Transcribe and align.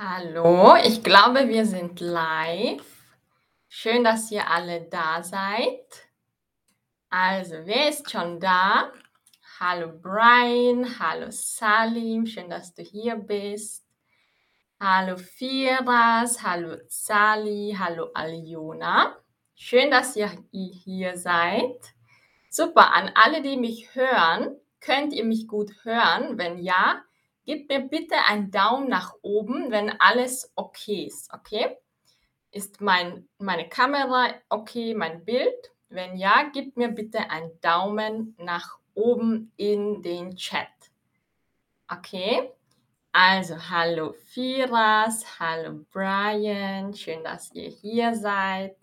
Hallo, 0.00 0.76
ich 0.76 1.02
glaube, 1.02 1.48
wir 1.48 1.66
sind 1.66 1.98
live. 1.98 2.84
Schön, 3.68 4.04
dass 4.04 4.30
ihr 4.30 4.48
alle 4.48 4.82
da 4.82 5.24
seid. 5.24 6.06
Also, 7.10 7.56
wer 7.64 7.88
ist 7.88 8.08
schon 8.08 8.38
da? 8.38 8.92
Hallo 9.58 9.90
Brian, 10.00 10.86
hallo 11.00 11.26
Salim, 11.30 12.26
schön, 12.26 12.48
dass 12.48 12.72
du 12.74 12.82
hier 12.82 13.16
bist. 13.16 13.88
Hallo 14.78 15.16
Firas, 15.16 16.44
hallo 16.44 16.76
Sali, 16.86 17.74
hallo 17.76 18.10
Aljona. 18.14 19.16
Schön, 19.56 19.90
dass 19.90 20.14
ihr 20.14 20.30
hier 20.52 21.16
seid. 21.18 21.74
Super, 22.50 22.94
an 22.94 23.10
alle, 23.16 23.42
die 23.42 23.56
mich 23.56 23.96
hören, 23.96 24.60
könnt 24.78 25.12
ihr 25.12 25.24
mich 25.24 25.48
gut 25.48 25.72
hören? 25.82 26.38
Wenn 26.38 26.58
ja, 26.58 27.02
Gib 27.48 27.70
mir 27.70 27.80
bitte 27.80 28.14
einen 28.26 28.50
Daumen 28.50 28.90
nach 28.90 29.14
oben, 29.22 29.70
wenn 29.70 29.98
alles 30.02 30.52
okay 30.54 31.04
ist, 31.04 31.32
okay? 31.32 31.78
Ist 32.50 32.82
mein, 32.82 33.26
meine 33.38 33.66
Kamera 33.70 34.34
okay, 34.50 34.92
mein 34.92 35.24
Bild? 35.24 35.72
Wenn 35.88 36.18
ja, 36.18 36.50
gib 36.52 36.76
mir 36.76 36.88
bitte 36.88 37.30
einen 37.30 37.58
Daumen 37.62 38.36
nach 38.38 38.78
oben 38.92 39.50
in 39.56 40.02
den 40.02 40.36
Chat. 40.36 40.68
Okay? 41.90 42.52
Also, 43.12 43.56
hallo 43.70 44.12
Firas, 44.12 45.40
hallo 45.40 45.86
Brian, 45.90 46.92
schön, 46.92 47.24
dass 47.24 47.50
ihr 47.54 47.70
hier 47.70 48.14
seid. 48.14 48.76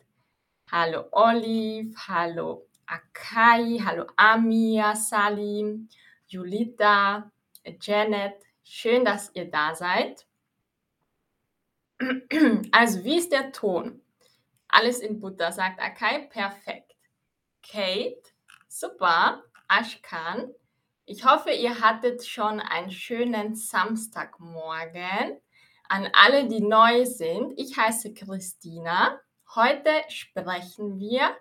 Hallo 0.72 1.04
Olive, 1.12 1.94
hallo 2.08 2.66
Akai, 2.88 3.80
hallo 3.86 4.08
Amia, 4.16 4.96
Salim, 4.96 5.88
Julita, 6.26 7.32
Janet, 7.80 8.42
Schön, 8.68 9.06
dass 9.06 9.34
ihr 9.36 9.50
da 9.50 9.76
seid. 9.76 10.26
Also, 12.72 13.04
wie 13.04 13.18
ist 13.18 13.32
der 13.32 13.52
Ton? 13.52 14.02
Alles 14.68 15.00
in 15.00 15.20
Butter, 15.20 15.52
sagt 15.52 15.80
Akai. 15.80 16.28
Perfekt. 16.28 16.96
Kate, 17.62 18.22
super. 18.68 19.44
Ashkan, 19.68 20.52
ich 21.06 21.24
hoffe, 21.26 21.52
ihr 21.52 21.80
hattet 21.80 22.26
schon 22.26 22.60
einen 22.60 22.92
schönen 22.92 23.56
Samstagmorgen. 23.56 25.40
An 25.88 26.10
alle, 26.14 26.48
die 26.48 26.62
neu 26.62 27.06
sind, 27.06 27.54
ich 27.58 27.78
heiße 27.78 28.14
Christina. 28.14 29.20
Heute 29.54 29.92
sprechen 30.10 31.00
wir 31.00 31.36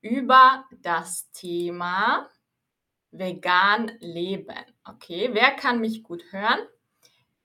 über 0.00 0.64
das 0.82 1.30
Thema 1.32 2.28
vegan 3.10 3.92
leben. 4.00 4.64
Okay, 4.84 5.30
wer 5.32 5.52
kann 5.52 5.80
mich 5.80 6.02
gut 6.02 6.24
hören? 6.30 6.60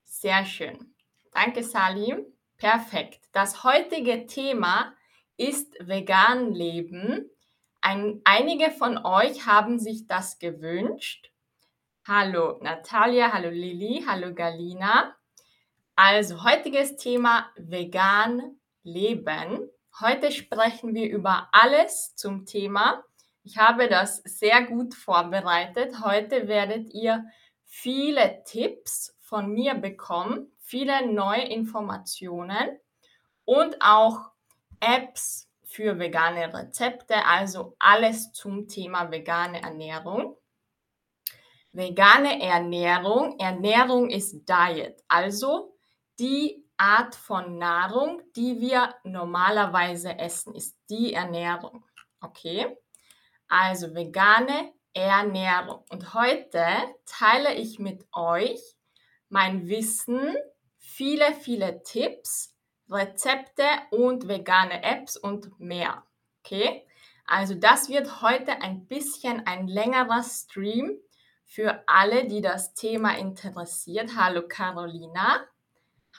Sehr 0.04 0.46
schön. 0.46 0.96
Danke, 1.32 1.64
Salim. 1.64 2.26
Perfekt. 2.58 3.26
Das 3.34 3.64
heutige 3.64 4.28
Thema 4.28 4.94
ist 5.38 5.76
vegan 5.80 6.54
leben. 6.54 7.30
Ein, 7.82 8.22
einige 8.24 8.72
von 8.72 8.98
euch 9.06 9.46
haben 9.46 9.80
sich 9.80 10.08
das 10.08 10.40
gewünscht. 10.40 11.32
Hallo 12.08 12.60
Natalia, 12.62 13.34
hallo 13.34 13.50
Lili, 13.50 14.04
hallo 14.08 14.34
Galina. 14.34 15.16
Also 15.96 16.44
heutiges 16.44 16.98
Thema 16.98 17.50
vegan 17.58 18.60
leben. 18.84 19.70
Heute 20.00 20.32
sprechen 20.32 20.94
wir 20.94 21.10
über 21.10 21.50
alles 21.52 22.16
zum 22.16 22.46
Thema 22.46 23.04
ich 23.46 23.60
habe 23.60 23.88
das 23.88 24.18
sehr 24.26 24.64
gut 24.64 24.96
vorbereitet. 24.96 26.04
Heute 26.04 26.48
werdet 26.48 26.92
ihr 26.94 27.26
viele 27.64 28.44
Tipps 28.44 29.16
von 29.20 29.54
mir 29.54 29.76
bekommen, 29.76 30.52
viele 30.58 31.06
neue 31.12 31.44
Informationen 31.44 32.80
und 33.46 33.78
auch 33.82 34.32
Apps 34.80 35.48
für 35.64 36.00
vegane 36.00 36.54
Rezepte, 36.54 37.24
also 37.26 37.76
alles 37.78 38.32
zum 38.32 38.68
Thema 38.68 39.12
vegane 39.12 39.62
Ernährung. 39.62 40.36
Vegane 41.72 42.42
Ernährung, 42.42 43.38
Ernährung 43.38 44.10
ist 44.10 44.50
Diet, 44.50 45.04
also 45.08 45.78
die 46.18 46.66
Art 46.78 47.14
von 47.14 47.60
Nahrung, 47.60 48.22
die 48.36 48.60
wir 48.60 48.96
normalerweise 49.04 50.18
essen, 50.18 50.56
ist 50.56 50.76
die 50.90 51.14
Ernährung. 51.14 51.86
Okay? 52.22 52.76
Also 53.48 53.94
vegane 53.94 54.74
Ernährung. 54.94 55.84
Und 55.90 56.14
heute 56.14 56.66
teile 57.06 57.54
ich 57.54 57.80
mit 57.80 58.06
euch 58.14 58.60
mein 59.30 59.68
Wissen, 59.68 60.36
viele, 60.78 61.34
viele 61.34 61.84
Tipps, 61.84 62.56
Rezepte 62.90 63.64
und 63.92 64.28
vegane 64.28 64.84
Apps 64.84 65.18
und 65.18 65.60
mehr. 65.60 66.04
Okay? 66.44 66.86
Also 67.26 67.56
das 67.56 67.90
wird 67.90 68.22
heute 68.22 68.62
ein 68.62 68.86
bisschen 68.86 69.46
ein 69.48 69.68
längerer 69.68 70.24
Stream 70.24 70.98
für 71.46 71.84
alle, 71.88 72.28
die 72.28 72.42
das 72.42 72.74
Thema 72.74 73.18
interessiert. 73.18 74.12
Hallo 74.16 74.48
Carolina, 74.48 75.44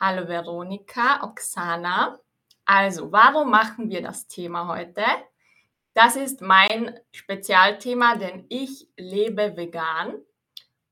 hallo 0.01 0.27
Veronika, 0.27 1.23
Oksana. 1.25 2.19
Also, 2.65 3.13
warum 3.13 3.51
machen 3.51 3.91
wir 3.91 4.03
das 4.03 4.27
Thema 4.27 4.67
heute? 4.67 5.05
Das 5.97 6.15
ist 6.15 6.43
mein 6.43 7.01
Spezialthema, 7.11 8.17
denn 8.17 8.45
ich 8.51 8.87
lebe 8.99 9.57
vegan. 9.57 10.21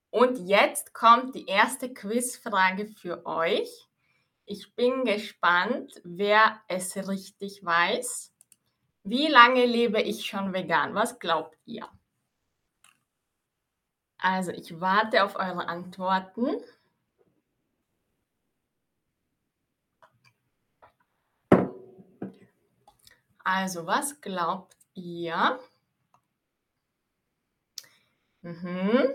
Und 0.08 0.48
jetzt 0.48 0.94
kommt 0.94 1.34
die 1.34 1.44
erste 1.44 1.92
Quizfrage 1.92 2.86
für 2.86 3.26
euch. 3.26 3.68
Ich 4.46 4.74
bin 4.74 5.04
gespannt, 5.04 6.00
wer 6.04 6.58
es 6.68 6.96
richtig 6.96 7.62
weiß. 7.62 8.32
Wie 9.02 9.26
lange 9.26 9.66
lebe 9.66 10.00
ich 10.00 10.24
schon 10.24 10.54
vegan? 10.54 10.94
Was 10.94 11.18
glaubt 11.18 11.58
ihr? 11.66 11.86
Also 14.16 14.52
ich 14.52 14.80
warte 14.80 15.22
auf 15.22 15.36
eure 15.36 15.68
Antworten. 15.68 16.48
Also 23.44 23.86
was 23.86 24.22
glaubt 24.22 24.83
ja. 24.94 25.58
Mhm. 28.42 29.14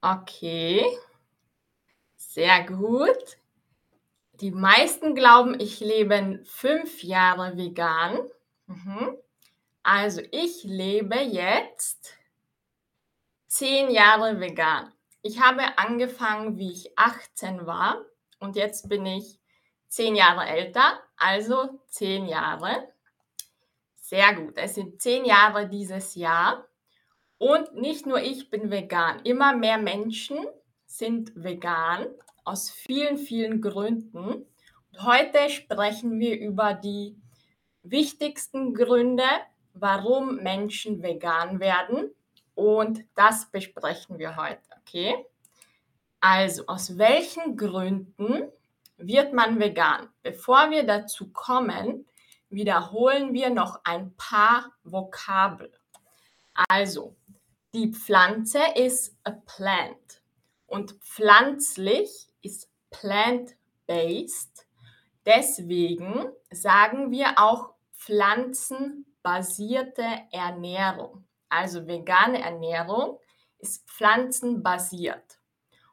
Okay. 0.00 0.98
Sehr 2.16 2.64
gut. 2.64 3.38
Die 4.40 4.52
meisten 4.52 5.14
glauben, 5.14 5.58
ich 5.58 5.80
lebe 5.80 6.40
fünf 6.44 7.02
Jahre 7.02 7.56
vegan. 7.56 8.20
Mhm. 8.66 9.16
Also 9.82 10.22
ich 10.30 10.62
lebe 10.64 11.16
jetzt 11.16 12.14
zehn 13.48 13.90
Jahre 13.90 14.38
vegan. 14.38 14.92
Ich 15.22 15.40
habe 15.40 15.78
angefangen, 15.78 16.58
wie 16.58 16.70
ich 16.70 16.96
18 16.96 17.66
war 17.66 18.04
und 18.38 18.54
jetzt 18.54 18.88
bin 18.88 19.04
ich 19.04 19.40
zehn 19.88 20.14
Jahre 20.14 20.46
älter, 20.46 21.00
also 21.16 21.80
zehn 21.88 22.26
Jahre. 22.26 22.88
Sehr 24.08 24.34
gut. 24.34 24.56
Es 24.56 24.74
sind 24.74 25.02
zehn 25.02 25.26
Jahre 25.26 25.68
dieses 25.68 26.14
Jahr. 26.14 26.66
Und 27.36 27.74
nicht 27.74 28.06
nur 28.06 28.18
ich 28.22 28.48
bin 28.48 28.70
vegan. 28.70 29.20
Immer 29.24 29.54
mehr 29.54 29.76
Menschen 29.76 30.46
sind 30.86 31.30
vegan 31.34 32.06
aus 32.42 32.70
vielen, 32.70 33.18
vielen 33.18 33.60
Gründen. 33.60 34.22
Und 34.22 35.02
heute 35.02 35.50
sprechen 35.50 36.18
wir 36.18 36.40
über 36.40 36.72
die 36.72 37.20
wichtigsten 37.82 38.72
Gründe, 38.72 39.28
warum 39.74 40.36
Menschen 40.36 41.02
vegan 41.02 41.60
werden. 41.60 42.10
Und 42.54 43.04
das 43.14 43.50
besprechen 43.50 44.18
wir 44.18 44.36
heute, 44.36 44.62
okay? 44.80 45.22
Also, 46.20 46.64
aus 46.66 46.96
welchen 46.96 47.58
Gründen 47.58 48.50
wird 48.96 49.34
man 49.34 49.60
vegan? 49.60 50.08
Bevor 50.22 50.70
wir 50.70 50.84
dazu 50.84 51.30
kommen, 51.30 52.06
wiederholen 52.50 53.34
wir 53.34 53.50
noch 53.50 53.80
ein 53.84 54.14
paar 54.16 54.72
Vokabel. 54.84 55.72
Also, 56.68 57.16
die 57.74 57.92
Pflanze 57.92 58.60
ist 58.74 59.14
a 59.24 59.30
plant 59.30 60.22
und 60.66 60.92
pflanzlich 61.00 62.28
ist 62.42 62.70
plant-based. 62.90 64.66
Deswegen 65.26 66.32
sagen 66.50 67.10
wir 67.10 67.34
auch 67.36 67.74
pflanzenbasierte 67.92 70.06
Ernährung. 70.32 71.26
Also 71.50 71.86
vegane 71.86 72.40
Ernährung 72.40 73.18
ist 73.58 73.86
pflanzenbasiert. 73.88 75.38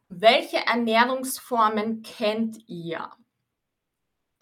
Welche 0.08 0.66
Ernährungsformen 0.66 2.02
kennt 2.04 2.58
ihr? 2.68 3.10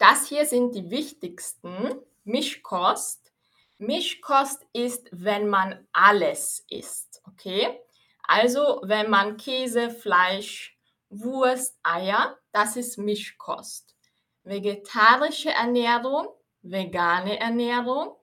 Das 0.06 0.26
hier 0.28 0.44
sind 0.44 0.74
die 0.74 0.90
wichtigsten. 0.90 1.94
Mischkost. 2.24 3.32
Mischkost 3.78 4.60
ist, 4.74 5.08
wenn 5.12 5.48
man 5.48 5.88
alles 5.94 6.62
isst, 6.68 7.22
okay? 7.26 7.80
Also, 8.22 8.82
wenn 8.84 9.08
man 9.08 9.38
Käse, 9.38 9.88
Fleisch, 9.88 10.78
Wurst, 11.08 11.78
Eier, 11.82 12.36
das 12.52 12.76
ist 12.76 12.98
Mischkost. 12.98 13.96
Vegetarische 14.42 15.52
Ernährung, 15.52 16.28
vegane 16.60 17.40
Ernährung, 17.40 18.14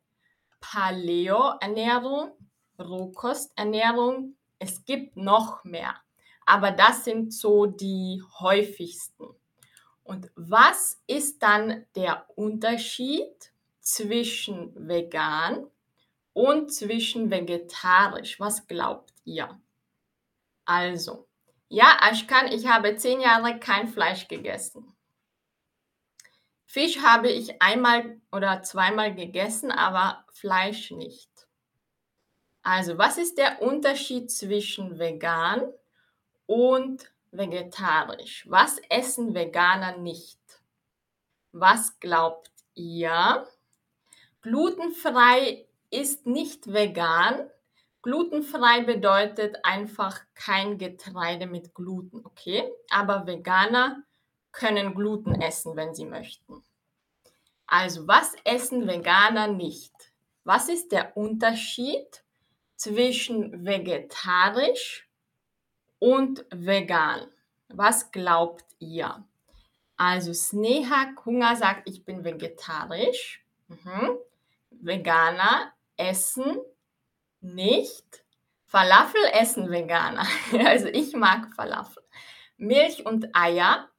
Paleo-Ernährung, 0.60 2.30
Rohkosternährung. 2.78 4.36
Es 4.60 4.86
gibt 4.86 5.18
noch 5.18 5.64
mehr, 5.64 5.96
aber 6.46 6.70
das 6.70 7.06
sind 7.06 7.34
so 7.34 7.66
die 7.66 8.22
häufigsten. 8.40 9.41
Und 10.04 10.32
was 10.36 11.02
ist 11.08 11.44
dann 11.44 11.86
der 11.96 12.28
Unterschied 12.36 13.52
zwischen 13.80 14.88
vegan 14.88 15.68
und 16.34 16.74
zwischen 16.74 17.30
vegetarisch? 17.30 18.40
Was 18.40 18.68
glaubt 18.68 19.14
ihr? 19.24 19.60
Also, 20.66 21.28
ja, 21.68 21.98
Ashkan, 22.02 22.52
ich 22.52 22.68
habe 22.68 22.96
zehn 22.96 23.22
Jahre 23.22 23.60
kein 23.60 23.88
Fleisch 23.88 24.28
gegessen. 24.28 24.94
Fisch 26.66 27.00
habe 27.00 27.30
ich 27.30 27.62
einmal 27.62 28.22
oder 28.32 28.64
zweimal 28.64 29.14
gegessen, 29.14 29.72
aber 29.72 30.26
Fleisch 30.32 30.92
nicht. 30.92 31.30
Also, 32.64 32.98
was 32.98 33.18
ist 33.18 33.38
der 33.38 33.62
Unterschied 33.62 34.32
zwischen 34.32 35.00
vegan 35.00 35.74
und 36.46 37.12
vegetarisch? 37.32 38.46
Was 38.50 38.80
essen 38.90 39.34
Veganer 39.34 39.98
nicht? 39.98 40.40
Was 41.52 42.00
glaubt 42.00 42.52
ihr? 42.76 43.48
Glutenfrei 44.42 45.68
ist 45.90 46.26
nicht 46.26 46.72
vegan, 46.72 47.50
Glutenfrei 48.02 48.82
bedeutet 48.82 49.58
einfach 49.64 50.20
kein 50.34 50.80
Getreide 50.80 51.46
mit 51.46 51.76
Gluten, 51.76 52.26
okay? 52.26 52.68
Aber 52.90 53.28
Veganer 53.28 54.04
können 54.52 54.96
Gluten 54.96 55.40
essen, 55.40 55.76
wenn 55.76 55.94
sie 55.94 56.06
möchten. 56.06 56.64
Also, 57.68 58.08
was 58.08 58.34
essen 58.44 58.88
Veganer 58.88 59.48
nicht? 59.48 59.94
Was 60.44 60.68
ist 60.68 60.92
der 60.92 61.16
Unterschied 61.16 62.24
zwischen 62.76 63.66
vegetarisch 63.66 65.08
und 66.02 66.46
vegan? 66.52 67.28
Was 67.70 68.12
glaubt 68.12 68.66
ihr? 68.80 69.24
Also, 69.96 70.34
Sneha 70.34 71.14
Kunga 71.16 71.56
sagt, 71.56 71.88
ich 71.88 72.04
bin 72.04 72.24
vegetarisch. 72.24 73.46
Mhm. 73.68 74.18
Veganer 74.72 75.72
essen 75.96 76.58
nicht. 77.40 78.26
Falafel 78.66 79.22
essen 79.34 79.70
Veganer. 79.70 80.26
Also 80.66 80.88
ich 80.88 81.14
mag 81.14 81.54
Falafel. 81.56 82.04
Milch 82.58 83.06
und 83.06 83.36
Eier, 83.36 83.90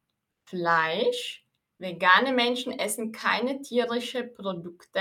Fleisch. 0.45 1.47
Vegane 1.79 2.33
Menschen 2.33 2.79
essen 2.79 3.11
keine 3.11 3.61
tierischen 3.61 4.33
Produkte, 4.35 5.01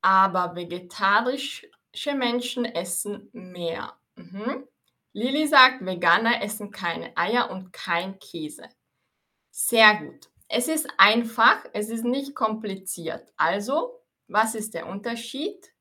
aber 0.00 0.54
vegetarische 0.54 1.66
Menschen 2.14 2.64
essen 2.64 3.28
mehr. 3.32 3.94
Mhm. 4.14 4.68
Lili 5.18 5.48
sagt, 5.48 5.84
Veganer 5.84 6.42
essen 6.42 6.70
keine 6.70 7.16
Eier 7.16 7.50
und 7.50 7.72
kein 7.72 8.20
Käse. 8.20 8.68
Sehr 9.50 9.96
gut. 9.96 10.30
Es 10.46 10.68
ist 10.68 10.88
einfach, 10.96 11.64
es 11.72 11.88
ist 11.88 12.04
nicht 12.04 12.36
kompliziert. 12.36 13.28
Also, 13.36 14.00
was 14.28 14.54
ist 14.54 14.74
der 14.74 14.86
Unterschied? 14.86 15.74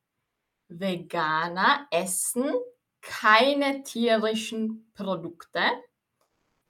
Veganer 0.69 1.88
essen 1.92 2.51
keine 3.01 3.84
tierischen 3.84 4.92
Produkte. 4.95 5.62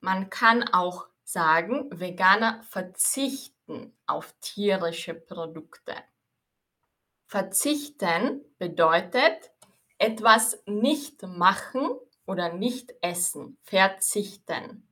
Man 0.00 0.28
kann 0.28 0.62
auch 0.68 1.08
sagen, 1.24 1.88
Veganer 1.98 2.62
verzichten 2.64 3.96
auf 4.06 4.34
tierische 4.42 5.14
Produkte. 5.14 5.94
Verzichten 7.28 8.44
bedeutet 8.58 9.52
etwas 9.96 10.62
nicht 10.66 11.22
machen 11.22 11.98
oder 12.28 12.52
nicht 12.52 12.94
essen, 13.00 13.56
verzichten. 13.62 14.86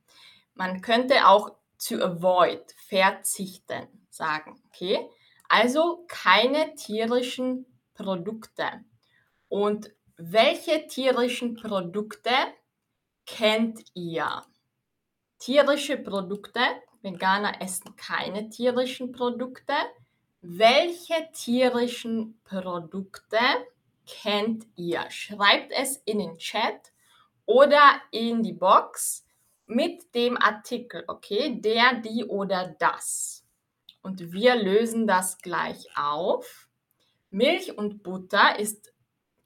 Man 0.55 0.81
könnte 0.81 1.27
auch 1.27 1.51
to 1.77 2.01
avoid, 2.01 2.73
verzichten 2.75 3.87
sagen, 4.09 4.59
okay? 4.65 5.07
Also 5.47 6.03
keine 6.07 6.73
tierischen 6.73 7.67
Produkte. 7.93 8.83
Und 9.49 9.91
welche 10.17 10.87
tierischen 10.87 11.55
Produkte 11.55 12.31
kennt 13.27 13.81
ihr? 13.93 14.43
Tierische 15.37 15.97
Produkte. 15.97 16.59
Veganer 17.03 17.61
essen 17.61 17.95
keine 17.95 18.49
tierischen 18.49 19.11
Produkte. 19.11 19.73
Welche 20.41 21.29
tierischen 21.33 22.41
Produkte 22.43 23.37
kennt 24.07 24.65
ihr? 24.75 25.05
Schreibt 25.11 25.71
es 25.71 25.97
in 25.97 26.17
den 26.17 26.39
Chat 26.39 26.91
oder 27.47 27.99
in 28.11 28.43
die 28.43 28.53
Box 28.53 29.25
mit 29.65 30.13
dem 30.13 30.37
Artikel, 30.37 31.03
okay? 31.07 31.59
Der, 31.59 31.95
die 31.95 32.25
oder 32.25 32.75
das. 32.77 33.43
Und 34.03 34.31
wir 34.31 34.55
lösen 34.55 35.07
das 35.07 35.39
gleich 35.39 35.87
auf. 35.97 36.69
Milch 37.31 37.75
und 37.75 38.03
Butter 38.03 38.59
ist 38.59 38.93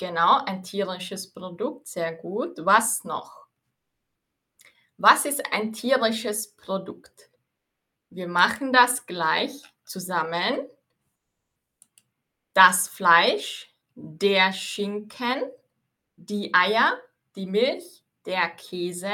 Genau, 0.02 0.44
ein 0.46 0.64
tierisches 0.64 1.32
Produkt, 1.32 1.86
sehr 1.86 2.12
gut. 2.12 2.58
Was 2.66 3.04
noch? 3.04 3.46
Was 4.98 5.26
ist 5.26 5.54
ein 5.54 5.74
tierisches 5.74 6.56
Produkt? 6.56 7.30
Wir 8.10 8.28
machen 8.28 8.74
das 8.74 9.06
gleich 9.06 9.62
zusammen. 9.84 10.68
Das 12.54 12.88
Fleisch, 12.88 13.76
der 13.94 14.54
Schinken, 14.54 15.44
die 16.16 16.52
Eier, 16.52 16.98
die 17.36 17.46
Milch, 17.46 18.04
der 18.26 18.50
Käse 18.50 19.12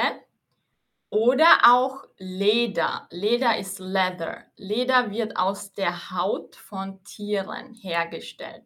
oder 1.10 1.60
auch 1.64 2.06
Leder. 2.18 3.08
Leder 3.12 3.58
ist 3.58 3.80
Leather. 3.80 4.44
Leder 4.56 5.12
wird 5.12 5.38
aus 5.38 5.72
der 5.74 6.12
Haut 6.12 6.56
von 6.56 7.04
Tieren 7.04 7.74
hergestellt. 7.74 8.64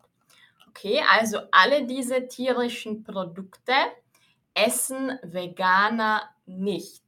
Okay, 0.69 1.03
also 1.12 1.39
alle 1.51 1.86
diese 1.86 2.27
tierischen 2.27 3.03
Produkte 3.03 3.74
essen 4.53 5.19
Veganer 5.21 6.24
nicht. 6.46 7.03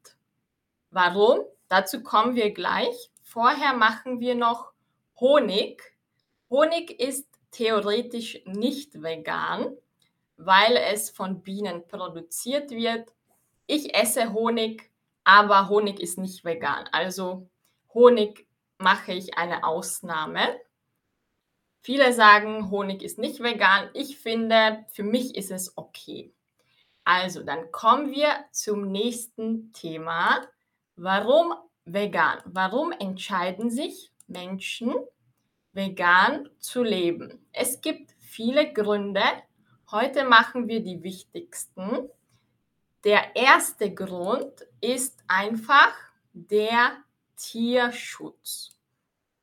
Warum? 0.91 1.39
Dazu 1.69 2.03
kommen 2.03 2.35
wir 2.35 2.51
gleich. 2.51 3.09
Vorher 3.23 3.73
machen 3.73 4.19
wir 4.19 4.35
noch 4.35 4.73
Honig. 5.19 5.81
Honig 6.49 6.99
ist 6.99 7.27
theoretisch 7.51 8.41
nicht 8.45 9.01
vegan, 9.01 9.75
weil 10.45 10.77
es 10.77 11.09
von 11.09 11.41
Bienen 11.41 11.87
produziert 11.87 12.71
wird. 12.71 13.13
Ich 13.67 13.95
esse 13.95 14.33
Honig, 14.33 14.91
aber 15.23 15.69
Honig 15.69 15.99
ist 15.99 16.17
nicht 16.17 16.43
vegan. 16.43 16.89
Also 16.91 17.47
Honig 17.93 18.47
mache 18.77 19.13
ich 19.13 19.37
eine 19.37 19.63
Ausnahme. 19.63 20.59
Viele 21.81 22.13
sagen, 22.13 22.69
Honig 22.69 23.01
ist 23.01 23.19
nicht 23.19 23.41
vegan. 23.41 23.89
Ich 23.93 24.17
finde, 24.17 24.85
für 24.93 25.03
mich 25.03 25.35
ist 25.35 25.51
es 25.51 25.77
okay. 25.77 26.33
Also, 27.03 27.43
dann 27.43 27.71
kommen 27.71 28.11
wir 28.11 28.45
zum 28.51 28.89
nächsten 28.89 29.73
Thema. 29.73 30.47
Warum 30.95 31.53
vegan? 31.85 32.39
Warum 32.45 32.93
entscheiden 32.93 33.69
sich 33.69 34.11
Menschen, 34.27 34.93
vegan 35.73 36.49
zu 36.59 36.83
leben? 36.83 37.45
Es 37.51 37.81
gibt 37.81 38.11
viele 38.19 38.71
Gründe. 38.71 39.21
Heute 39.93 40.23
machen 40.23 40.67
wir 40.67 40.79
die 40.79 41.03
wichtigsten. 41.03 42.09
Der 43.03 43.35
erste 43.35 43.93
Grund 43.93 44.65
ist 44.81 45.23
einfach 45.27 45.93
der 46.33 46.97
Tierschutz. 47.35 48.75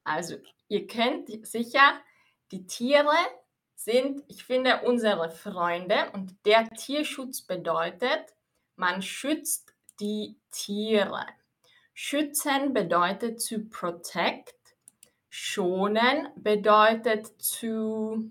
Also, 0.02 0.38
ihr 0.66 0.88
kennt 0.88 1.28
sicher 1.46 2.00
die 2.50 2.66
Tiere 2.66 3.14
sind, 3.76 4.24
ich 4.26 4.42
finde, 4.42 4.80
unsere 4.86 5.30
Freunde 5.30 6.10
und 6.14 6.34
der 6.44 6.68
Tierschutz 6.70 7.42
bedeutet, 7.42 8.34
man 8.74 9.02
schützt 9.02 9.72
die 10.00 10.36
Tiere. 10.50 11.26
Schützen 11.94 12.74
bedeutet 12.74 13.46
to 13.48 13.60
protect. 13.70 14.56
Schonen 15.28 16.26
bedeutet 16.34 17.38
to 17.38 18.24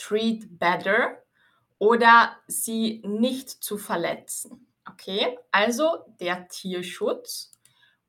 treat 0.00 0.58
better 0.58 1.22
oder 1.78 2.36
sie 2.46 3.02
nicht 3.04 3.50
zu 3.50 3.78
verletzen. 3.78 4.66
Okay, 4.88 5.38
also 5.52 6.04
der 6.20 6.48
Tierschutz 6.48 7.52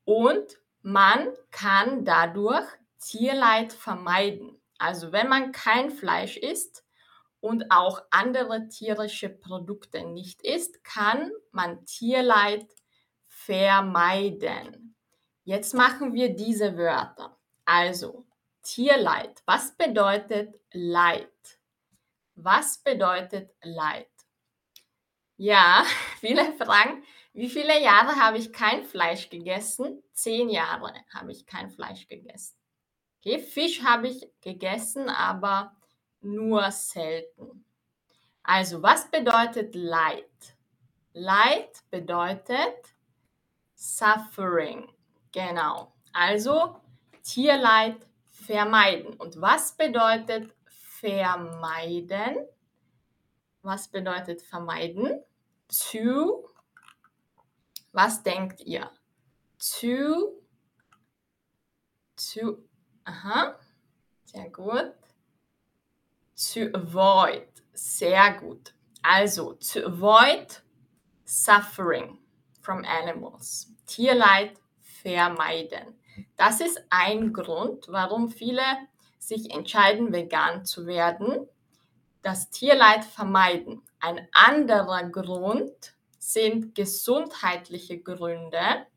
und 0.06 0.58
man 0.82 1.28
kann 1.52 2.06
dadurch 2.06 2.66
Tierleid 3.00 3.74
vermeiden. 3.74 4.60
Also 4.78 5.12
wenn 5.12 5.28
man 5.28 5.52
kein 5.52 5.92
Fleisch 5.92 6.38
isst 6.38 6.84
und 7.40 7.72
auch 7.72 8.02
andere 8.10 8.68
tierische 8.68 9.30
Produkte 9.30 10.06
nicht 10.06 10.42
isst, 10.42 10.84
kann 10.84 11.32
man 11.52 11.86
Tierleid 11.86 12.68
vermeiden. 13.28 14.96
Jetzt 15.44 15.74
machen 15.74 16.14
wir 16.14 16.36
diese 16.36 16.78
Wörter. 16.78 17.38
Also, 17.66 18.26
Tierleid. 18.62 19.42
Was 19.46 19.76
bedeutet 19.76 20.60
Leid? 20.72 21.61
Was 22.44 22.80
bedeutet 22.80 23.52
Leid? 23.62 24.10
Ja, 25.38 25.86
viele 26.20 26.54
fragen, 26.54 27.04
wie 27.34 27.50
viele 27.50 27.82
Jahre 27.82 28.16
habe 28.16 28.38
ich 28.38 28.52
kein 28.52 28.84
Fleisch 28.84 29.30
gegessen? 29.30 30.04
Zehn 30.14 30.50
Jahre 30.50 30.94
habe 31.14 31.32
ich 31.32 31.46
kein 31.46 31.70
Fleisch 31.70 32.08
gegessen. 32.08 32.58
Okay, 33.20 33.40
Fisch 33.40 33.84
habe 33.84 34.08
ich 34.08 34.28
gegessen, 34.42 35.08
aber 35.08 35.76
nur 36.22 36.72
selten. 36.72 37.64
Also, 38.44 38.82
was 38.82 39.10
bedeutet 39.12 39.76
Leid? 39.76 40.58
Leid 41.14 41.84
bedeutet 41.92 42.96
Suffering. 43.76 44.92
Genau. 45.32 45.94
Also 46.14 46.82
Tierleid 47.24 48.08
vermeiden. 48.26 49.14
Und 49.14 49.40
was 49.40 49.78
bedeutet 49.78 50.54
vermeiden? 51.02 52.48
Was 53.64 53.88
bedeutet 53.88 54.42
vermeiden? 54.42 55.24
To. 55.92 56.48
Was 57.92 58.24
denkt 58.24 58.62
ihr? 58.62 58.90
To. 59.80 60.42
To. 62.16 62.58
Aha. 63.06 63.60
Sehr 64.26 64.50
gut. 64.50 64.94
To 66.54 66.70
avoid. 66.74 67.48
Sehr 67.74 68.34
gut. 68.40 68.74
Also, 69.04 69.54
to 69.54 69.86
avoid 69.86 70.62
suffering 71.26 72.20
from 72.62 72.84
animals. 72.86 73.68
Tierleid 73.86 74.60
vermeiden. 74.82 76.00
Das 76.36 76.62
ist 76.62 76.80
ein 76.90 77.34
Grund, 77.34 77.88
warum 77.88 78.30
viele 78.30 78.62
sich 79.22 79.52
entscheiden, 79.52 80.12
vegan 80.12 80.66
zu 80.66 80.88
werden. 80.88 81.48
Das 82.24 82.50
Tierleid 82.50 83.06
vermeiden. 83.06 83.82
Ein 84.00 84.28
anderer 84.32 85.04
Grund 85.10 85.94
sind 86.18 86.76
gesundheitliche 86.76 88.00
Gründe. 88.00 88.88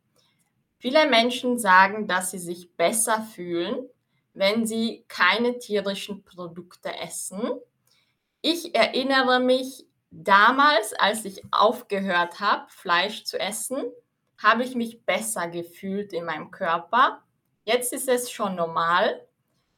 Viele 0.78 1.08
Menschen 1.08 1.58
sagen, 1.58 2.08
dass 2.08 2.30
sie 2.30 2.38
sich 2.38 2.74
besser 2.76 3.22
fühlen, 3.22 3.88
wenn 4.32 4.66
sie 4.66 5.04
keine 5.08 5.58
tierischen 5.58 6.24
Produkte 6.24 6.94
essen. 6.98 7.50
Ich 8.40 8.74
erinnere 8.74 9.40
mich 9.40 9.86
damals, 10.10 10.92
als 10.94 11.24
ich 11.24 11.42
aufgehört 11.50 12.40
habe, 12.40 12.66
Fleisch 12.68 13.24
zu 13.24 13.38
essen, 13.38 13.82
habe 14.42 14.64
ich 14.64 14.74
mich 14.74 15.04
besser 15.04 15.48
gefühlt 15.48 16.12
in 16.12 16.24
meinem 16.24 16.50
Körper. 16.50 17.22
Jetzt 17.64 17.92
ist 17.92 18.08
es 18.08 18.30
schon 18.30 18.54
normal. 18.54 19.26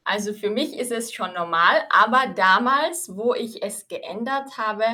Also 0.07 0.33
für 0.33 0.51
mich 0.51 0.77
ist 0.79 0.93
es 0.93 1.13
schon 1.13 1.33
normal, 1.35 1.83
aber 1.91 2.29
damals, 2.35 3.17
wo 3.17 3.35
ich 3.35 3.63
es 3.63 3.89
geändert 3.89 4.57
habe, 4.57 4.85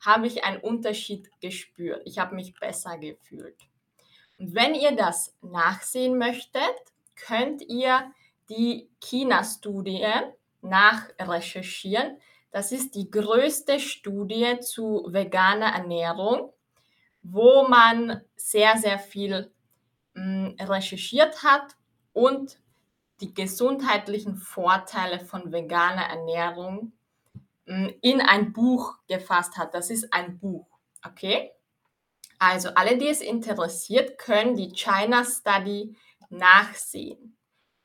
habe 0.00 0.26
ich 0.26 0.44
einen 0.44 0.60
Unterschied 0.60 1.30
gespürt. 1.40 2.02
Ich 2.04 2.18
habe 2.18 2.34
mich 2.34 2.54
besser 2.58 2.98
gefühlt. 2.98 3.56
Und 4.38 4.54
wenn 4.54 4.74
ihr 4.74 4.92
das 4.92 5.34
nachsehen 5.42 6.18
möchtet, 6.18 6.74
könnt 7.14 7.62
ihr 7.62 8.10
die 8.48 8.88
China-Studie 9.00 10.06
nachrecherchieren. 10.60 12.18
Das 12.50 12.72
ist 12.72 12.94
die 12.94 13.10
größte 13.10 13.80
Studie 13.80 14.60
zu 14.60 15.06
veganer 15.10 15.74
Ernährung 15.74 16.52
wo 17.32 17.66
man 17.68 18.20
sehr, 18.36 18.76
sehr 18.76 18.98
viel 18.98 19.50
hm, 20.14 20.56
recherchiert 20.60 21.42
hat 21.42 21.76
und 22.12 22.58
die 23.20 23.34
gesundheitlichen 23.34 24.36
Vorteile 24.36 25.20
von 25.20 25.52
veganer 25.52 26.04
Ernährung 26.04 26.92
mh, 27.66 27.88
hm, 27.88 27.94
in 28.02 28.20
ein 28.20 28.52
Buch 28.52 28.96
gefasst 29.08 29.56
hat. 29.56 29.74
Das 29.74 29.90
ist 29.90 30.12
ein 30.12 30.38
Buch, 30.38 30.66
okay? 31.04 31.52
Also 32.38 32.70
alle, 32.70 32.98
die 32.98 33.08
es 33.08 33.20
interessiert, 33.20 34.18
können 34.18 34.56
die 34.56 34.72
China 34.72 35.24
Study 35.24 35.96
nachsehen. 36.28 37.36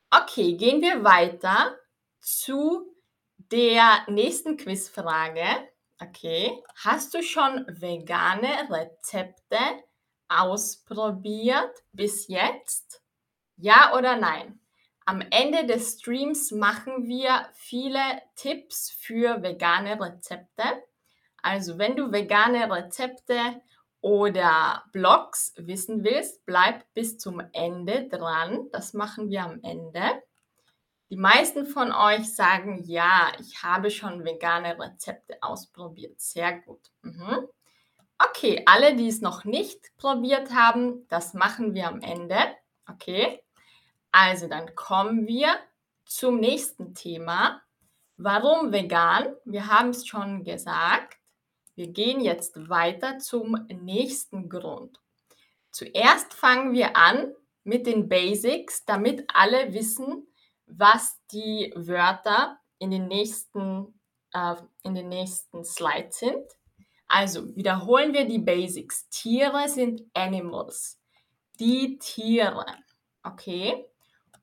Okay, 0.09 0.57
gehen 0.57 0.81
wir 0.81 1.03
weiter 1.03 1.77
zu 2.19 2.93
der 3.38 4.05
nächsten 4.07 4.57
Quizfrage. 4.57 5.45
Okay. 6.01 6.63
Hast 6.75 7.13
du 7.13 7.21
schon 7.21 7.65
vegane 7.67 8.69
Rezepte 8.69 9.57
ausprobiert 10.27 11.71
bis 11.91 12.27
jetzt? 12.27 13.03
Ja 13.57 13.95
oder 13.95 14.17
nein? 14.17 14.61
Am 15.12 15.20
Ende 15.30 15.65
des 15.65 16.00
Streams 16.00 16.51
machen 16.51 17.06
wir 17.06 17.50
viele 17.51 18.00
Tipps 18.38 18.89
für 18.91 19.44
vegane 19.44 20.00
Rezepte. 20.00 20.63
Also 21.41 21.77
wenn 21.77 21.98
du 21.98 22.13
vegane 22.13 22.74
Rezepte 22.74 23.62
oder 24.00 24.86
Blogs 24.94 25.53
wissen 25.58 26.06
willst, 26.06 26.46
bleib 26.46 26.86
bis 26.94 27.18
zum 27.18 27.41
Ende 27.51 28.08
dran. 28.08 28.70
Das 28.72 28.94
machen 28.94 29.30
wir 29.30 29.44
am 29.44 29.60
Ende. 29.63 30.01
Die 31.10 31.18
meisten 31.18 31.65
von 31.65 31.91
euch 31.91 32.34
sagen, 32.34 32.82
ja, 32.86 33.34
ich 33.38 33.63
habe 33.63 33.91
schon 33.91 34.24
vegane 34.24 34.80
Rezepte 34.80 35.36
ausprobiert. 35.41 36.22
Sehr 36.22 36.58
gut. 36.62 36.89
Mhm. 37.01 37.50
Okay, 38.18 38.63
alle, 38.65 38.96
die 38.96 39.10
es 39.10 39.20
noch 39.20 39.44
nicht 39.44 39.91
probiert 39.98 40.53
haben, 40.53 41.06
das 41.10 41.34
machen 41.34 41.74
wir 41.74 41.89
am 41.89 42.00
Ende. 42.00 42.38
Okay, 42.89 43.44
also 44.12 44.48
dann 44.48 44.75
kommen 44.75 45.27
wir 45.27 45.56
zum 46.06 46.39
nächsten 46.39 46.94
Thema. 46.94 47.62
Warum 48.18 48.72
vegan? 48.72 49.34
Wir 49.46 49.68
haben 49.68 49.89
es 49.89 50.08
schon 50.08 50.44
gesagt. 50.44 51.18
Wir 51.75 51.88
gehen 51.88 52.20
jetzt 52.20 52.70
weiter 52.70 53.18
zum 53.18 53.65
nächsten 53.70 54.50
Grund. 54.50 55.00
Zuerst 55.72 56.34
fangen 56.34 56.74
wir 56.74 56.98
an 56.98 57.34
mit 57.63 57.88
den 57.88 58.10
Basics, 58.10 58.86
damit 58.86 59.24
alle 59.34 59.74
wissen, 59.74 60.27
was 60.65 61.20
die 61.32 61.74
Wörter 61.75 62.60
in 62.77 62.91
den 62.91 63.08
nächsten, 63.08 64.00
äh, 64.34 64.56
in 64.84 64.96
den 64.96 65.10
nächsten 65.10 65.63
Slides 65.63 66.20
sind. 66.20 66.46
Also 67.08 67.56
wiederholen 67.56 68.13
wir 68.13 68.25
die 68.25 68.39
Basics. 68.39 69.10
Tiere 69.10 69.68
sind 69.70 70.03
Animals. 70.13 71.00
Die 71.60 71.98
Tiere. 72.00 72.65
Okay. 73.24 73.86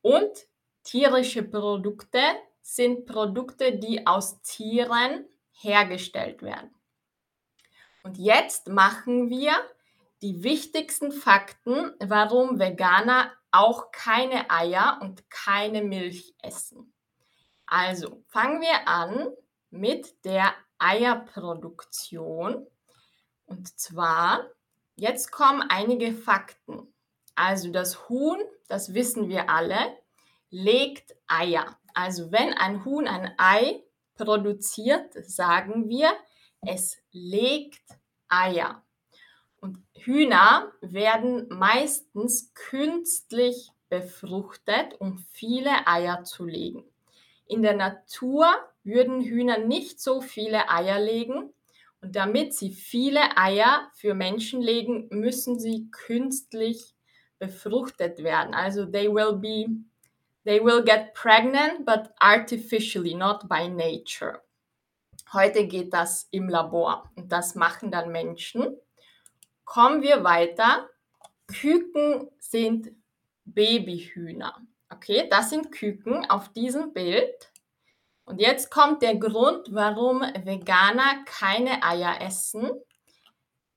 Und 0.03 0.47
tierische 0.83 1.43
Produkte 1.43 2.21
sind 2.63 3.07
Produkte, 3.07 3.79
die 3.79 4.07
aus 4.07 4.41
Tieren 4.43 5.27
hergestellt 5.53 6.43
werden. 6.43 6.75
Und 8.03 8.19
jetzt 8.19 8.69
machen 8.69 9.29
wir 9.29 9.53
die 10.23 10.43
wichtigsten 10.43 11.13
Fakten, 11.13 11.93
warum 12.01 12.59
Veganer 12.59 13.33
auch 13.51 13.91
keine 13.93 14.51
Eier 14.51 14.99
und 15.01 15.29
keine 15.31 15.83
Milch 15.83 16.35
essen. 16.43 16.93
Also 17.67 18.23
fangen 18.29 18.61
wir 18.61 18.89
an 18.89 19.29
mit 19.71 20.25
der 20.25 20.55
Eierproduktion. 20.79 22.67
Und 23.47 23.79
zwar, 23.79 24.47
jetzt 24.97 25.31
kommen 25.31 25.63
einige 25.69 26.13
Fakten. 26.13 26.93
Also 27.39 27.71
das 27.71 28.09
Huhn, 28.09 28.41
das 28.67 28.95
wissen 28.95 29.29
wir 29.29 29.49
alle, 29.49 29.97
legt 30.51 31.15
Eier. 31.29 31.79
Also 31.95 32.33
wenn 32.33 32.53
ein 32.53 32.85
Huhn 32.85 33.07
ein 33.07 33.33
Ei 33.39 33.81
produziert, 34.17 35.15
sagen 35.25 35.89
wir, 35.89 36.11
es 36.63 36.99
legt 37.13 37.85
Eier. 38.29 38.83
Und 39.61 39.79
Hühner 39.95 40.73
werden 40.81 41.47
meistens 41.49 42.53
künstlich 42.55 43.71
befruchtet, 43.89 45.01
um 45.01 45.19
viele 45.19 45.87
Eier 45.87 46.25
zu 46.25 46.45
legen. 46.45 46.83
In 47.47 47.63
der 47.63 47.77
Natur 47.77 48.53
würden 48.83 49.23
Hühner 49.23 49.59
nicht 49.59 50.01
so 50.01 50.21
viele 50.21 50.69
Eier 50.69 50.99
legen 50.99 51.55
und 52.01 52.17
damit 52.17 52.53
sie 52.53 52.73
viele 52.73 53.37
Eier 53.37 53.93
für 53.95 54.15
Menschen 54.15 54.61
legen, 54.61 55.07
müssen 55.11 55.61
sie 55.61 55.89
künstlich 55.93 56.97
befruchtet 57.39 58.23
werden. 58.23 58.55
Also 58.55 58.87
they 58.87 59.09
will 59.09 59.35
be 59.35 59.67
they 60.45 60.61
will 60.63 60.83
get 60.83 61.15
pregnant 61.15 61.85
but 61.85 62.11
artificially, 62.19 63.15
not 63.15 63.49
by 63.49 63.69
nature. 63.69 64.43
Heute 65.33 65.67
geht 65.67 65.93
das 65.93 66.27
im 66.31 66.49
Labor 66.49 67.11
und 67.15 67.31
das 67.31 67.55
machen 67.55 67.91
dann 67.91 68.11
Menschen. 68.11 68.77
Kommen 69.65 70.01
wir 70.01 70.25
weiter. 70.25 70.89
Küken 71.49 72.31
sind 72.39 72.91
Babyhühner. 73.45 74.63
Okay, 74.91 75.29
das 75.31 75.51
sind 75.51 75.71
Küken 75.71 76.29
auf 76.31 76.53
diesem 76.53 76.95
Bild. 76.95 77.53
Und 78.25 78.41
jetzt 78.41 78.71
kommt 78.71 79.03
der 79.03 79.17
Grund, 79.17 79.69
warum 79.71 80.21
Veganer 80.21 81.25
keine 81.27 81.83
Eier 81.83 82.21
essen. 82.21 82.71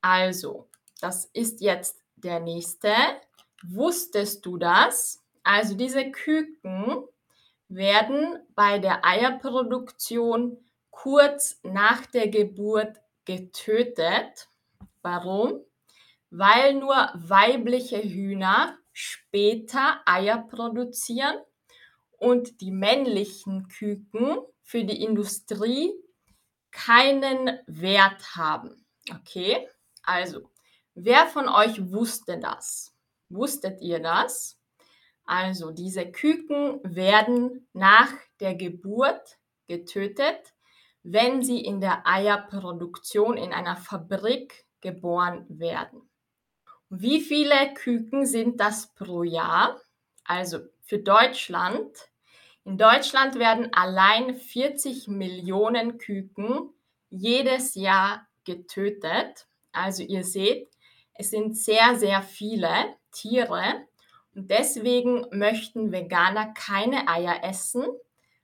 Also, 0.02 0.70
das 1.00 1.26
ist 1.26 1.62
jetzt 1.62 2.02
der 2.16 2.40
nächste. 2.40 2.94
Wusstest 3.64 4.46
du 4.46 4.58
das? 4.58 5.24
Also 5.44 5.76
diese 5.76 6.12
Küken 6.12 7.04
werden 7.68 8.40
bei 8.56 8.80
der 8.80 9.06
Eierproduktion 9.06 10.58
kurz 10.90 11.60
nach 11.64 12.06
der 12.06 12.28
Geburt 12.28 12.98
getötet. 13.26 14.48
Warum? 15.02 15.62
Weil 16.30 16.76
nur 16.76 17.12
weibliche 17.14 18.02
Hühner 18.02 18.78
später 18.92 20.02
Eier 20.06 20.46
produzieren 20.48 21.38
und 22.18 22.62
die 22.62 22.72
männlichen 22.72 23.68
Küken 23.68 24.38
für 24.64 24.84
die 24.84 25.04
Industrie 25.04 25.92
keinen 26.72 27.60
Wert 27.68 28.36
haben. 28.36 28.86
Okay, 29.12 29.68
also, 30.04 30.50
wer 30.94 31.28
von 31.28 31.50
euch 31.50 31.92
wusste 31.92 32.38
das? 32.38 32.91
Wusstet 33.34 33.82
ihr 33.82 34.00
das? 34.00 34.60
Also, 35.26 35.72
diese 35.72 36.12
Küken 36.12 36.80
werden 36.84 37.68
nach 37.74 38.12
der 38.40 38.56
Geburt 38.56 39.38
getötet, 39.68 40.54
wenn 41.04 41.42
sie 41.42 41.64
in 41.64 41.82
der 41.82 42.06
Eierproduktion 42.06 43.38
in 43.38 43.54
einer 43.54 43.76
Fabrik 43.76 44.66
geboren 44.82 45.46
werden. 45.48 46.10
Wie 46.90 47.22
viele 47.22 47.74
Küken 47.74 48.26
sind 48.26 48.60
das 48.60 48.94
pro 48.94 49.24
Jahr? 49.24 49.80
Also 50.26 50.60
für 50.82 51.00
Deutschland. 51.00 51.98
In 52.66 52.78
Deutschland 52.78 53.36
werden 53.40 53.74
allein 53.74 54.36
40 54.36 55.08
Millionen 55.08 55.98
Küken 55.98 56.74
jedes 57.10 57.76
Jahr 57.76 58.28
getötet. 58.44 59.48
Also 59.72 60.04
ihr 60.04 60.24
seht, 60.24 60.70
es 61.14 61.32
sind 61.32 61.58
sehr, 61.58 61.96
sehr 61.96 62.22
viele 62.22 62.96
Tiere 63.12 63.86
und 64.34 64.50
deswegen 64.50 65.26
möchten 65.32 65.92
Veganer 65.92 66.54
keine 66.54 67.08
Eier 67.08 67.44
essen, 67.44 67.86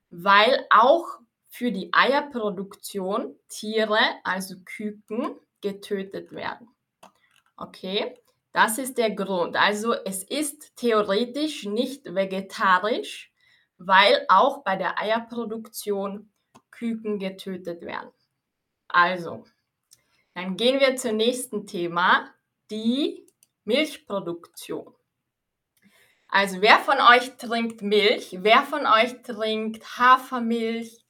weil 0.09 0.65
auch 0.69 1.19
für 1.47 1.71
die 1.71 1.89
Eierproduktion 1.93 3.35
Tiere, 3.47 3.99
also 4.23 4.55
Küken, 4.65 5.39
getötet 5.61 6.31
werden. 6.31 6.67
Okay, 7.55 8.15
das 8.53 8.77
ist 8.77 8.97
der 8.97 9.11
Grund. 9.11 9.55
Also 9.55 9.93
es 9.93 10.23
ist 10.23 10.75
theoretisch 10.75 11.65
nicht 11.65 12.05
vegetarisch, 12.05 13.31
weil 13.77 14.25
auch 14.29 14.63
bei 14.63 14.75
der 14.75 14.99
Eierproduktion 14.99 16.31
Küken 16.71 17.19
getötet 17.19 17.81
werden. 17.81 18.11
Also, 18.87 19.45
dann 20.33 20.57
gehen 20.57 20.79
wir 20.79 20.95
zum 20.95 21.17
nächsten 21.17 21.65
Thema, 21.65 22.29
die 22.69 23.26
Milchproduktion. 23.67 24.93
Also 26.29 26.61
wer 26.61 26.79
von 26.79 26.97
euch 26.99 27.37
trinkt 27.37 27.81
Milch? 27.81 28.37
Wer 28.41 28.63
von 28.63 28.85
euch 28.85 29.21
trinkt 29.23 29.97
Hafermilch 29.97 31.05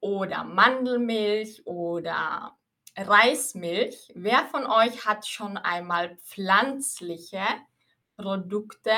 oder 0.00 0.44
Mandelmilch 0.44 1.66
oder 1.66 2.56
Reismilch? 2.96 4.12
Wer 4.14 4.46
von 4.46 4.66
euch 4.66 5.06
hat 5.06 5.26
schon 5.26 5.56
einmal 5.56 6.16
pflanzliche 6.18 7.44
Produkte 8.16 8.96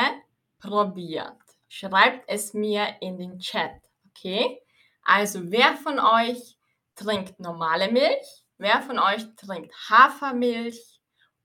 probiert? 0.58 1.36
Schreibt 1.68 2.28
es 2.28 2.54
mir 2.54 2.96
in 3.00 3.18
den 3.18 3.38
Chat, 3.38 3.72
okay? 4.10 4.60
Also 5.04 5.50
wer 5.50 5.76
von 5.76 5.98
euch 5.98 6.58
trinkt 6.94 7.40
normale 7.40 7.90
Milch? 7.90 8.44
Wer 8.58 8.82
von 8.82 8.98
euch 8.98 9.24
trinkt 9.36 9.74
Hafermilch 9.90 11.01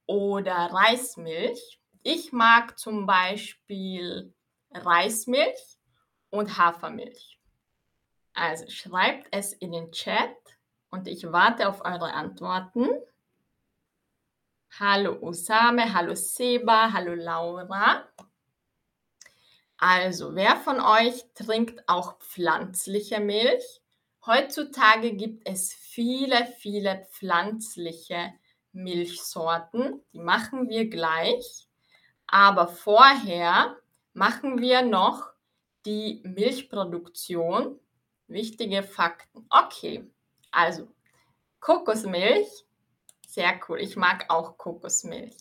oder 0.08 0.56
Reismilch? 0.56 1.80
Ich 2.02 2.32
mag 2.32 2.80
zum 2.80 3.06
Beispiel 3.06 4.34
Reismilch 4.72 5.78
und 6.30 6.58
Hafermilch. 6.58 7.40
Also 8.34 8.70
schreibt 8.70 9.28
es 9.32 9.54
in 9.54 9.72
den 9.72 9.92
Chat 9.92 10.36
und 10.90 11.08
ich 11.08 11.32
warte 11.32 11.70
auf 11.70 11.82
eure 11.82 12.14
Antworten. 12.14 12.88
Hallo 14.80 15.18
Usame, 15.22 15.94
hallo 15.94 16.16
Seba, 16.16 16.92
hallo 16.94 17.14
Laura. 17.14 18.08
Also, 19.80 20.34
wer 20.34 20.56
von 20.58 20.80
euch 20.80 21.24
trinkt 21.36 21.88
auch 21.88 22.18
pflanzliche 22.20 23.20
Milch? 23.20 23.82
Heutzutage 24.26 25.14
gibt 25.14 25.48
es 25.48 25.74
viele, 25.74 26.46
viele 26.58 27.08
pflanzliche 27.12 28.34
Milchsorten. 28.78 30.02
Die 30.14 30.20
machen 30.20 30.70
wir 30.70 30.90
gleich. 30.90 31.68
Aber 32.28 32.68
vorher 32.68 33.76
machen 34.14 34.60
wir 34.60 34.82
noch 34.82 35.30
die 35.86 36.22
Milchproduktion. 36.24 37.80
Wichtige 38.28 38.84
Fakten. 38.84 39.46
Okay, 39.50 40.06
also 40.52 40.88
Kokosmilch. 41.60 42.48
Sehr 43.28 43.60
cool. 43.68 43.80
Ich 43.80 43.96
mag 43.96 44.26
auch 44.30 44.58
Kokosmilch. 44.58 45.36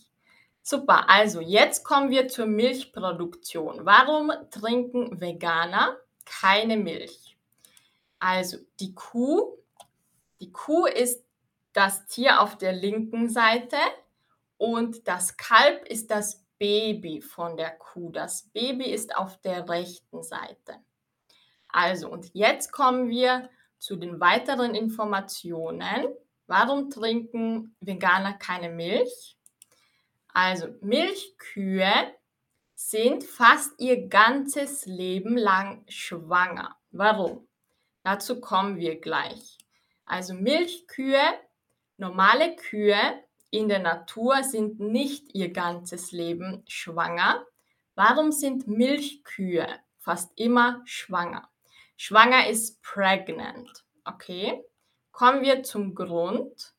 Super, 0.62 1.08
also 1.08 1.40
jetzt 1.40 1.84
kommen 1.84 2.10
wir 2.10 2.28
zur 2.28 2.46
Milchproduktion. 2.46 3.84
Warum 3.84 4.32
trinken 4.50 5.20
Veganer 5.20 5.96
keine 6.24 6.76
Milch? 6.76 7.36
Also 8.18 8.58
die 8.80 8.94
Kuh, 8.94 9.58
die 10.40 10.50
Kuh 10.50 10.86
ist 10.86 11.25
das 11.76 12.06
Tier 12.06 12.40
auf 12.40 12.56
der 12.56 12.72
linken 12.72 13.28
Seite 13.28 13.76
und 14.56 15.06
das 15.06 15.36
Kalb 15.36 15.86
ist 15.86 16.10
das 16.10 16.42
Baby 16.58 17.20
von 17.20 17.56
der 17.58 17.70
Kuh. 17.70 18.10
Das 18.10 18.44
Baby 18.54 18.90
ist 18.90 19.14
auf 19.14 19.38
der 19.42 19.68
rechten 19.68 20.22
Seite. 20.22 20.76
Also, 21.68 22.08
und 22.08 22.30
jetzt 22.32 22.72
kommen 22.72 23.10
wir 23.10 23.50
zu 23.78 23.96
den 23.96 24.20
weiteren 24.20 24.74
Informationen. 24.74 26.06
Warum 26.46 26.88
trinken 26.88 27.76
Veganer 27.80 28.32
keine 28.32 28.70
Milch? 28.70 29.36
Also, 30.32 30.68
Milchkühe 30.80 32.14
sind 32.74 33.22
fast 33.24 33.78
ihr 33.78 34.08
ganzes 34.08 34.86
Leben 34.86 35.36
lang 35.36 35.84
schwanger. 35.88 36.76
Warum? 36.90 37.46
Dazu 38.02 38.40
kommen 38.40 38.76
wir 38.78 38.98
gleich. 38.98 39.58
Also 40.06 40.34
Milchkühe, 40.34 41.20
normale 41.96 42.56
Kühe 42.56 43.22
in 43.50 43.68
der 43.68 43.78
Natur 43.78 44.42
sind 44.42 44.80
nicht 44.80 45.34
ihr 45.34 45.52
ganzes 45.52 46.12
Leben 46.12 46.62
schwanger. 46.66 47.46
Warum 47.94 48.32
sind 48.32 48.66
Milchkühe 48.66 49.68
fast 49.98 50.32
immer 50.38 50.82
schwanger? 50.84 51.48
Schwanger 51.96 52.48
ist 52.48 52.82
pregnant. 52.82 53.84
Okay, 54.04 54.62
kommen 55.12 55.42
wir 55.42 55.62
zum 55.62 55.94
Grund. 55.94 56.74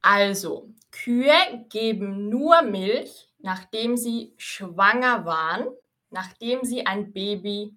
Also, 0.00 0.74
Kühe 0.90 1.64
geben 1.68 2.28
nur 2.28 2.62
Milch, 2.62 3.28
nachdem 3.38 3.96
sie 3.96 4.34
schwanger 4.36 5.24
waren, 5.24 5.68
nachdem 6.10 6.64
sie 6.64 6.84
ein 6.86 7.12
Baby, 7.12 7.76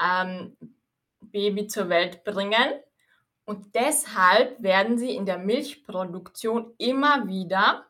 ähm, 0.00 0.56
Baby 1.20 1.66
zur 1.66 1.88
Welt 1.88 2.22
bringen 2.24 2.80
und 3.48 3.74
deshalb 3.74 4.62
werden 4.62 4.98
sie 4.98 5.16
in 5.16 5.24
der 5.24 5.38
Milchproduktion 5.38 6.74
immer 6.76 7.28
wieder 7.28 7.86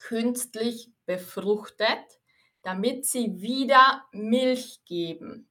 künstlich 0.00 0.90
befruchtet, 1.06 2.04
damit 2.62 3.06
sie 3.06 3.40
wieder 3.40 4.04
Milch 4.10 4.80
geben. 4.84 5.48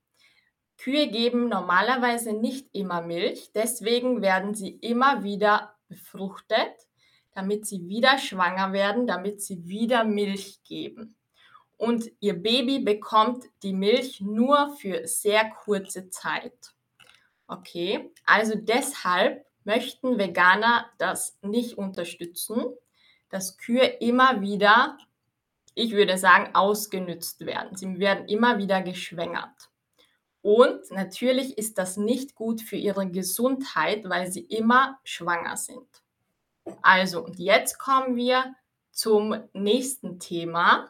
Kühe 0.76 1.08
geben 1.08 1.48
normalerweise 1.48 2.34
nicht 2.34 2.68
immer 2.76 3.02
Milch, 3.02 3.54
deswegen 3.56 4.22
werden 4.22 4.56
sie 4.56 4.72
immer 4.72 5.24
wieder 5.24 5.74
befruchtet, 5.88 6.74
damit 7.32 7.66
sie 7.66 7.88
wieder 7.88 8.18
schwanger 8.18 8.74
werden, 8.74 9.08
damit 9.08 9.42
sie 9.42 9.66
wieder 9.70 10.04
Milch 10.04 10.62
geben. 10.66 11.16
Und 11.78 12.12
ihr 12.20 12.34
Baby 12.34 12.80
bekommt 12.80 13.46
die 13.64 13.74
Milch 13.74 14.20
nur 14.20 14.76
für 14.76 15.08
sehr 15.08 15.50
kurze 15.50 16.10
Zeit. 16.10 16.74
Okay, 17.48 18.12
also 18.26 18.56
deshalb 18.56 19.46
möchten 19.64 20.18
Veganer 20.18 20.86
das 20.98 21.38
nicht 21.42 21.78
unterstützen, 21.78 22.66
dass 23.30 23.58
Kühe 23.58 23.86
immer 23.86 24.42
wieder, 24.42 24.98
ich 25.76 25.92
würde 25.92 26.18
sagen, 26.18 26.54
ausgenützt 26.56 27.46
werden. 27.46 27.76
Sie 27.76 28.00
werden 28.00 28.28
immer 28.28 28.58
wieder 28.58 28.82
geschwängert. 28.82 29.70
Und 30.42 30.92
natürlich 30.92 31.58
ist 31.58 31.78
das 31.78 31.96
nicht 31.96 32.36
gut 32.36 32.62
für 32.62 32.76
ihre 32.76 33.10
Gesundheit, 33.10 34.08
weil 34.10 34.30
sie 34.32 34.42
immer 34.42 35.00
schwanger 35.04 35.56
sind. 35.56 35.88
Also, 36.82 37.24
und 37.24 37.40
jetzt 37.40 37.80
kommen 37.80 38.16
wir 38.16 38.54
zum 38.92 39.36
nächsten 39.54 40.20
Thema. 40.20 40.90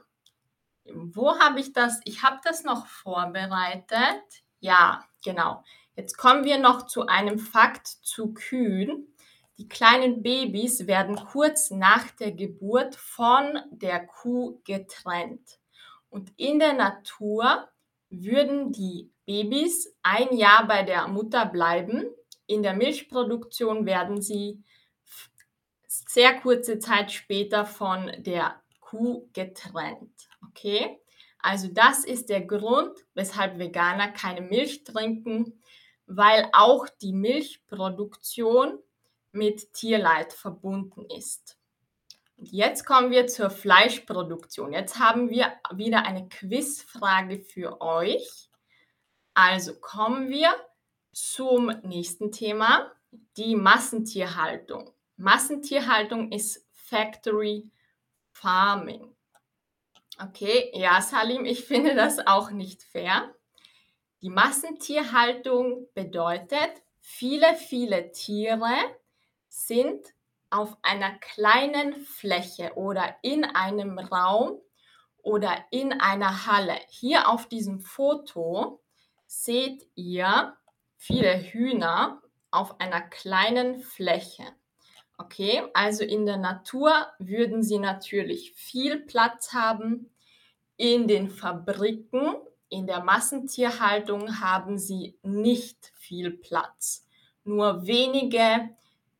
Wo 0.85 1.39
habe 1.39 1.59
ich 1.59 1.71
das? 1.71 2.01
Ich 2.03 2.23
habe 2.23 2.39
das 2.43 2.63
noch 2.63 2.87
vorbereitet. 2.87 4.23
Ja, 4.59 5.07
genau. 5.23 5.63
Jetzt 5.95 6.17
kommen 6.17 6.43
wir 6.43 6.57
noch 6.57 6.87
zu 6.87 7.05
einem 7.05 7.37
Fakt 7.37 7.87
zu 7.87 8.33
Kühen. 8.33 9.13
Die 9.57 9.69
kleinen 9.69 10.23
Babys 10.23 10.87
werden 10.87 11.15
kurz 11.15 11.69
nach 11.69 12.09
der 12.11 12.31
Geburt 12.31 12.95
von 12.95 13.59
der 13.71 14.05
Kuh 14.07 14.59
getrennt. 14.63 15.59
Und 16.09 16.31
in 16.37 16.59
der 16.59 16.73
Natur 16.73 17.69
würden 18.09 18.71
die 18.71 19.11
Babys 19.25 19.95
ein 20.01 20.35
Jahr 20.35 20.67
bei 20.67 20.83
der 20.83 21.07
Mutter 21.07 21.45
bleiben. 21.45 22.05
In 22.47 22.63
der 22.63 22.73
Milchproduktion 22.73 23.85
werden 23.85 24.21
sie 24.21 24.63
sehr 25.87 26.39
kurze 26.39 26.79
Zeit 26.79 27.11
später 27.11 27.65
von 27.65 28.11
der 28.17 28.61
Kuh 28.79 29.29
getrennt. 29.33 30.29
Okay? 30.49 30.99
Also 31.39 31.67
das 31.67 32.05
ist 32.05 32.29
der 32.29 32.41
Grund, 32.41 32.97
weshalb 33.13 33.59
Veganer 33.59 34.07
keine 34.07 34.41
Milch 34.41 34.83
trinken, 34.83 35.61
weil 36.17 36.49
auch 36.53 36.87
die 37.01 37.13
Milchproduktion 37.13 38.79
mit 39.31 39.73
Tierleid 39.73 40.33
verbunden 40.33 41.05
ist. 41.05 41.57
Und 42.37 42.51
jetzt 42.51 42.85
kommen 42.85 43.11
wir 43.11 43.27
zur 43.27 43.49
Fleischproduktion. 43.49 44.73
Jetzt 44.73 44.99
haben 44.99 45.29
wir 45.29 45.51
wieder 45.73 46.05
eine 46.05 46.27
Quizfrage 46.29 47.39
für 47.39 47.81
euch. 47.81 48.49
Also 49.33 49.79
kommen 49.79 50.29
wir 50.29 50.53
zum 51.11 51.67
nächsten 51.83 52.31
Thema, 52.31 52.91
die 53.37 53.55
Massentierhaltung. 53.55 54.91
Massentierhaltung 55.17 56.31
ist 56.31 56.67
Factory 56.71 57.71
Farming. 58.31 59.15
Okay, 60.21 60.71
ja, 60.73 61.01
Salim, 61.01 61.45
ich 61.45 61.65
finde 61.65 61.95
das 61.95 62.19
auch 62.25 62.51
nicht 62.51 62.83
fair. 62.83 63.33
Die 64.23 64.29
Massentierhaltung 64.29 65.89
bedeutet, 65.93 66.71
viele, 67.01 67.55
viele 67.55 68.13
Tiere 68.13 68.73
sind 69.49 69.99
auf 70.49 70.77
einer 70.81 71.11
kleinen 71.19 71.99
Fläche 72.05 72.71
oder 72.75 73.17
in 73.21 73.43
einem 73.43 73.99
Raum 73.99 74.61
oder 75.17 75.65
in 75.71 75.91
einer 75.91 76.45
Halle. 76.47 76.77
Hier 76.87 77.27
auf 77.27 77.49
diesem 77.49 77.81
Foto 77.81 78.81
seht 79.25 79.85
ihr 79.95 80.55
viele 80.95 81.37
Hühner 81.37 82.21
auf 82.49 82.79
einer 82.79 83.01
kleinen 83.01 83.81
Fläche. 83.81 84.45
Okay, 85.17 85.63
also 85.73 86.05
in 86.05 86.25
der 86.25 86.37
Natur 86.37 87.07
würden 87.19 87.61
sie 87.61 87.77
natürlich 87.77 88.53
viel 88.53 89.01
Platz 89.01 89.51
haben. 89.51 90.15
In 90.77 91.09
den 91.09 91.29
Fabriken, 91.29 92.37
in 92.73 92.87
der 92.87 93.03
Massentierhaltung 93.03 94.39
haben 94.39 94.79
sie 94.79 95.15
nicht 95.21 95.93
viel 95.95 96.31
Platz. 96.31 97.05
Nur 97.43 97.85
wenige 97.85 98.69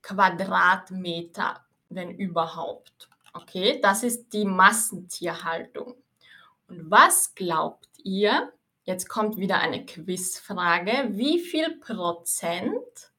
Quadratmeter, 0.02 1.64
wenn 1.90 2.12
überhaupt. 2.12 3.10
Okay, 3.34 3.80
das 3.82 4.04
ist 4.04 4.34
die 4.34 4.46
Massentierhaltung. 4.46 5.96
Und 6.68 6.90
was 6.90 7.36
glaubt 7.36 7.88
ihr? 8.04 8.52
Jetzt 8.84 9.08
kommt 9.08 9.38
wieder 9.38 9.60
eine 9.60 9.86
Quizfrage. 9.86 11.10
Wie 11.12 11.40
viel 11.40 11.78
Prozent 11.78 13.12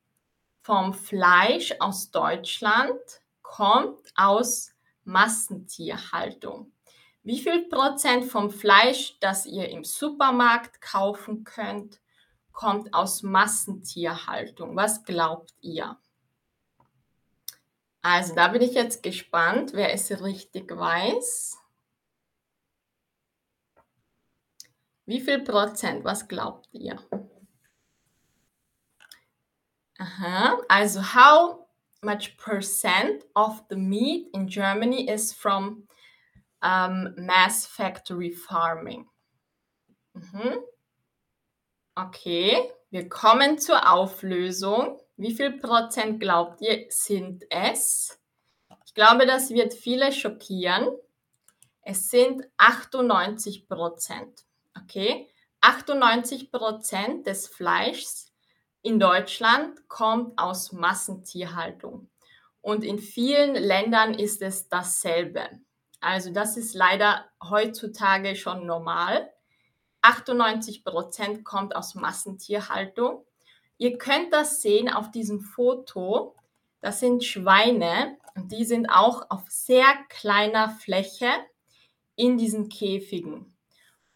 vom 0.63 0.93
Fleisch 0.93 1.75
aus 1.79 2.11
Deutschland 2.11 2.99
kommt 3.43 4.13
aus 4.17 4.73
Massentierhaltung? 5.05 6.74
Wie 7.25 7.41
viel 7.41 7.69
Prozent 7.71 8.27
vom 8.27 8.51
Fleisch, 8.51 9.19
das 9.19 9.47
ihr 9.47 9.71
im 9.71 9.83
Supermarkt 9.83 10.83
kaufen 10.83 11.43
könnt, 11.43 12.03
kommt 12.53 12.93
aus 12.93 13.23
Massentierhaltung? 13.23 14.77
Was 14.77 15.05
glaubt 15.05 15.55
ihr? 15.63 15.99
Also 18.03 18.35
da 18.35 18.49
bin 18.49 18.61
ich 18.61 18.75
jetzt 18.75 19.03
gespannt, 19.03 19.73
wer 19.73 19.95
es 19.95 20.11
richtig 20.21 20.71
weiß. 20.71 21.57
Wie 25.07 25.23
viel 25.23 25.41
Prozent? 25.41 26.05
Was 26.05 26.29
glaubt 26.29 26.69
ihr? 26.73 27.03
Aha, 29.99 30.59
also 30.69 31.01
how 31.01 31.67
much 32.03 32.37
percent 32.37 33.25
of 33.35 33.65
the 33.71 33.77
meat 33.77 34.29
in 34.35 34.47
Germany 34.47 35.09
is 35.09 35.33
from 35.33 35.89
um, 36.65 37.15
mass 37.17 37.67
factory 37.67 38.33
farming? 38.33 39.07
Mhm. 40.15 40.59
Okay, 41.95 42.73
wir 42.91 43.09
kommen 43.09 43.59
zur 43.59 43.93
Auflösung. 43.93 44.99
Wie 45.17 45.35
viel 45.35 45.59
Prozent 45.59 46.21
glaubt 46.21 46.61
ihr, 46.61 46.87
sind 46.89 47.45
es? 47.51 48.19
Ich 48.87 48.95
glaube, 48.95 49.27
das 49.27 49.51
wird 49.51 49.75
viele 49.75 50.13
schockieren. 50.13 50.89
Es 51.83 52.09
sind 52.09 52.43
98 52.57 53.69
Prozent. 53.69 54.45
Okay? 54.81 55.29
98 55.61 56.51
Prozent 56.51 57.27
des 57.27 57.47
Fleischs 57.49 58.33
in 58.83 58.99
Deutschland 58.99 59.89
kommt 59.89 60.39
aus 60.39 60.73
Massentierhaltung. 60.73 62.11
Und 62.61 62.85
in 62.85 62.99
vielen 62.99 63.55
Ländern 63.55 64.15
ist 64.15 64.43
es 64.43 64.69
dasselbe. 64.69 65.49
Also 66.05 66.31
das 66.31 66.59
ist 66.59 66.75
leider 66.75 67.25
heutzutage 67.43 68.37
schon 68.37 68.67
normal. 68.67 69.33
98 70.03 70.85
Prozent 70.85 71.45
kommt 71.45 71.75
aus 71.75 71.95
Massentierhaltung. 71.95 73.25
Ihr 73.79 73.97
könnt 73.97 74.31
das 74.35 74.61
sehen 74.61 74.91
auf 74.91 75.11
diesem 75.11 75.41
Foto. 75.41 76.37
Das 76.83 77.01
sind 77.01 77.25
Schweine 77.25 78.19
und 78.35 78.53
die 78.53 78.67
sind 78.67 78.91
auch 78.91 79.31
auf 79.31 79.45
sehr 79.49 79.87
kleiner 80.11 80.69
Fläche 80.69 81.31
in 82.17 82.37
diesen 82.37 82.69
Käfigen. 82.69 83.57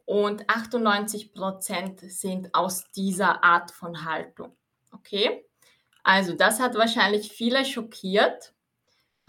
Und 0.05 0.49
98 0.51 1.33
Prozent 1.33 2.01
sind 2.01 2.55
aus 2.55 2.91
dieser 2.91 3.43
Art 3.43 3.71
von 3.71 4.05
Haltung. 4.05 4.55
Okay? 4.93 5.43
Also, 6.03 6.35
das 6.35 6.61
hat 6.61 6.75
wahrscheinlich 6.75 7.33
viele 7.33 7.65
schockiert. 7.65 8.53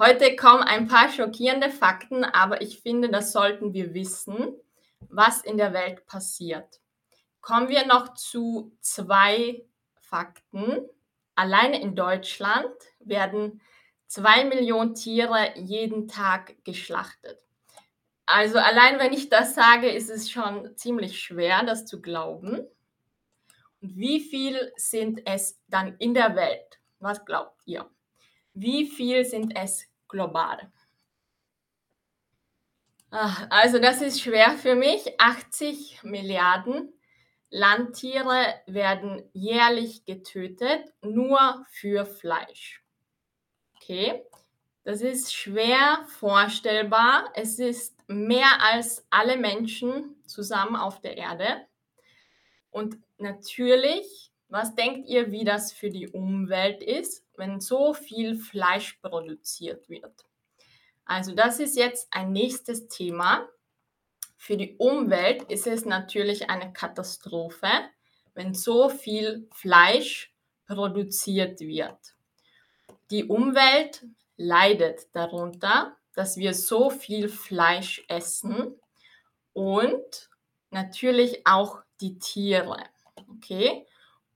Heute 0.01 0.38
kommen 0.38 0.63
ein 0.63 0.88
paar 0.88 1.09
schockierende 1.09 1.69
Fakten, 1.69 2.23
aber 2.23 2.62
ich 2.62 2.79
finde, 2.79 3.09
das 3.09 3.33
sollten 3.33 3.73
wir 3.73 3.93
wissen, 3.93 4.55
was 5.09 5.41
in 5.41 5.57
der 5.57 5.73
Welt 5.73 6.05
passiert. 6.05 6.79
Kommen 7.41 7.67
wir 7.67 7.85
noch 7.85 8.13
zu 8.13 8.71
zwei 8.79 9.62
Fakten. 9.99 10.88
Alleine 11.35 11.81
in 11.81 11.95
Deutschland 11.95 12.71
werden 13.01 13.59
zwei 14.07 14.45
Millionen 14.45 14.95
Tiere 14.95 15.51
jeden 15.57 16.07
Tag 16.07 16.55
geschlachtet. 16.63 17.38
Also 18.25 18.57
allein 18.57 18.99
wenn 18.99 19.12
ich 19.12 19.27
das 19.27 19.53
sage, 19.53 19.89
ist 19.89 20.09
es 20.09 20.31
schon 20.31 20.77
ziemlich 20.77 21.19
schwer, 21.19 21.63
das 21.65 21.85
zu 21.85 22.01
glauben. 22.01 22.65
Und 23.81 23.97
wie 23.97 24.21
viel 24.21 24.71
sind 24.77 25.23
es 25.25 25.59
dann 25.67 25.97
in 25.97 26.13
der 26.13 26.38
Welt? 26.38 26.79
Was 26.99 27.25
glaubt 27.25 27.59
ihr? 27.65 27.89
Wie 28.53 28.88
viel 28.88 29.25
sind 29.25 29.55
es 29.55 29.88
global? 30.09 30.69
Ah, 33.11 33.47
also 33.49 33.79
das 33.79 34.01
ist 34.01 34.21
schwer 34.21 34.51
für 34.57 34.75
mich. 34.75 35.19
80 35.19 36.03
Milliarden 36.03 36.93
Landtiere 37.49 38.61
werden 38.67 39.23
jährlich 39.33 40.05
getötet, 40.05 40.93
nur 41.01 41.65
für 41.71 42.05
Fleisch. 42.05 42.83
Okay, 43.75 44.23
das 44.83 45.01
ist 45.01 45.33
schwer 45.33 46.05
vorstellbar. 46.07 47.31
Es 47.33 47.57
ist 47.57 47.97
mehr 48.07 48.61
als 48.61 49.07
alle 49.09 49.37
Menschen 49.37 50.15
zusammen 50.27 50.75
auf 50.75 51.01
der 51.01 51.17
Erde. 51.17 51.65
Und 52.69 52.97
natürlich, 53.17 54.28
was 54.49 54.75
denkt 54.75 55.07
ihr, 55.07 55.31
wie 55.31 55.43
das 55.45 55.71
für 55.71 55.89
die 55.89 56.09
Umwelt 56.09 56.81
ist, 56.81 57.23
wenn 57.38 57.62
so 57.62 57.93
viel 57.93 58.35
Fleisch 58.35 58.93
produziert 59.01 59.89
wird? 59.89 60.25
Also 61.05 61.33
das 61.33 61.59
ist 61.59 61.77
jetzt 61.77 62.07
ein 62.12 62.31
nächstes 62.31 62.88
Thema. 62.88 63.47
Für 64.38 64.57
die 64.57 64.75
Umwelt 64.77 65.43
ist 65.43 65.67
es 65.67 65.85
natürlich 65.85 66.49
eine 66.49 66.73
Katastrophe, 66.73 67.69
wenn 68.33 68.53
so 68.53 68.89
viel 68.89 69.47
Fleisch 69.51 70.33
produziert 70.65 71.59
wird. 71.59 72.15
Die 73.12 73.25
Umwelt 73.25 74.05
leidet 74.38 75.13
darunter, 75.13 75.95
dass 76.15 76.38
wir 76.38 76.53
so 76.53 76.89
viel 76.89 77.29
Fleisch 77.29 78.03
essen 78.07 78.79
und 79.53 80.29
natürlich 80.69 81.45
auch 81.45 81.81
die 82.01 82.17
Tiere. 82.19 82.83
Okay? 83.31 83.85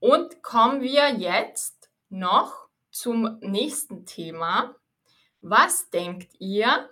Und 0.04 0.42
kommen 0.42 0.82
wir 0.82 1.14
jetzt 1.14 1.88
noch 2.10 2.68
zum 2.90 3.38
nächsten 3.40 4.04
Thema. 4.04 4.74
Was 5.40 5.88
denkt 5.88 6.34
ihr, 6.38 6.90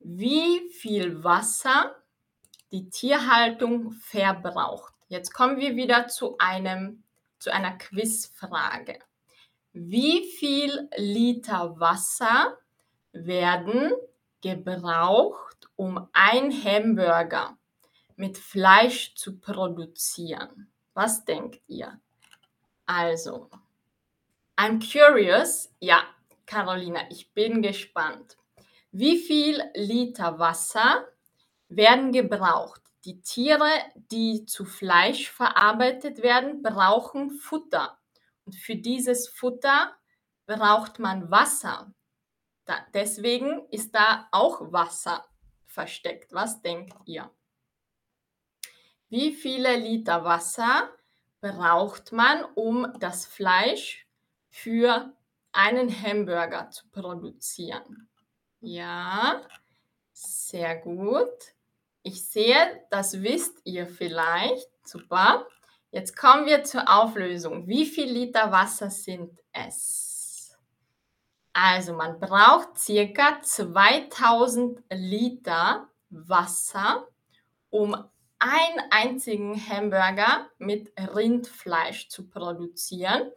wie 0.00 0.68
viel 0.70 1.22
Wasser 1.22 1.94
die 2.72 2.90
Tierhaltung 2.90 3.92
verbraucht. 3.92 4.92
Jetzt 5.06 5.32
kommen 5.32 5.58
wir 5.58 5.76
wieder 5.76 6.08
zu, 6.08 6.36
einem, 6.38 7.04
zu 7.38 7.52
einer 7.52 7.78
Quizfrage. 7.78 8.98
Wie 9.72 10.24
viel 10.24 10.88
Liter 10.96 11.78
Wasser 11.78 12.58
werden 13.12 13.92
gebraucht, 14.42 15.68
um 15.76 16.08
ein 16.12 16.50
Hamburger 16.52 17.56
mit 18.16 18.36
Fleisch 18.36 19.14
zu 19.14 19.38
produzieren? 19.38 20.72
Was 20.94 21.24
denkt 21.24 21.62
ihr? 21.68 22.00
Also, 22.88 23.50
I'm 24.56 24.80
curious. 24.80 25.70
Ja, 25.78 26.04
Carolina, 26.46 27.02
ich 27.10 27.34
bin 27.34 27.60
gespannt. 27.60 28.38
Wie 28.92 29.18
viel 29.18 29.62
Liter 29.74 30.38
Wasser 30.38 31.06
werden 31.68 32.12
gebraucht? 32.12 32.80
Die 33.04 33.20
Tiere, 33.20 33.70
die 34.10 34.46
zu 34.46 34.64
Fleisch 34.64 35.30
verarbeitet 35.30 36.22
werden, 36.22 36.62
brauchen 36.62 37.30
Futter. 37.30 37.98
Und 38.46 38.54
für 38.54 38.76
dieses 38.76 39.28
Futter 39.28 39.94
braucht 40.46 40.98
man 40.98 41.30
Wasser. 41.30 41.92
Da, 42.64 42.86
deswegen 42.94 43.68
ist 43.70 43.94
da 43.94 44.28
auch 44.32 44.72
Wasser 44.72 45.26
versteckt. 45.66 46.32
Was 46.32 46.62
denkt 46.62 46.96
ihr? 47.04 47.30
Wie 49.10 49.34
viele 49.34 49.76
Liter 49.76 50.24
Wasser 50.24 50.90
braucht 51.40 52.12
man, 52.12 52.44
um 52.54 52.92
das 52.98 53.26
Fleisch 53.26 54.06
für 54.50 55.12
einen 55.52 55.90
Hamburger 56.02 56.70
zu 56.70 56.88
produzieren? 56.88 58.08
Ja, 58.60 59.42
sehr 60.12 60.76
gut. 60.76 61.54
Ich 62.02 62.24
sehe, 62.26 62.84
das 62.90 63.22
wisst 63.22 63.60
ihr 63.64 63.86
vielleicht. 63.86 64.68
Super. 64.84 65.46
Jetzt 65.90 66.16
kommen 66.16 66.46
wir 66.46 66.64
zur 66.64 66.88
Auflösung. 66.88 67.66
Wie 67.66 67.86
viel 67.86 68.10
Liter 68.10 68.52
Wasser 68.52 68.90
sind 68.90 69.38
es? 69.52 70.56
Also 71.52 71.92
man 71.94 72.20
braucht 72.20 72.78
circa 72.78 73.40
2000 73.42 74.80
Liter 74.90 75.88
Wasser, 76.10 77.08
um 77.70 77.96
einen 78.38 78.80
einzigen 78.90 79.54
Hamburger 79.68 80.48
mit 80.58 80.92
Rindfleisch 80.98 82.08
zu 82.08 82.28
produzieren. 82.28 83.30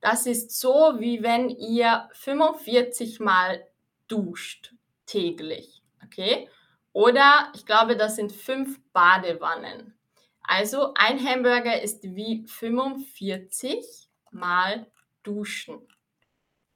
Das 0.00 0.26
ist 0.26 0.58
so, 0.58 0.94
wie 0.98 1.22
wenn 1.22 1.48
ihr 1.48 2.08
45 2.12 3.20
Mal 3.20 3.66
duscht 4.06 4.74
täglich. 5.06 5.82
Okay? 6.04 6.48
Oder 6.92 7.50
ich 7.54 7.66
glaube, 7.66 7.96
das 7.96 8.16
sind 8.16 8.32
fünf 8.32 8.80
Badewannen. 8.92 9.98
Also 10.42 10.92
ein 10.94 11.18
Hamburger 11.24 11.80
ist 11.80 12.02
wie 12.02 12.46
45 12.46 14.10
mal 14.30 14.86
duschen. 15.22 15.88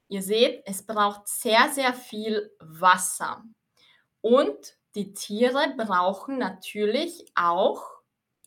Ihr 0.08 0.22
seht, 0.22 0.62
es 0.64 0.84
braucht 0.84 1.28
sehr, 1.28 1.68
sehr 1.68 1.92
viel 1.92 2.50
Wasser. 2.60 3.44
Und 4.22 4.77
die 4.98 5.12
Tiere 5.14 5.74
brauchen 5.76 6.38
natürlich 6.38 7.24
auch 7.36 7.84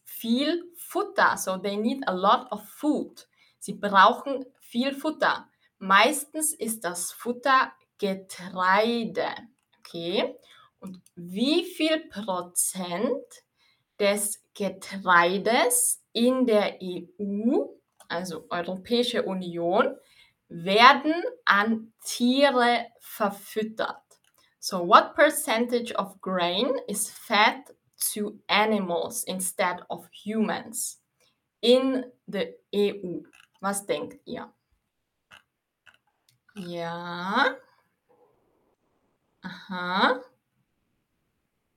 viel 0.04 0.70
Futter. 0.76 1.38
So 1.38 1.56
they 1.56 1.78
need 1.78 2.06
a 2.10 2.12
lot 2.12 2.52
of 2.52 2.68
food. 2.68 3.26
Sie 3.58 3.74
brauchen 3.74 4.46
viel 4.60 4.94
Futter. 4.94 5.48
Meistens 5.80 6.54
ist 6.54 6.84
das 6.84 7.14
Futter 7.14 7.72
Getreide. 7.98 9.30
Okay? 9.80 10.36
Und 10.82 11.02
wie 11.16 11.64
viel 11.64 12.10
Prozent 12.10 13.24
des 13.98 14.44
Getreides 14.54 16.04
in 16.12 16.46
der 16.46 16.80
EU, 16.84 17.64
also 18.10 18.46
Europäische 18.50 19.24
Union, 19.24 19.96
werden 20.50 21.14
an 21.46 21.94
Tiere 22.04 22.88
verfüttert. 23.00 24.01
So 24.63 24.84
what 24.84 25.15
percentage 25.15 25.91
of 25.93 26.21
grain 26.21 26.78
is 26.88 27.10
fed 27.10 27.63
to 28.13 28.38
animals 28.47 29.24
instead 29.24 29.82
of 29.89 30.08
humans 30.13 30.97
in 31.63 32.06
the 32.28 32.54
EU? 32.71 33.24
Was 33.60 33.88
denkt 33.88 34.19
ihr? 34.28 34.54
Ja. 36.56 37.56
Aha. 39.43 40.21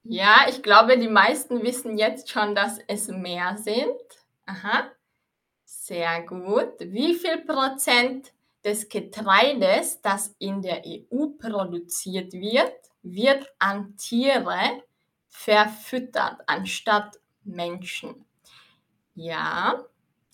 Ja, 0.03 0.45
ich 0.51 0.63
glaube, 0.63 0.99
die 0.99 1.09
meisten 1.09 1.63
wissen 1.63 1.97
jetzt 1.97 2.29
schon, 2.29 2.55
dass 2.55 2.79
es 2.87 3.09
mehr 3.09 3.57
sind. 3.57 3.99
Aha. 4.45 4.91
Sehr 5.65 6.21
gut. 6.23 6.75
Wie 6.81 7.15
viel 7.15 7.47
Prozent 7.47 8.35
des 8.65 8.89
Getreides, 8.89 10.01
das 10.01 10.35
in 10.39 10.63
der 10.63 10.83
EU 10.87 11.29
produziert 11.39 12.33
wird, 12.33 12.73
wird 13.03 13.47
an 13.59 13.97
Tiere 13.97 14.83
verfüttert, 15.29 16.41
anstatt 16.47 17.19
Menschen? 17.45 18.25
Ja. 19.15 19.85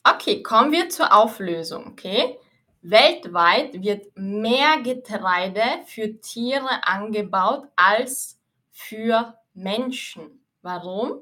Okay, 0.04 0.42
kommen 0.42 0.72
wir 0.72 0.88
zur 0.88 1.14
Auflösung, 1.14 1.88
okay? 1.88 2.38
Weltweit 2.82 3.82
wird 3.82 4.06
mehr 4.14 4.80
Getreide 4.82 5.62
für 5.84 6.18
Tiere 6.20 6.86
angebaut 6.86 7.68
als 7.76 8.40
für 8.70 9.34
Menschen. 9.52 10.42
Warum? 10.62 11.20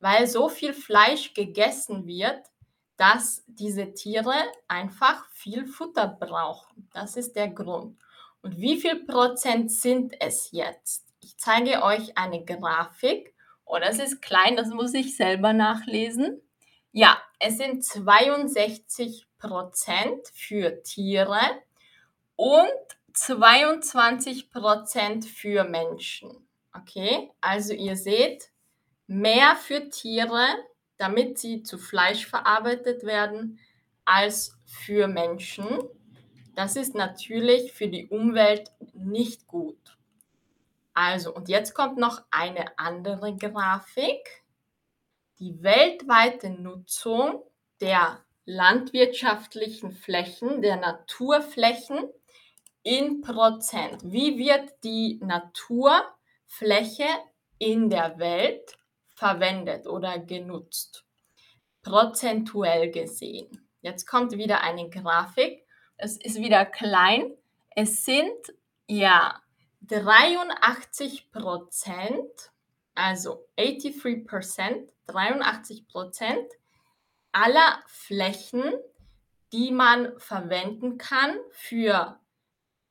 Weil 0.00 0.26
so 0.26 0.48
viel 0.48 0.72
Fleisch 0.72 1.34
gegessen 1.34 2.06
wird, 2.06 2.40
dass 2.96 3.44
diese 3.46 3.92
Tiere 3.92 4.34
einfach 4.68 5.26
viel 5.30 5.66
Futter 5.66 6.06
brauchen. 6.06 6.88
Das 6.92 7.16
ist 7.16 7.36
der 7.36 7.48
Grund. 7.48 7.98
Und 8.42 8.58
wie 8.58 8.80
viel 8.80 9.04
Prozent 9.04 9.70
sind 9.70 10.14
es 10.20 10.50
jetzt? 10.52 11.04
Ich 11.20 11.36
zeige 11.36 11.82
euch 11.82 12.16
eine 12.16 12.44
Grafik. 12.44 13.34
Oh, 13.64 13.78
das 13.78 13.98
ist 13.98 14.22
klein, 14.22 14.56
das 14.56 14.68
muss 14.68 14.94
ich 14.94 15.16
selber 15.16 15.52
nachlesen. 15.52 16.40
Ja, 16.92 17.20
es 17.40 17.58
sind 17.58 17.84
62 17.84 19.26
Prozent 19.38 20.26
für 20.32 20.82
Tiere 20.82 21.40
und 22.36 22.70
22 23.12 24.50
Prozent 24.50 25.24
für 25.24 25.64
Menschen. 25.64 26.46
Okay, 26.72 27.30
also 27.40 27.72
ihr 27.72 27.96
seht, 27.96 28.50
mehr 29.06 29.56
für 29.56 29.88
Tiere, 29.90 30.46
damit 30.98 31.38
sie 31.38 31.62
zu 31.62 31.78
Fleisch 31.78 32.26
verarbeitet 32.26 33.04
werden, 33.04 33.58
als 34.04 34.58
für 34.64 35.08
Menschen. 35.08 35.66
Das 36.54 36.76
ist 36.76 36.94
natürlich 36.94 37.72
für 37.72 37.88
die 37.88 38.06
Umwelt 38.06 38.70
nicht 38.94 39.46
gut. 39.46 39.98
Also, 40.94 41.34
und 41.34 41.48
jetzt 41.48 41.74
kommt 41.74 41.98
noch 41.98 42.22
eine 42.30 42.78
andere 42.78 43.36
Grafik. 43.36 44.44
Die 45.38 45.62
weltweite 45.62 46.48
Nutzung 46.48 47.42
der 47.82 48.24
landwirtschaftlichen 48.46 49.92
Flächen, 49.92 50.62
der 50.62 50.76
Naturflächen 50.76 52.08
in 52.82 53.20
Prozent. 53.20 54.00
Wie 54.04 54.38
wird 54.38 54.72
die 54.84 55.18
Natur 55.22 56.02
Fläche 56.46 57.08
in 57.58 57.90
der 57.90 58.18
Welt 58.18 58.78
verwendet 59.16 59.86
oder 59.86 60.18
genutzt, 60.18 61.04
prozentuell 61.82 62.90
gesehen. 62.90 63.68
Jetzt 63.80 64.06
kommt 64.06 64.32
wieder 64.32 64.60
eine 64.62 64.88
Grafik. 64.90 65.66
Es 65.96 66.16
ist 66.16 66.36
wieder 66.36 66.66
klein. 66.66 67.34
Es 67.70 68.04
sind 68.04 68.54
ja 68.86 69.40
83 69.80 71.32
Prozent, 71.32 72.52
also 72.94 73.46
83 73.56 74.26
Prozent, 74.26 74.90
83 75.06 75.88
Prozent 75.88 76.46
aller 77.32 77.82
Flächen, 77.86 78.74
die 79.52 79.70
man 79.70 80.18
verwenden 80.18 80.98
kann 80.98 81.36
für 81.50 82.18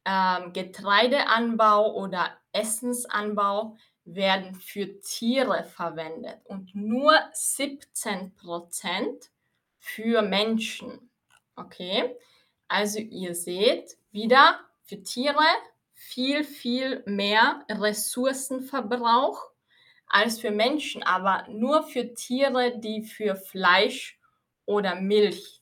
ähm, 0.05 0.53
Getreideanbau 0.53 1.93
oder 1.95 2.29
Essensanbau 2.51 3.75
werden 4.05 4.55
für 4.55 4.99
Tiere 5.01 5.63
verwendet 5.63 6.39
und 6.45 6.73
nur 6.75 7.13
17% 7.33 9.29
für 9.79 10.21
Menschen. 10.21 11.09
Okay, 11.55 12.15
also 12.67 12.99
ihr 12.99 13.35
seht 13.35 13.97
wieder 14.11 14.59
für 14.83 15.01
Tiere 15.01 15.43
viel, 15.93 16.43
viel 16.43 17.03
mehr 17.05 17.65
Ressourcenverbrauch 17.69 19.41
als 20.07 20.39
für 20.39 20.51
Menschen, 20.51 21.01
aber 21.03 21.47
nur 21.49 21.83
für 21.83 22.13
Tiere, 22.13 22.77
die 22.77 23.03
für 23.03 23.35
Fleisch 23.35 24.19
oder 24.65 24.95
Milch 24.95 25.61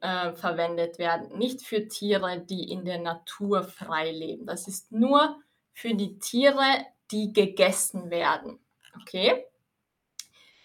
äh, 0.00 0.32
verwendet 0.32 0.98
werden, 0.98 1.36
nicht 1.38 1.62
für 1.62 1.88
Tiere, 1.88 2.40
die 2.40 2.70
in 2.70 2.84
der 2.84 2.98
Natur 2.98 3.64
frei 3.64 4.10
leben. 4.12 4.46
Das 4.46 4.68
ist 4.68 4.92
nur 4.92 5.40
für 5.72 5.94
die 5.94 6.18
Tiere, 6.18 6.86
die 7.12 7.32
gegessen 7.32 8.10
werden. 8.10 8.58
Okay? 9.00 9.44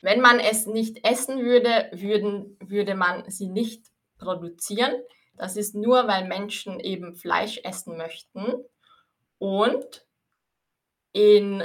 Wenn 0.01 0.21
man 0.21 0.39
es 0.39 0.65
nicht 0.65 1.05
essen 1.05 1.43
würde, 1.43 1.89
würden, 1.91 2.57
würde 2.61 2.95
man 2.95 3.29
sie 3.29 3.49
nicht 3.49 3.85
produzieren. 4.17 4.93
Das 5.35 5.57
ist 5.57 5.75
nur, 5.75 6.07
weil 6.07 6.27
Menschen 6.27 6.79
eben 6.79 7.15
Fleisch 7.15 7.59
essen 7.63 7.97
möchten. 7.97 8.63
Und 9.37 10.05
in, 11.13 11.63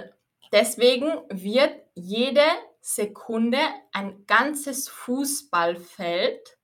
deswegen 0.51 1.09
wird 1.29 1.75
jede 1.95 2.45
Sekunde 2.81 3.59
ein 3.93 4.27
ganzes 4.27 4.89
Fußballfeld 4.89 6.59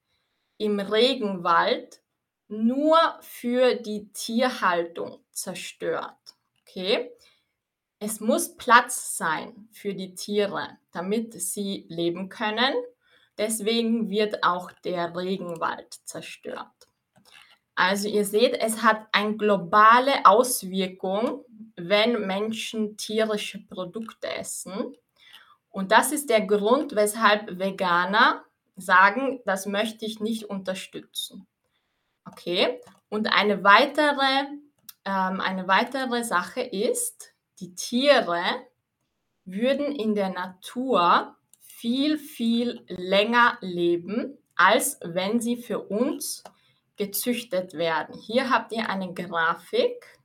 im 0.59 0.81
Regenwald 0.81 2.01
nur 2.49 2.99
für 3.21 3.75
die 3.75 4.11
Tierhaltung 4.13 5.23
zerstört. 5.31 6.17
Okay? 6.63 7.13
Es 8.01 8.21
muss 8.21 8.57
Platz 8.57 9.17
sein 9.17 9.69
für 9.73 9.95
die 9.95 10.15
Tiere, 10.15 10.79
damit 10.93 11.35
sie 11.35 11.85
leben 11.89 12.29
können. 12.29 12.75
Deswegen 13.37 14.09
wird 14.09 14.45
auch 14.45 14.71
der 14.85 15.17
Regenwald 15.17 15.95
zerstört. 16.05 16.89
Also 17.75 18.09
ihr 18.09 18.25
seht, 18.25 18.61
es 18.61 18.83
hat 18.83 19.07
eine 19.13 19.37
globale 19.37 20.27
Auswirkung, 20.27 21.45
wenn 21.77 22.27
Menschen 22.27 22.97
tierische 22.97 23.61
Produkte 23.61 24.29
essen. 24.29 24.97
Und 25.71 25.93
das 25.93 26.11
ist 26.11 26.29
der 26.29 26.45
Grund, 26.45 26.97
weshalb 26.97 27.59
Veganer 27.59 28.45
sagen, 28.77 29.41
das 29.45 29.67
möchte 29.67 30.07
ich 30.07 30.19
nicht 30.19 30.45
unterstützen. 30.45 31.47
Okay, 32.25 32.81
und 33.09 33.33
eine 33.33 33.63
weitere, 33.65 34.47
ähm, 35.05 35.41
eine 35.41 35.69
weitere 35.69 36.25
Sache 36.25 36.61
ist, 36.63 37.33
die 37.61 37.75
Tiere 37.75 38.43
würden 39.45 39.95
in 39.95 40.15
der 40.15 40.31
Natur 40.31 41.37
viel, 41.61 42.19
viel 42.19 42.85
länger 42.89 43.59
leben, 43.61 44.39
als 44.57 44.99
wenn 45.03 45.41
sie 45.41 45.57
für 45.57 45.81
uns 45.81 46.43
gezüchtet 46.97 47.75
werden. 47.75 48.19
Hier 48.19 48.51
habt 48.51 48.73
ihr 48.73 48.89
eine 48.89 49.15
Grafik. 49.15 50.19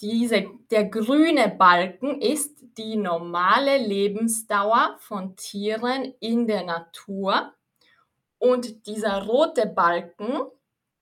Diese, 0.00 0.46
der 0.70 0.86
grüne 0.86 1.48
Balken 1.48 2.20
ist 2.20 2.64
die 2.76 2.96
normale 2.96 3.78
Lebensdauer 3.78 4.96
von 4.98 5.36
Tieren 5.36 6.14
in 6.20 6.46
der 6.46 6.64
Natur 6.64 7.54
und 8.38 8.86
dieser 8.86 9.24
rote 9.24 9.66
Balken 9.66 10.42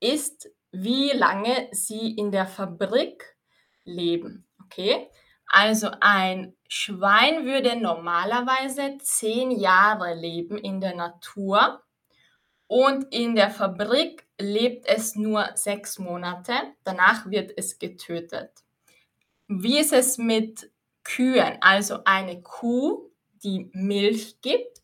ist, 0.01 0.51
wie 0.71 1.11
lange 1.11 1.69
sie 1.73 2.13
in 2.13 2.31
der 2.31 2.47
Fabrik 2.47 3.37
leben. 3.85 4.47
Okay? 4.65 5.09
Also 5.47 5.91
ein 6.01 6.55
Schwein 6.69 7.45
würde 7.45 7.77
normalerweise 7.77 8.99
zehn 8.99 9.51
Jahre 9.51 10.15
leben 10.15 10.59
in 10.59 10.81
der 10.81 10.95
Natur 10.95 11.83
und 12.67 13.13
in 13.15 13.35
der 13.35 13.51
Fabrik 13.51 14.27
lebt 14.41 14.87
es 14.87 15.15
nur 15.15 15.49
sechs 15.55 15.99
Monate. 15.99 16.53
Danach 16.83 17.31
wird 17.31 17.53
es 17.57 17.79
getötet. 17.79 18.51
Wie 19.47 19.79
ist 19.79 19.93
es 19.93 20.19
mit 20.19 20.71
Kühen? 21.05 21.59
Also 21.61 22.01
eine 22.05 22.43
Kuh, 22.43 23.11
die 23.45 23.71
Milch 23.73 24.41
gibt, 24.41 24.81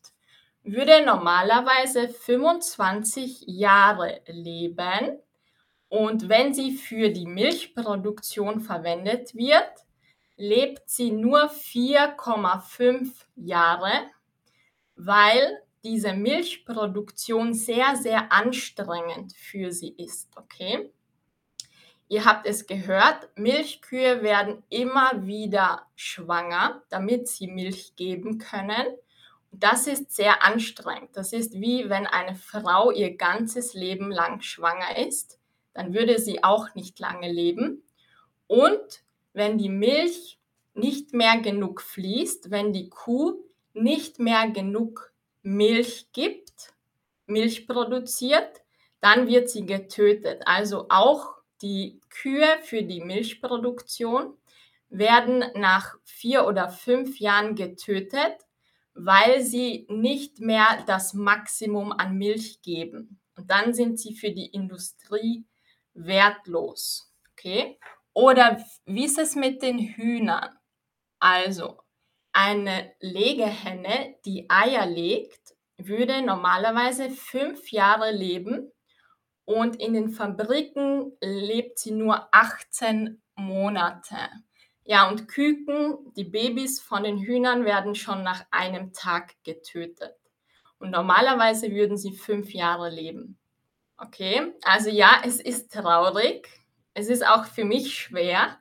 würde 0.63 1.03
normalerweise 1.03 2.07
25 2.07 3.45
Jahre 3.47 4.21
leben. 4.27 5.17
Und 5.89 6.29
wenn 6.29 6.53
sie 6.53 6.71
für 6.71 7.09
die 7.09 7.25
Milchproduktion 7.25 8.61
verwendet 8.61 9.35
wird, 9.35 9.71
lebt 10.41 10.89
sie 10.89 11.11
nur 11.11 11.51
4,5 11.51 13.11
Jahre, 13.35 13.91
weil 14.95 15.61
diese 15.83 16.13
Milchproduktion 16.13 17.53
sehr, 17.53 17.95
sehr 17.95 18.31
anstrengend 18.31 19.33
für 19.35 19.71
sie 19.71 19.93
ist. 19.97 20.35
Okay? 20.35 20.91
Ihr 22.07 22.25
habt 22.25 22.47
es 22.47 22.65
gehört, 22.65 23.29
Milchkühe 23.35 24.23
werden 24.23 24.63
immer 24.69 25.25
wieder 25.27 25.85
schwanger, 25.95 26.81
damit 26.89 27.27
sie 27.27 27.47
Milch 27.47 27.95
geben 27.95 28.39
können. 28.39 28.87
Das 29.51 29.85
ist 29.85 30.11
sehr 30.11 30.43
anstrengend. 30.43 31.09
Das 31.13 31.33
ist 31.33 31.53
wie 31.53 31.87
wenn 31.89 32.07
eine 32.07 32.35
Frau 32.35 32.89
ihr 32.89 33.15
ganzes 33.15 33.75
Leben 33.75 34.11
lang 34.11 34.41
schwanger 34.41 34.97
ist, 34.97 35.39
dann 35.73 35.93
würde 35.93 36.19
sie 36.19 36.43
auch 36.43 36.73
nicht 36.73 36.99
lange 36.99 37.31
leben. 37.31 37.83
Und 38.47 39.03
wenn 39.33 39.57
die 39.57 39.69
Milch 39.69 40.39
nicht 40.73 41.13
mehr 41.13 41.39
genug 41.39 41.81
fließt, 41.81 42.51
wenn 42.51 42.73
die 42.73 42.89
Kuh 42.89 43.43
nicht 43.73 44.19
mehr 44.19 44.49
genug 44.49 45.13
Milch 45.41 46.07
gibt, 46.13 46.73
Milch 47.25 47.67
produziert, 47.67 48.61
dann 48.99 49.27
wird 49.27 49.49
sie 49.49 49.65
getötet. 49.65 50.43
Also 50.45 50.85
auch 50.89 51.35
die 51.61 51.99
Kühe 52.09 52.47
für 52.63 52.83
die 52.83 53.01
Milchproduktion 53.01 54.37
werden 54.89 55.43
nach 55.55 55.95
vier 56.03 56.45
oder 56.45 56.69
fünf 56.69 57.19
Jahren 57.19 57.55
getötet, 57.55 58.35
weil 58.93 59.41
sie 59.41 59.87
nicht 59.89 60.39
mehr 60.39 60.83
das 60.85 61.13
Maximum 61.13 61.91
an 61.93 62.17
Milch 62.17 62.61
geben. 62.61 63.19
Und 63.37 63.49
dann 63.49 63.73
sind 63.73 63.99
sie 63.99 64.15
für 64.15 64.31
die 64.31 64.47
Industrie 64.47 65.45
wertlos. 65.93 67.11
Okay? 67.31 67.79
Oder 68.13 68.63
wie 68.85 69.05
ist 69.05 69.17
es 69.17 69.35
mit 69.35 69.61
den 69.61 69.79
Hühnern? 69.79 70.49
Also, 71.19 71.79
eine 72.33 72.93
Legehenne, 72.99 74.15
die 74.25 74.49
Eier 74.49 74.85
legt, 74.85 75.55
würde 75.77 76.21
normalerweise 76.21 77.09
fünf 77.09 77.71
Jahre 77.71 78.11
leben 78.11 78.71
und 79.45 79.75
in 79.77 79.93
den 79.93 80.09
Fabriken 80.09 81.11
lebt 81.21 81.79
sie 81.79 81.91
nur 81.91 82.27
18 82.33 83.21
Monate. 83.35 84.15
Ja, 84.83 85.09
und 85.09 85.27
Küken, 85.27 86.11
die 86.15 86.23
Babys 86.23 86.79
von 86.79 87.03
den 87.03 87.19
Hühnern 87.19 87.65
werden 87.65 87.95
schon 87.95 88.23
nach 88.23 88.45
einem 88.51 88.93
Tag 88.93 89.35
getötet. 89.43 90.15
Und 90.79 90.91
normalerweise 90.91 91.71
würden 91.71 91.97
sie 91.97 92.13
fünf 92.13 92.53
Jahre 92.53 92.89
leben. 92.89 93.37
Okay, 93.97 94.53
also 94.63 94.89
ja, 94.89 95.21
es 95.23 95.39
ist 95.39 95.71
traurig. 95.71 96.49
Es 96.93 97.07
ist 97.07 97.25
auch 97.25 97.45
für 97.45 97.65
mich 97.65 97.93
schwer, 97.93 98.57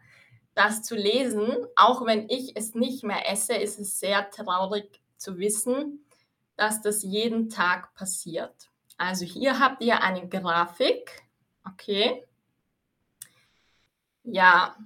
das 0.55 0.83
zu 0.83 0.95
lesen. 0.95 1.57
Auch 1.77 2.05
wenn 2.07 2.29
ich 2.29 2.57
es 2.57 2.75
nicht 2.75 3.03
mehr 3.03 3.31
esse, 3.31 3.55
ist 3.55 3.79
es 3.79 3.99
sehr 3.99 4.31
traurig 4.31 5.01
zu 5.17 5.39
wissen, 5.39 6.05
dass 6.57 6.83
das 6.83 7.03
jeden 7.03 7.49
Tag 7.49 7.95
passiert. 7.95 8.71
Also 8.97 9.25
hier 9.25 9.59
habt 9.59 9.83
ihr 9.83 10.03
eine 10.03 10.29
Grafik. 10.29 11.23
Okay. 11.65 12.27
Ja, 14.25 14.77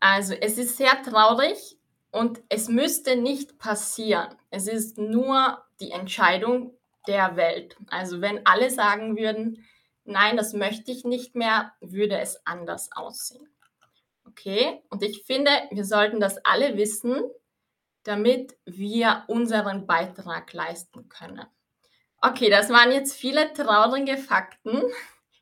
also 0.00 0.34
es 0.34 0.58
ist 0.58 0.76
sehr 0.76 1.02
traurig 1.02 1.78
und 2.10 2.42
es 2.48 2.68
müsste 2.68 3.16
nicht 3.16 3.58
passieren. 3.58 4.34
Es 4.50 4.66
ist 4.66 4.98
nur 4.98 5.64
die 5.80 5.92
Entscheidung 5.92 6.76
der 7.06 7.36
Welt. 7.36 7.76
Also 7.88 8.20
wenn 8.20 8.44
alle 8.46 8.70
sagen 8.70 9.16
würden, 9.16 9.64
nein, 10.04 10.36
das 10.36 10.52
möchte 10.52 10.90
ich 10.90 11.04
nicht 11.04 11.34
mehr, 11.34 11.72
würde 11.80 12.18
es 12.18 12.46
anders 12.46 12.90
aussehen. 12.92 13.48
Okay, 14.26 14.82
und 14.88 15.02
ich 15.02 15.24
finde, 15.24 15.50
wir 15.70 15.84
sollten 15.84 16.20
das 16.20 16.38
alle 16.44 16.76
wissen, 16.76 17.20
damit 18.04 18.56
wir 18.64 19.24
unseren 19.28 19.86
Beitrag 19.86 20.52
leisten 20.52 21.08
können. 21.08 21.46
Okay, 22.20 22.50
das 22.50 22.70
waren 22.70 22.92
jetzt 22.92 23.14
viele 23.14 23.52
traurige 23.52 24.16
Fakten. 24.16 24.82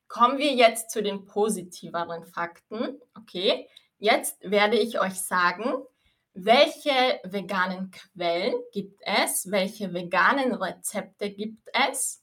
Kommen 0.08 0.38
wir 0.38 0.52
jetzt 0.54 0.90
zu 0.90 1.02
den 1.02 1.26
positiveren 1.26 2.24
Fakten. 2.26 3.00
Okay, 3.16 3.68
jetzt 3.98 4.38
werde 4.42 4.78
ich 4.78 4.98
euch 4.98 5.20
sagen, 5.20 5.84
welche 6.32 7.20
veganen 7.24 7.90
Quellen 7.90 8.54
gibt 8.72 9.00
es, 9.02 9.50
welche 9.50 9.92
veganen 9.92 10.54
Rezepte 10.54 11.30
gibt 11.30 11.68
es 11.72 12.19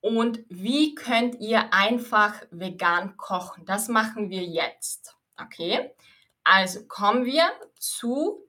und 0.00 0.44
wie 0.48 0.94
könnt 0.94 1.40
ihr 1.40 1.72
einfach 1.72 2.34
vegan 2.50 3.16
kochen. 3.16 3.64
Das 3.64 3.88
machen 3.88 4.30
wir 4.30 4.42
jetzt. 4.42 5.16
Okay, 5.36 5.90
also 6.44 6.86
kommen 6.86 7.24
wir 7.24 7.50
zu 7.78 8.44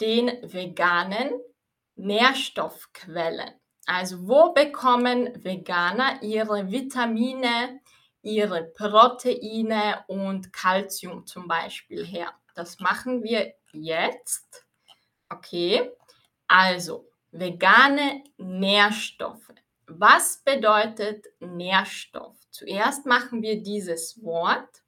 den 0.00 0.28
veganen 0.42 1.32
Nährstoffquellen. 1.96 3.50
Also 3.86 4.28
wo 4.28 4.52
bekommen 4.52 5.44
Veganer 5.44 6.22
ihre 6.22 6.70
Vitamine, 6.70 7.80
ihre 8.22 8.64
Proteine 8.64 10.04
und 10.06 10.52
Kalzium 10.52 11.26
zum 11.26 11.48
Beispiel 11.48 12.06
her? 12.06 12.32
Das 12.54 12.78
machen 12.78 13.22
wir 13.22 13.54
jetzt. 13.72 14.64
Okay, 15.28 15.90
also 16.46 17.08
vegane 17.32 18.24
Nährstoffe. 18.36 19.52
Was 19.92 20.40
bedeutet 20.44 21.26
Nährstoff? 21.40 22.38
Zuerst 22.52 23.06
machen 23.06 23.42
wir 23.42 23.60
dieses 23.60 24.22
Wort. 24.22 24.84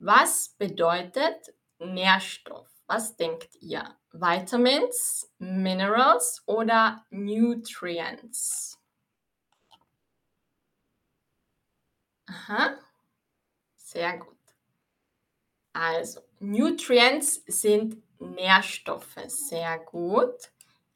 Was 0.00 0.56
bedeutet 0.58 1.54
Nährstoff? 1.78 2.68
Was 2.88 3.16
denkt 3.16 3.54
ihr? 3.60 3.96
Vitamins, 4.10 5.30
Minerals 5.38 6.42
oder 6.46 7.06
Nutrients? 7.10 8.80
Aha. 12.26 12.76
Sehr 13.76 14.18
gut. 14.18 14.36
Also, 15.72 16.22
Nutrients 16.40 17.44
sind 17.46 18.02
Nährstoffe. 18.18 19.20
Sehr 19.28 19.78
gut. 19.78 20.50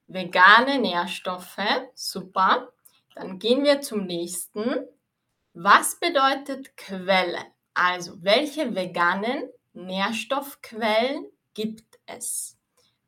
Vegane 0.09 0.81
Nährstoffe. 0.81 1.89
Super. 1.95 2.73
Dann 3.15 3.39
gehen 3.39 3.65
wir 3.65 3.81
zum 3.81 4.07
nächsten. 4.07 4.87
Was 5.55 5.99
bedeutet 5.99 6.77
Quelle? 6.77 7.45
Also, 7.75 8.23
welche 8.23 8.75
veganen 8.75 9.49
Nährstoffquellen 9.73 11.27
gibt 11.55 11.99
es? 12.07 12.59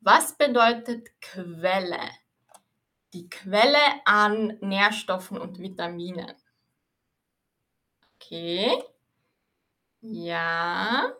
Was 0.00 0.36
bedeutet 0.36 1.08
Quelle? 1.20 2.10
Die 3.14 3.28
Quelle 3.30 3.78
an 4.04 4.58
Nährstoffen 4.60 5.38
und 5.38 5.58
Vitaminen. 5.58 6.34
Okay. 8.16 8.82
Ja. 10.00 11.12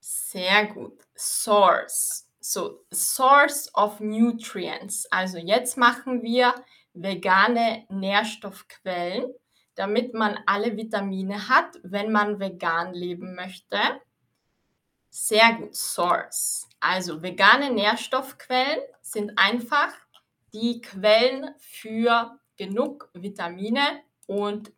Sehr 0.00 0.66
gut. 0.66 1.02
Source. 1.16 2.28
So, 2.40 2.84
Source 2.94 3.70
of 3.74 4.00
Nutrients. 4.00 5.06
Also 5.10 5.38
jetzt 5.38 5.76
machen 5.76 6.22
wir 6.22 6.54
vegane 6.96 7.84
Nährstoffquellen, 7.88 9.32
damit 9.74 10.14
man 10.14 10.38
alle 10.46 10.76
Vitamine 10.76 11.48
hat, 11.48 11.78
wenn 11.82 12.10
man 12.10 12.40
vegan 12.40 12.94
leben 12.94 13.34
möchte. 13.34 13.78
Sehr 15.10 15.54
gut. 15.54 15.74
Source. 15.74 16.68
Also 16.80 17.22
vegane 17.22 17.70
Nährstoffquellen 17.70 18.80
sind 19.02 19.38
einfach 19.38 19.92
die 20.52 20.80
Quellen 20.80 21.54
für 21.58 22.38
genug 22.56 23.10
Vitamine 23.12 24.02
und 24.26 24.72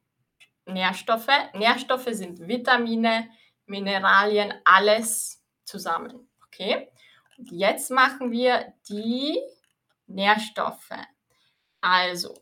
Nährstoffe. 0.66 1.28
Nährstoffe 1.54 2.08
sind 2.10 2.46
Vitamine, 2.46 3.30
Mineralien, 3.66 4.54
alles 4.64 5.42
zusammen. 5.64 6.28
Okay? 6.46 6.88
Und 7.36 7.52
jetzt 7.52 7.90
machen 7.90 8.30
wir 8.32 8.74
die 8.88 9.40
Nährstoffe. 10.06 10.90
Also, 11.80 12.34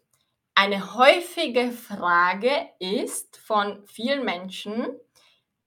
eine 0.54 0.94
häufige 0.94 1.70
Frage 1.70 2.70
ist 2.78 3.36
von 3.36 3.86
vielen 3.86 4.24
Menschen, 4.24 4.98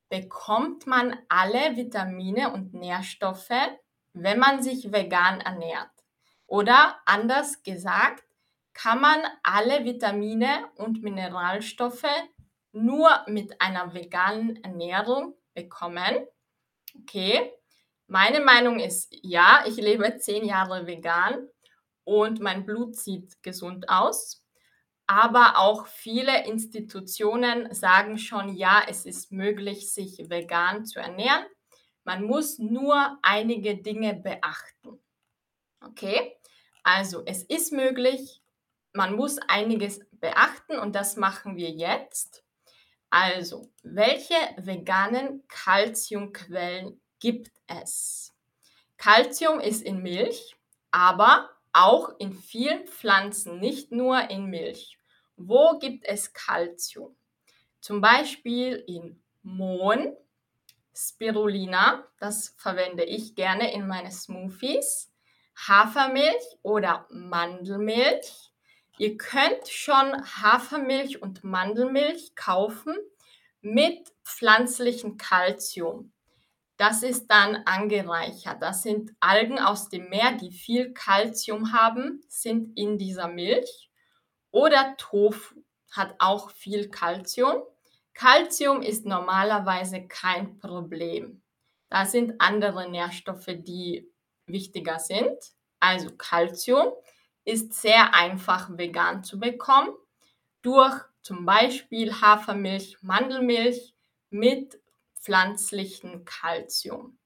bekommt 0.10 0.88
man 0.88 1.16
alle 1.30 1.76
Vitamine 1.78 2.52
und 2.52 2.74
Nährstoffe, 2.74 3.52
wenn 4.14 4.40
man 4.40 4.64
sich 4.64 4.92
vegan 4.92 5.42
ernährt? 5.42 5.92
Oder 6.48 7.00
anders 7.06 7.62
gesagt, 7.62 8.24
kann 8.74 9.00
man 9.00 9.22
alle 9.44 9.86
Vitamine 9.86 10.68
und 10.76 11.04
Mineralstoffe 11.04 12.08
nur 12.72 13.10
mit 13.28 13.62
einer 13.62 13.94
veganen 13.94 14.64
Ernährung 14.64 15.36
bekommen? 15.54 16.26
Okay, 17.02 17.54
meine 18.08 18.40
Meinung 18.40 18.80
ist 18.80 19.16
ja, 19.22 19.64
ich 19.68 19.76
lebe 19.76 20.18
zehn 20.18 20.44
Jahre 20.44 20.88
vegan 20.88 21.48
und 22.10 22.40
mein 22.40 22.66
Blut 22.66 22.96
sieht 22.96 23.44
gesund 23.44 23.88
aus. 23.88 24.44
Aber 25.06 25.58
auch 25.58 25.86
viele 25.86 26.48
Institutionen 26.48 27.72
sagen 27.72 28.18
schon, 28.18 28.56
ja, 28.56 28.82
es 28.88 29.06
ist 29.06 29.32
möglich, 29.32 29.94
sich 29.94 30.18
vegan 30.28 30.86
zu 30.86 31.00
ernähren. 31.00 31.46
Man 32.04 32.24
muss 32.24 32.58
nur 32.58 33.20
einige 33.22 33.78
Dinge 33.78 34.16
beachten. 34.16 35.00
Okay, 35.82 36.36
also 36.84 37.22
es 37.26 37.44
ist 37.44 37.72
möglich, 37.72 38.42
man 38.94 39.16
muss 39.16 39.38
einiges 39.48 40.00
beachten 40.12 40.80
und 40.80 40.96
das 40.96 41.16
machen 41.16 41.58
wir 41.58 41.70
jetzt. 41.70 42.44
Also, 43.12 43.70
welche 43.84 44.36
veganen 44.58 45.44
Kalziumquellen 45.48 47.00
gibt 47.20 47.52
es? 47.68 48.34
Kalzium 48.98 49.60
ist 49.60 49.84
in 49.84 50.02
Milch, 50.02 50.56
aber 50.92 51.50
auch 51.74 52.10
in 52.20 52.34
vielen 52.34 52.88
Pflanzen, 52.88 53.60
nicht 53.60 53.92
nur 53.92 54.30
in 54.30 54.46
Milch. 54.46 54.98
Wo 55.38 55.80
gibt 55.80 56.06
es 56.06 56.34
Kalzium? 56.34 57.16
Zum 57.80 58.02
Beispiel 58.02 58.84
in 58.88 59.22
Mohn, 59.42 60.16
Spirulina, 60.94 62.06
das 62.20 62.54
verwende 62.58 63.06
ich 63.06 63.36
gerne 63.36 63.74
in 63.74 63.88
meine 63.88 64.12
Smoothies, 64.12 65.12
Hafermilch 65.68 66.44
oder 66.62 67.08
Mandelmilch. 67.10 68.52
Ihr 68.98 69.18
könnt 69.18 69.68
schon 69.70 70.14
Hafermilch 70.44 71.22
und 71.22 71.44
Mandelmilch 71.46 72.36
kaufen 72.36 72.96
mit 73.62 74.12
pflanzlichem 74.24 75.18
Kalzium. 75.18 76.12
Das 76.80 77.04
ist 77.04 77.28
dann 77.28 77.58
angereichert. 77.66 78.62
Das 78.62 78.84
sind 78.84 79.12
Algen 79.20 79.60
aus 79.60 79.90
dem 79.90 80.08
Meer, 80.08 80.32
die 80.32 80.54
viel 80.54 80.94
Kalzium 80.94 81.74
haben, 81.74 82.24
sind 82.30 82.78
in 82.78 82.98
dieser 82.98 83.28
Milch. 83.28 83.92
Oder 84.52 84.96
Tofu 84.96 85.62
hat 85.92 86.16
auch 86.20 86.52
viel 86.52 86.90
Kalzium. 86.90 87.64
Kalzium 88.14 88.82
ist 88.82 89.06
normalerweise 89.06 90.08
kein 90.08 90.58
Problem. 90.58 91.42
Da 91.90 92.06
sind 92.06 92.40
andere 92.40 92.90
Nährstoffe, 92.90 93.50
die 93.50 94.10
wichtiger 94.46 95.00
sind. 95.00 95.38
Also 95.82 96.16
Kalzium 96.16 96.94
ist 97.44 97.74
sehr 97.74 98.14
einfach 98.14 98.70
vegan 98.78 99.26
zu 99.26 99.38
bekommen 99.38 99.90
durch 100.62 100.96
zum 101.24 101.46
Beispiel 101.46 102.14
Hafermilch, 102.22 102.96
Mandelmilch 103.02 103.94
mit 104.30 104.80
pflanzlichem 105.20 106.26
Kalzium. 106.26 107.18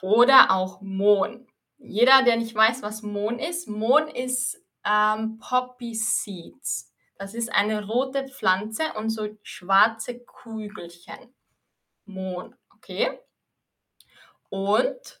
Oder 0.00 0.50
auch 0.50 0.80
Mohn. 0.80 1.46
Jeder, 1.78 2.22
der 2.22 2.36
nicht 2.36 2.54
weiß, 2.54 2.82
was 2.82 3.02
Mohn 3.02 3.38
ist, 3.38 3.68
Mohn 3.68 4.08
ist 4.08 4.62
ähm, 4.84 5.38
Poppy 5.38 5.94
Seeds. 5.94 6.92
Das 7.16 7.34
ist 7.34 7.52
eine 7.52 7.86
rote 7.86 8.26
Pflanze 8.28 8.92
und 8.96 9.10
so 9.10 9.28
schwarze 9.42 10.18
Kügelchen. 10.20 11.34
Mohn, 12.04 12.56
okay? 12.74 13.20
Und 14.48 15.20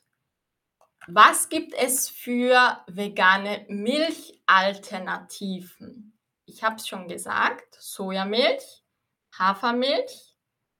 was 1.06 1.48
gibt 1.48 1.74
es 1.74 2.08
für 2.08 2.84
vegane 2.86 3.66
Milchalternativen? 3.68 6.16
Ich 6.44 6.62
habe 6.62 6.76
es 6.76 6.86
schon 6.86 7.08
gesagt, 7.08 7.76
Sojamilch, 7.80 8.84
Hafermilch, 9.38 10.31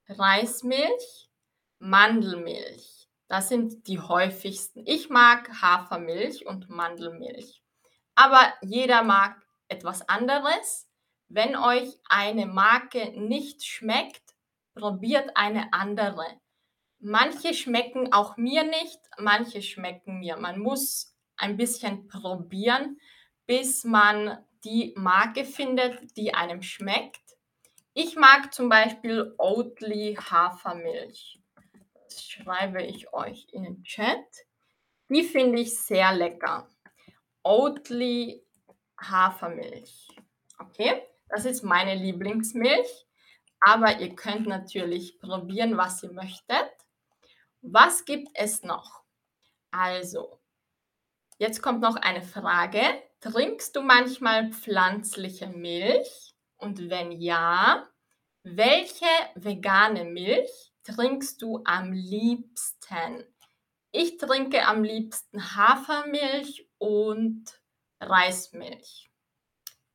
Reismilch, 0.09 1.31
Mandelmilch. 1.79 3.09
Das 3.29 3.49
sind 3.49 3.87
die 3.87 3.99
häufigsten. 3.99 4.83
Ich 4.87 5.09
mag 5.09 5.63
Hafermilch 5.63 6.47
und 6.47 6.69
Mandelmilch. 6.69 7.63
Aber 8.15 8.53
jeder 8.61 9.03
mag 9.03 9.41
etwas 9.69 10.09
anderes. 10.09 10.89
Wenn 11.29 11.57
euch 11.57 11.99
eine 12.09 12.47
Marke 12.47 13.11
nicht 13.19 13.65
schmeckt, 13.65 14.23
probiert 14.75 15.31
eine 15.35 15.73
andere. 15.73 16.27
Manche 16.99 17.55
schmecken 17.55 18.13
auch 18.13 18.37
mir 18.37 18.65
nicht, 18.65 19.01
manche 19.19 19.63
schmecken 19.63 20.19
mir. 20.19 20.37
Man 20.37 20.61
muss 20.61 21.17
ein 21.37 21.57
bisschen 21.57 22.07
probieren, 22.07 22.99
bis 23.47 23.85
man 23.85 24.45
die 24.63 24.95
Marke 24.97 25.45
findet, 25.45 26.17
die 26.17 26.35
einem 26.35 26.63
schmeckt. 26.63 27.22
Ich 27.95 28.17
mag 28.17 28.55
zum 28.55 28.71
Beispiel 28.71 29.35
Oatly 29.37 30.17
Hafermilch. 30.19 31.39
Das 32.05 32.25
schreibe 32.25 32.83
ich 32.83 33.13
euch 33.13 33.47
in 33.53 33.65
den 33.65 33.83
Chat. 33.85 34.25
Die 35.11 35.23
finde 35.23 35.61
ich 35.61 35.79
sehr 35.79 36.15
lecker. 36.15 36.69
Oatly 37.43 38.43
Hafermilch. 38.99 40.09
Okay, 40.59 41.03
das 41.29 41.45
ist 41.45 41.65
meine 41.65 41.95
Lieblingsmilch. 41.95 43.07
Aber 43.61 44.01
ihr 44.01 44.15
könnt 44.17 44.47
natürlich 44.47 45.21
probieren, 45.21 45.77
was 45.77 46.03
ihr 46.03 46.13
möchtet. 46.13 46.73
Was 47.61 48.07
gibt 48.07 48.31
es 48.33 48.63
noch? 48.63 49.03
Also, 49.71 50.41
jetzt 51.37 51.61
kommt 51.61 51.83
noch 51.83 51.97
eine 51.97 52.23
Frage. 52.23 52.83
Trinkst 53.21 53.77
du 53.77 53.83
manchmal 53.83 54.51
pflanzliche 54.51 55.47
Milch? 55.47 56.32
Und 56.63 56.91
wenn 56.91 57.11
ja, 57.11 57.89
welche 58.45 59.05
vegane 59.35 60.05
Milch 60.05 60.73
trinkst 60.85 61.43
du 61.43 61.61
am 61.65 61.93
liebsten? 61.93 63.25
Ich 63.91 64.17
trinke 64.17 64.65
am 64.65 64.85
liebsten 64.85 65.57
Hafermilch 65.57 66.69
und 66.79 67.45
Reismilch. 68.01 69.11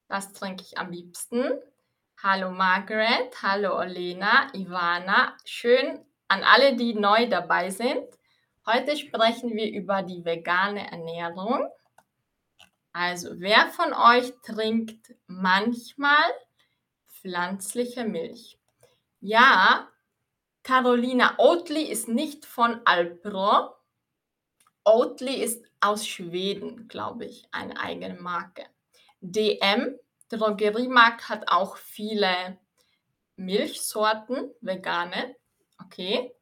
Das 0.09 0.33
trinke 0.33 0.65
ich 0.65 0.77
am 0.77 0.91
liebsten. 0.91 1.53
Hallo 2.21 2.51
Margaret, 2.51 3.41
hallo 3.41 3.77
Olena, 3.77 4.53
Ivana. 4.53 5.37
Schön 5.45 6.05
an 6.27 6.43
alle, 6.43 6.75
die 6.75 6.95
neu 6.95 7.29
dabei 7.29 7.69
sind. 7.69 8.03
Heute 8.65 8.97
sprechen 8.97 9.55
wir 9.55 9.71
über 9.71 10.03
die 10.03 10.25
vegane 10.25 10.91
Ernährung. 10.91 11.69
Also, 12.91 13.39
wer 13.39 13.67
von 13.67 13.93
euch 13.93 14.33
trinkt 14.41 15.15
manchmal 15.27 16.25
pflanzliche 17.27 18.05
Milch? 18.05 18.57
Ja, 19.19 19.89
Carolina 20.63 21.35
Oatly 21.37 21.83
ist 21.83 22.07
nicht 22.07 22.45
von 22.45 22.79
Alpro. 22.85 23.75
Oatly 24.85 25.43
ist 25.43 25.65
aus 25.81 26.07
Schweden, 26.07 26.87
glaube 26.87 27.25
ich, 27.25 27.45
eine 27.51 27.77
eigene 27.79 28.15
Marke. 28.15 28.65
DM, 29.19 29.97
Drogeriemarkt, 30.29 31.27
hat 31.27 31.49
auch 31.49 31.75
viele 31.75 32.57
Milchsorten, 33.35 34.51
vegane. 34.61 35.35
Okay. 35.83 36.33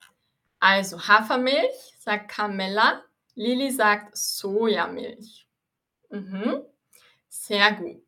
Also 0.59 1.07
Hafermilch, 1.07 1.95
sagt 1.97 2.29
Carmella. 2.29 3.03
Lili 3.33 3.71
sagt 3.71 4.15
Sojamilch. 4.15 5.47
Mhm. 6.09 6.61
Sehr 7.27 7.73
gut. 7.73 8.05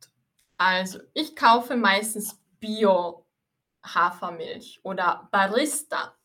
Also 0.57 0.99
ich 1.13 1.35
kaufe 1.35 1.75
meistens 1.75 2.39
Bio-Hafermilch 2.59 4.79
oder 4.83 5.29
Barista. 5.31 6.15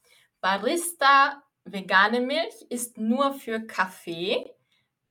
Barista 0.40 1.42
vegane 1.64 2.20
Milch 2.20 2.66
ist 2.68 2.98
nur 2.98 3.34
für 3.34 3.60
Kaffee, 3.60 4.52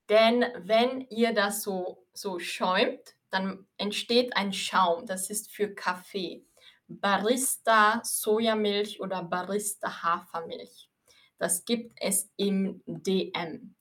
denn 0.08 0.44
wenn 0.58 1.00
ihr 1.08 1.32
das 1.32 1.62
so, 1.62 2.04
so 2.12 2.38
schäumt, 2.38 3.14
dann 3.30 3.66
entsteht 3.78 4.36
ein 4.36 4.52
Schaum. 4.52 5.06
Das 5.06 5.30
ist 5.30 5.50
für 5.50 5.74
Kaffee. 5.74 6.44
Barista 6.86 8.02
Sojamilch 8.04 9.00
oder 9.00 9.22
Barista 9.22 10.02
Hafermilch. 10.02 10.90
Das 11.38 11.64
gibt 11.64 11.96
es 12.00 12.30
im 12.36 12.82
DM. 12.86 13.74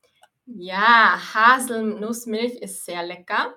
Ja, 0.46 1.20
Haselnussmilch 1.34 2.56
ist 2.56 2.86
sehr 2.86 3.04
lecker. 3.04 3.54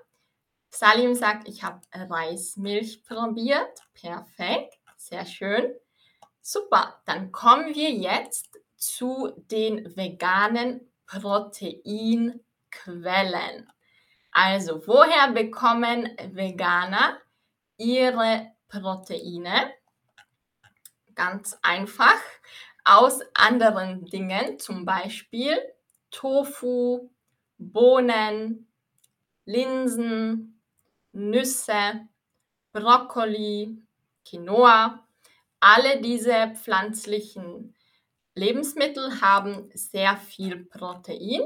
Salim 0.75 1.15
sagt, 1.15 1.49
ich 1.49 1.63
habe 1.63 1.81
Reismilch 1.93 3.05
probiert. 3.05 3.81
Perfekt, 3.95 4.75
sehr 4.97 5.25
schön. 5.25 5.73
Super, 6.41 7.01
dann 7.07 7.31
kommen 7.31 7.75
wir 7.75 7.91
jetzt 7.91 8.59
zu 8.77 9.33
den 9.51 9.97
veganen 9.97 10.93
Proteinquellen. 11.07 12.43
Also, 14.33 14.85
woher 14.87 15.31
bekommen 15.31 16.11
Veganer 16.33 17.19
ihre 17.77 18.51
Proteine? 18.69 19.73
Ganz 21.15 21.57
einfach 21.63 22.21
aus 22.85 23.21
anderen 23.35 24.07
Dingen, 24.07 24.59
zum 24.59 24.85
Beispiel 24.85 25.57
Tofu, 26.11 27.11
Bohnen, 27.59 28.67
Linsen, 29.45 30.54
Nüsse, 31.15 32.09
Brokkoli, 32.73 33.79
Quinoa. 34.29 35.07
Alle 35.61 36.01
diese 36.01 36.53
pflanzlichen 36.55 37.75
Lebensmittel 38.35 39.21
haben 39.21 39.71
sehr 39.75 40.17
viel 40.17 40.65
Protein 40.65 41.43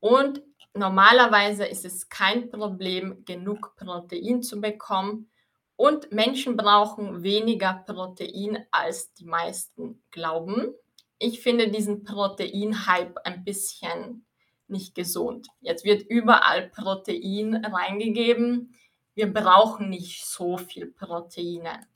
und 0.00 0.42
normalerweise 0.74 1.64
ist 1.64 1.84
es 1.84 2.08
kein 2.08 2.50
Problem, 2.50 3.24
genug 3.24 3.76
Protein 3.76 4.42
zu 4.42 4.60
bekommen. 4.60 5.30
Und 5.76 6.12
Menschen 6.12 6.56
brauchen 6.56 7.22
weniger 7.22 7.84
Protein, 7.86 8.66
als 8.70 9.14
die 9.14 9.24
meisten 9.24 10.02
glauben. 10.10 10.74
Ich 11.18 11.40
finde 11.40 11.70
diesen 11.70 12.04
Protein-Hype 12.04 13.18
ein 13.24 13.44
bisschen 13.44 14.26
nicht 14.68 14.94
gesund. 14.94 15.48
Jetzt 15.60 15.84
wird 15.84 16.02
überall 16.02 16.68
Protein 16.68 17.64
reingegeben. 17.64 18.74
Wir 19.20 19.30
brauchen 19.30 19.90
nicht 19.90 20.24
so 20.24 20.56
viel 20.56 20.86
Proteine. 20.86 21.86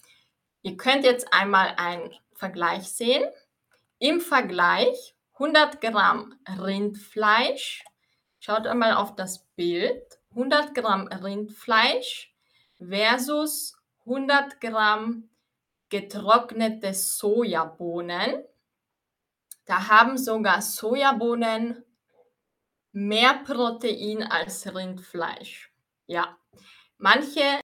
Ihr 0.61 0.77
könnt 0.77 1.07
jetzt 1.07 1.33
einmal 1.33 1.73
einen 1.79 2.15
Vergleich 2.35 2.93
sehen. 2.93 3.25
Im 3.99 4.21
Vergleich 4.21 5.15
100 5.33 5.81
Gramm 5.81 6.39
Rindfleisch. 6.47 7.83
Schaut 8.41 8.67
einmal 8.67 8.93
auf 8.93 9.17
das 9.17 9.43
Bild. 9.57 10.03
100 10.33 10.75
Gramm 10.75 11.09
Rindfleisch 11.09 12.31
versus 12.77 13.75
100 14.01 14.61
Gramm 14.61 15.31
getrocknete 15.89 16.93
Sojabohnen. 16.93 18.45
Da 19.65 19.89
haben 19.89 20.19
sogar 20.19 20.61
Sojabohnen 20.61 21.87
mehr 22.93 23.41
Protein 23.47 24.23
als 24.25 24.75
Rindfleisch. 24.75 25.73
Ja, 26.07 26.37
manche 27.05 27.61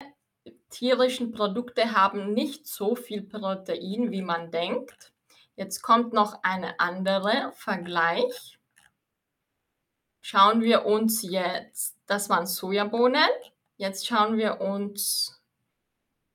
tierischen 0.69 1.33
Produkte 1.33 1.95
haben 1.95 2.35
nicht 2.35 2.67
so 2.67 2.95
viel 2.95 3.23
Protein, 3.23 4.11
wie 4.11 4.21
man 4.21 4.51
denkt. 4.51 5.15
Jetzt 5.57 5.81
kommt 5.81 6.13
noch 6.13 6.43
eine 6.43 6.79
andere 6.79 7.51
Vergleich. 7.57 8.59
Schauen 10.21 10.61
wir 10.61 10.85
uns 10.85 11.23
jetzt, 11.23 11.97
das 12.07 12.29
waren 12.29 12.47
Sojabohnen. 12.47 13.31
Jetzt 13.79 14.07
schauen 14.07 14.37
wir 14.37 14.61
uns 14.61 15.41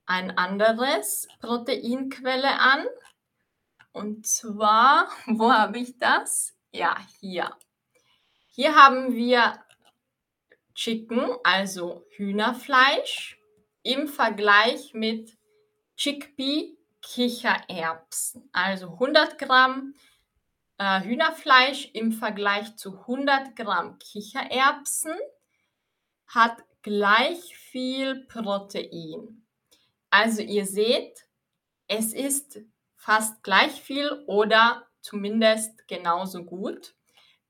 ein 0.08 0.36
anderes 0.36 1.28
Proteinquelle 1.42 2.60
an. 2.60 2.88
Und 3.92 4.26
zwar, 4.26 5.10
wo 5.28 5.54
habe 5.54 5.78
ich 5.78 6.00
das? 6.00 6.58
Ja, 6.72 6.98
hier. 7.20 7.56
Hier 8.48 8.76
haben 8.76 9.14
wir 9.14 9.64
Chicken, 10.76 11.36
also 11.44 12.06
Hühnerfleisch, 12.12 13.40
im 13.82 14.08
Vergleich 14.08 14.94
mit 14.94 15.38
Chickpea 15.96 16.76
Kichererbsen. 17.02 18.50
Also 18.52 18.94
100 18.94 19.38
Gramm 19.38 19.94
äh, 20.78 21.02
Hühnerfleisch 21.02 21.92
im 21.94 22.12
Vergleich 22.12 22.76
zu 22.78 23.00
100 23.00 23.56
Gramm 23.56 24.00
Kichererbsen 24.00 25.14
hat 26.28 26.58
gleich 26.82 27.56
viel 27.56 28.26
Protein. 28.26 29.46
Also 30.10 30.42
ihr 30.42 30.66
seht, 30.66 31.28
es 31.88 32.14
ist 32.14 32.60
fast 32.96 33.44
gleich 33.44 33.82
viel 33.82 34.24
oder 34.28 34.88
zumindest 35.02 35.88
genauso 35.88 36.44
gut. 36.44 36.96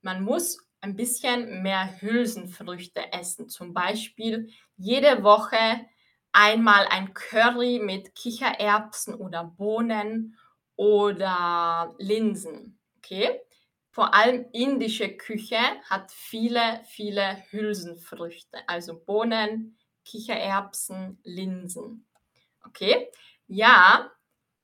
Man 0.02 0.24
muss 0.24 0.65
ein 0.86 0.96
bisschen 0.96 1.64
mehr 1.64 2.00
Hülsenfrüchte 2.00 3.12
essen. 3.12 3.50
Zum 3.50 3.74
Beispiel 3.74 4.50
jede 4.78 5.24
Woche 5.24 5.58
einmal 6.32 6.86
ein 6.88 7.14
Curry 7.16 7.80
mit 7.80 8.14
Kichererbsen 8.14 9.16
oder 9.16 9.46
Bohnen 9.46 10.38
oder 10.76 11.96
Linsen. 11.98 12.78
Okay? 12.98 13.42
Vor 13.90 14.14
allem 14.14 14.46
indische 14.54 15.10
Küche 15.10 15.58
hat 15.90 16.12
viele, 16.12 16.82
viele 16.86 17.44
Hülsenfrüchte, 17.50 18.60
also 18.68 19.00
Bohnen, 19.00 19.78
Kichererbsen, 20.04 21.20
Linsen. 21.24 22.06
Okay? 22.64 23.10
Ja, 23.48 24.12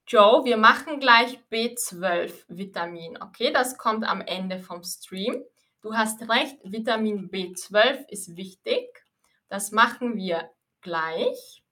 Joe, 0.06 0.46
wir 0.46 0.58
machen 0.58 1.00
gleich 1.00 1.40
B12-Vitamin. 1.50 3.20
Okay, 3.24 3.52
das 3.52 3.78
kommt 3.80 4.04
am 4.04 4.22
Ende 4.22 4.60
vom 4.60 4.84
Stream. 4.84 5.44
Du 5.82 5.94
hast 5.96 6.30
recht, 6.30 6.60
Vitamin 6.64 7.32
B12 7.32 8.08
ist 8.10 8.38
wichtig. 8.38 9.04
Das 9.50 9.72
machen 9.72 10.16
wir 10.16 10.52
gleich. 10.82 11.64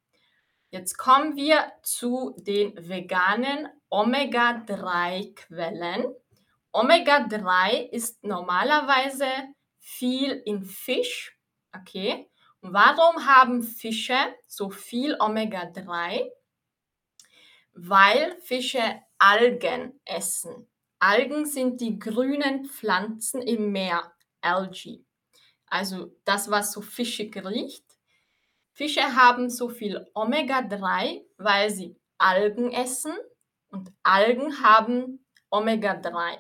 Jetzt 0.72 0.98
kommen 0.98 1.36
wir 1.36 1.72
zu 1.84 2.36
den 2.40 2.74
veganen 2.90 3.68
Omega-3-Quellen. 3.90 6.16
Omega-3 6.72 7.90
ist 7.92 8.24
normalerweise 8.24 9.28
viel 9.78 10.42
in 10.44 10.64
Fisch. 10.64 11.38
Okay. 11.72 12.32
Und 12.62 12.74
warum 12.74 13.28
haben 13.28 13.62
Fische 13.62 14.18
so 14.48 14.72
viel 14.72 15.16
Omega-3? 15.20 16.28
Weil 17.74 18.42
Fische 18.42 19.04
Algen 19.20 20.02
essen. 20.04 20.68
Algen 21.00 21.46
sind 21.46 21.80
die 21.80 21.98
grünen 21.98 22.66
Pflanzen 22.66 23.42
im 23.42 23.72
Meer, 23.72 24.12
Algae. 24.42 25.06
Also 25.68 26.16
das, 26.26 26.50
was 26.52 26.74
so 26.74 26.82
fischig 26.82 27.36
riecht. 27.38 27.86
Fische 28.74 29.16
haben 29.16 29.50
so 29.50 29.70
viel 29.70 30.06
Omega-3, 30.14 31.26
weil 31.38 31.70
sie 31.70 31.98
Algen 32.18 32.72
essen 32.72 33.14
und 33.70 33.92
Algen 34.04 34.62
haben 34.62 35.26
Omega-3. 35.50 36.38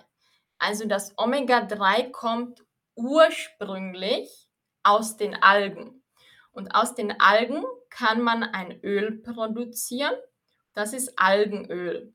Also 0.57 0.86
das 0.86 1.18
Omega-3 1.18 2.12
kommt 2.12 2.66
ursprünglich 2.95 4.49
aus 4.84 5.16
den 5.16 5.36
Algen. 5.41 6.03
Und 6.51 6.76
aus 6.76 6.95
den 6.95 7.20
Algen 7.22 7.64
kann 7.89 8.22
man 8.22 8.43
ein 8.43 8.80
Öl 8.84 9.22
produzieren. 9.22 10.16
Das 10.74 10.93
ist 10.93 11.18
Algenöl. 11.18 12.14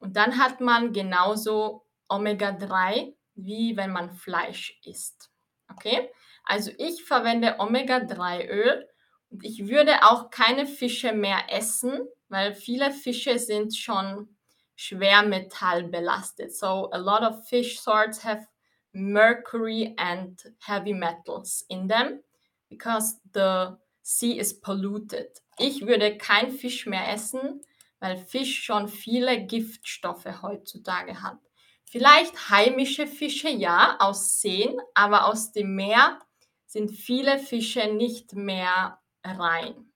Und 0.00 0.16
dann 0.16 0.38
hat 0.38 0.60
man 0.60 0.92
genauso 0.92 1.86
Omega-3, 2.08 3.14
wie 3.34 3.76
wenn 3.76 3.92
man 3.92 4.10
Fleisch 4.10 4.80
isst. 4.84 5.30
Okay? 5.70 6.10
Also 6.44 6.72
ich 6.78 7.04
verwende 7.04 7.56
Omega-3-Öl 7.58 8.88
und 9.30 9.44
ich 9.44 9.68
würde 9.68 10.02
auch 10.02 10.30
keine 10.30 10.66
Fische 10.66 11.12
mehr 11.12 11.44
essen, 11.48 12.00
weil 12.28 12.54
viele 12.54 12.90
Fische 12.90 13.38
sind 13.38 13.76
schon 13.76 14.36
Schwermetall 14.74 15.84
belastet. 15.84 16.56
So 16.56 16.90
a 16.90 16.96
lot 16.96 17.22
of 17.22 17.46
fish 17.46 17.78
sorts 17.78 18.24
have 18.24 18.46
mercury 18.92 19.94
and 19.96 20.42
heavy 20.58 20.94
metals 20.94 21.64
in 21.68 21.86
them 21.86 22.22
because 22.68 23.20
the 23.32 23.76
sea 24.02 24.38
is 24.38 24.58
polluted. 24.58 25.42
Ich 25.58 25.86
würde 25.86 26.16
kein 26.16 26.50
Fisch 26.50 26.86
mehr 26.86 27.12
essen, 27.12 27.60
weil 28.00 28.18
Fisch 28.18 28.64
schon 28.64 28.88
viele 28.88 29.46
Giftstoffe 29.46 30.42
heutzutage 30.42 31.22
hat. 31.22 31.38
Vielleicht 31.84 32.50
heimische 32.50 33.06
Fische, 33.06 33.50
ja, 33.50 33.96
aus 33.98 34.40
Seen, 34.40 34.76
aber 34.94 35.26
aus 35.26 35.52
dem 35.52 35.74
Meer 35.74 36.18
sind 36.66 36.90
viele 36.90 37.38
Fische 37.38 37.92
nicht 37.92 38.32
mehr 38.34 39.00
rein. 39.24 39.92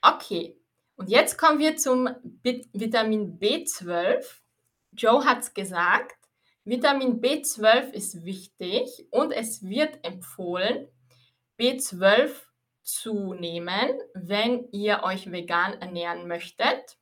Okay, 0.00 0.56
und 0.96 1.08
jetzt 1.08 1.38
kommen 1.38 1.58
wir 1.58 1.76
zum 1.76 2.08
Vitamin 2.42 3.38
B12. 3.38 4.24
Joe 4.92 5.24
hat 5.24 5.40
es 5.40 5.54
gesagt, 5.54 6.16
Vitamin 6.64 7.22
B12 7.22 7.92
ist 7.92 8.24
wichtig 8.24 9.06
und 9.10 9.32
es 9.32 9.62
wird 9.62 10.04
empfohlen, 10.04 10.88
B12 11.58 12.30
zu 12.82 13.32
nehmen, 13.32 13.98
wenn 14.12 14.68
ihr 14.72 15.02
euch 15.04 15.32
vegan 15.32 15.80
ernähren 15.80 16.28
möchtet. 16.28 16.97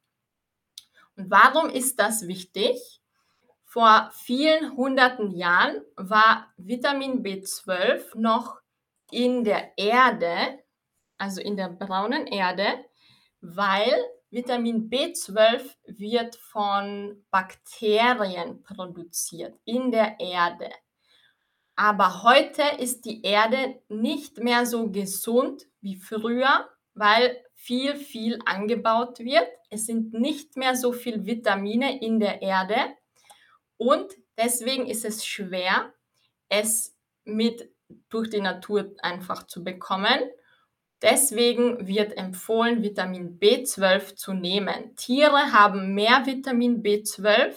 Und 1.16 1.30
warum 1.30 1.70
ist 1.70 1.98
das 1.98 2.26
wichtig? 2.26 3.00
Vor 3.64 4.10
vielen 4.14 4.76
hunderten 4.76 5.30
Jahren 5.32 5.82
war 5.96 6.52
Vitamin 6.56 7.22
B12 7.22 8.18
noch 8.18 8.60
in 9.10 9.44
der 9.44 9.76
Erde, 9.76 10.60
also 11.18 11.40
in 11.40 11.56
der 11.56 11.68
braunen 11.68 12.26
Erde, 12.26 12.66
weil 13.40 13.92
Vitamin 14.30 14.90
B12 14.90 15.62
wird 15.86 16.36
von 16.36 17.24
Bakterien 17.30 18.62
produziert 18.62 19.58
in 19.64 19.90
der 19.90 20.18
Erde. 20.20 20.70
Aber 21.76 22.22
heute 22.22 22.62
ist 22.78 23.04
die 23.04 23.22
Erde 23.22 23.80
nicht 23.88 24.38
mehr 24.38 24.66
so 24.66 24.90
gesund 24.90 25.66
wie 25.80 25.96
früher, 25.96 26.68
weil 26.94 27.45
viel, 27.66 27.96
viel 27.96 28.38
angebaut 28.44 29.18
wird. 29.18 29.48
Es 29.70 29.86
sind 29.86 30.12
nicht 30.12 30.56
mehr 30.56 30.76
so 30.76 30.92
viel 30.92 31.26
Vitamine 31.26 32.00
in 32.00 32.20
der 32.20 32.40
Erde 32.40 32.76
und 33.76 34.06
deswegen 34.38 34.86
ist 34.86 35.04
es 35.04 35.26
schwer, 35.26 35.92
es 36.48 36.96
mit 37.24 37.68
durch 38.08 38.30
die 38.30 38.40
Natur 38.40 38.94
einfach 39.02 39.48
zu 39.48 39.64
bekommen. 39.64 40.20
Deswegen 41.02 41.86
wird 41.86 42.16
empfohlen, 42.16 42.82
Vitamin 42.82 43.38
B12 43.38 44.14
zu 44.14 44.32
nehmen. 44.32 44.94
Tiere 44.96 45.52
haben 45.52 45.92
mehr 45.92 46.24
Vitamin 46.24 46.82
B12, 46.82 47.52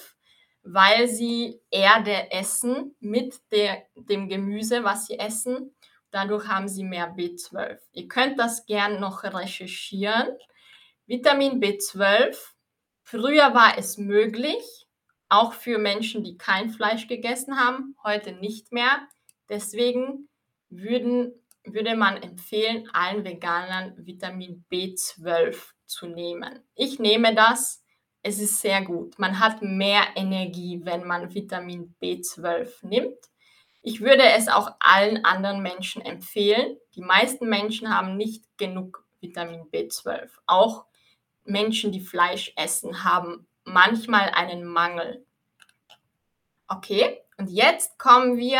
weil 0.64 1.08
sie 1.08 1.62
Erde 1.70 2.32
essen 2.32 2.96
mit 3.00 3.40
der, 3.52 3.84
dem 3.96 4.28
Gemüse, 4.28 4.84
was 4.84 5.06
sie 5.06 5.20
essen. 5.20 5.74
Dadurch 6.12 6.48
haben 6.48 6.68
sie 6.68 6.84
mehr 6.84 7.16
B12. 7.16 7.80
Ihr 7.94 8.08
könnt 8.08 8.40
das 8.40 8.66
gern 8.66 9.00
noch 9.00 9.24
recherchieren. 9.24 10.28
Vitamin 11.06 11.62
B12, 11.62 12.36
früher 13.04 13.54
war 13.54 13.78
es 13.78 13.98
möglich, 13.98 14.88
auch 15.28 15.54
für 15.54 15.78
Menschen, 15.78 16.24
die 16.24 16.38
kein 16.38 16.70
Fleisch 16.70 17.08
gegessen 17.08 17.60
haben, 17.60 17.96
heute 18.04 18.34
nicht 18.34 18.72
mehr. 18.72 19.08
Deswegen 19.48 20.30
würden, 20.70 21.34
würde 21.64 21.96
man 21.96 22.18
empfehlen, 22.18 22.90
allen 22.94 23.24
Veganern 23.24 23.94
Vitamin 24.06 24.66
B12 24.72 25.58
zu 25.86 26.08
nehmen. 26.08 26.60
Ich 26.76 27.00
nehme 27.00 27.36
das. 27.36 27.84
Es 28.22 28.40
ist 28.40 28.60
sehr 28.62 28.84
gut. 28.84 29.18
Man 29.18 29.40
hat 29.40 29.62
mehr 29.62 30.04
Energie, 30.16 30.82
wenn 30.84 31.06
man 31.06 31.34
Vitamin 31.34 31.96
B12 32.02 32.86
nimmt. 32.86 33.18
Ich 33.82 34.02
würde 34.02 34.24
es 34.24 34.48
auch 34.48 34.76
allen 34.80 35.24
anderen 35.24 35.62
Menschen 35.62 36.02
empfehlen. 36.02 36.78
Die 36.96 37.02
meisten 37.02 37.48
Menschen 37.48 37.96
haben 37.96 38.18
nicht 38.18 38.46
genug 38.58 39.06
Vitamin 39.22 39.62
B12. 39.72 40.30
Auch 40.46 40.86
Menschen, 41.46 41.92
die 41.92 42.02
Fleisch 42.02 42.54
essen, 42.56 43.04
haben 43.04 43.48
manchmal 43.64 44.30
einen 44.30 44.66
Mangel. 44.66 45.26
Okay, 46.68 47.22
und 47.38 47.50
jetzt 47.50 47.98
kommen 47.98 48.38
wir 48.38 48.60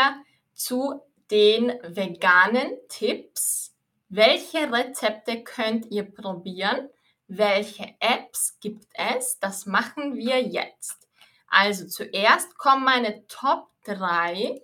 zu 0.54 1.00
den 1.30 1.78
veganen 1.82 2.72
Tipps. 2.88 3.76
Welche 4.08 4.72
Rezepte 4.72 5.44
könnt 5.44 5.86
ihr 5.90 6.10
probieren? 6.10 6.88
Welche 7.28 7.94
Apps 8.00 8.58
gibt 8.60 8.86
es? 8.94 9.38
Das 9.38 9.66
machen 9.66 10.16
wir 10.16 10.42
jetzt. 10.42 11.08
Also 11.46 11.86
zuerst 11.86 12.56
kommen 12.58 12.84
meine 12.84 13.26
Top 13.28 13.68
3 13.84 14.60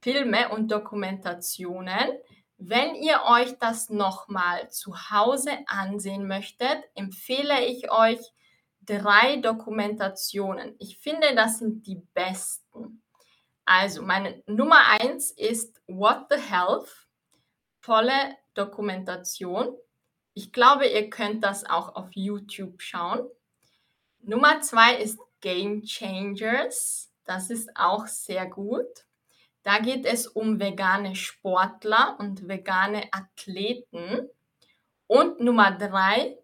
Filme 0.00 0.50
und 0.50 0.70
Dokumentationen. 0.70 2.18
Wenn 2.56 2.94
ihr 2.96 3.22
euch 3.24 3.58
das 3.58 3.88
nochmal 3.88 4.70
zu 4.70 5.10
Hause 5.10 5.50
ansehen 5.66 6.26
möchtet, 6.26 6.84
empfehle 6.94 7.64
ich 7.64 7.90
euch 7.90 8.18
drei 8.82 9.36
Dokumentationen. 9.36 10.74
Ich 10.78 10.98
finde, 10.98 11.34
das 11.34 11.58
sind 11.58 11.86
die 11.86 12.02
besten. 12.14 13.02
Also, 13.64 14.02
meine 14.02 14.42
Nummer 14.46 14.80
eins 15.00 15.30
ist 15.30 15.80
What 15.86 16.26
the 16.30 16.40
Health. 16.40 17.06
Volle 17.80 18.36
Dokumentation. 18.54 19.76
Ich 20.34 20.52
glaube, 20.52 20.86
ihr 20.86 21.10
könnt 21.10 21.44
das 21.44 21.64
auch 21.64 21.94
auf 21.94 22.08
YouTube 22.12 22.80
schauen. 22.80 23.28
Nummer 24.20 24.60
zwei 24.62 24.96
ist 24.96 25.18
Game 25.40 25.82
Changers. 25.82 27.12
Das 27.24 27.50
ist 27.50 27.70
auch 27.76 28.06
sehr 28.06 28.46
gut. 28.46 29.07
Da 29.68 29.80
geht 29.80 30.06
es 30.06 30.26
um 30.26 30.58
vegane 30.58 31.14
Sportler 31.14 32.16
und 32.18 32.48
vegane 32.48 33.02
Athleten. 33.12 34.26
Und 35.06 35.40
Nummer 35.40 35.72
drei, 35.72 36.38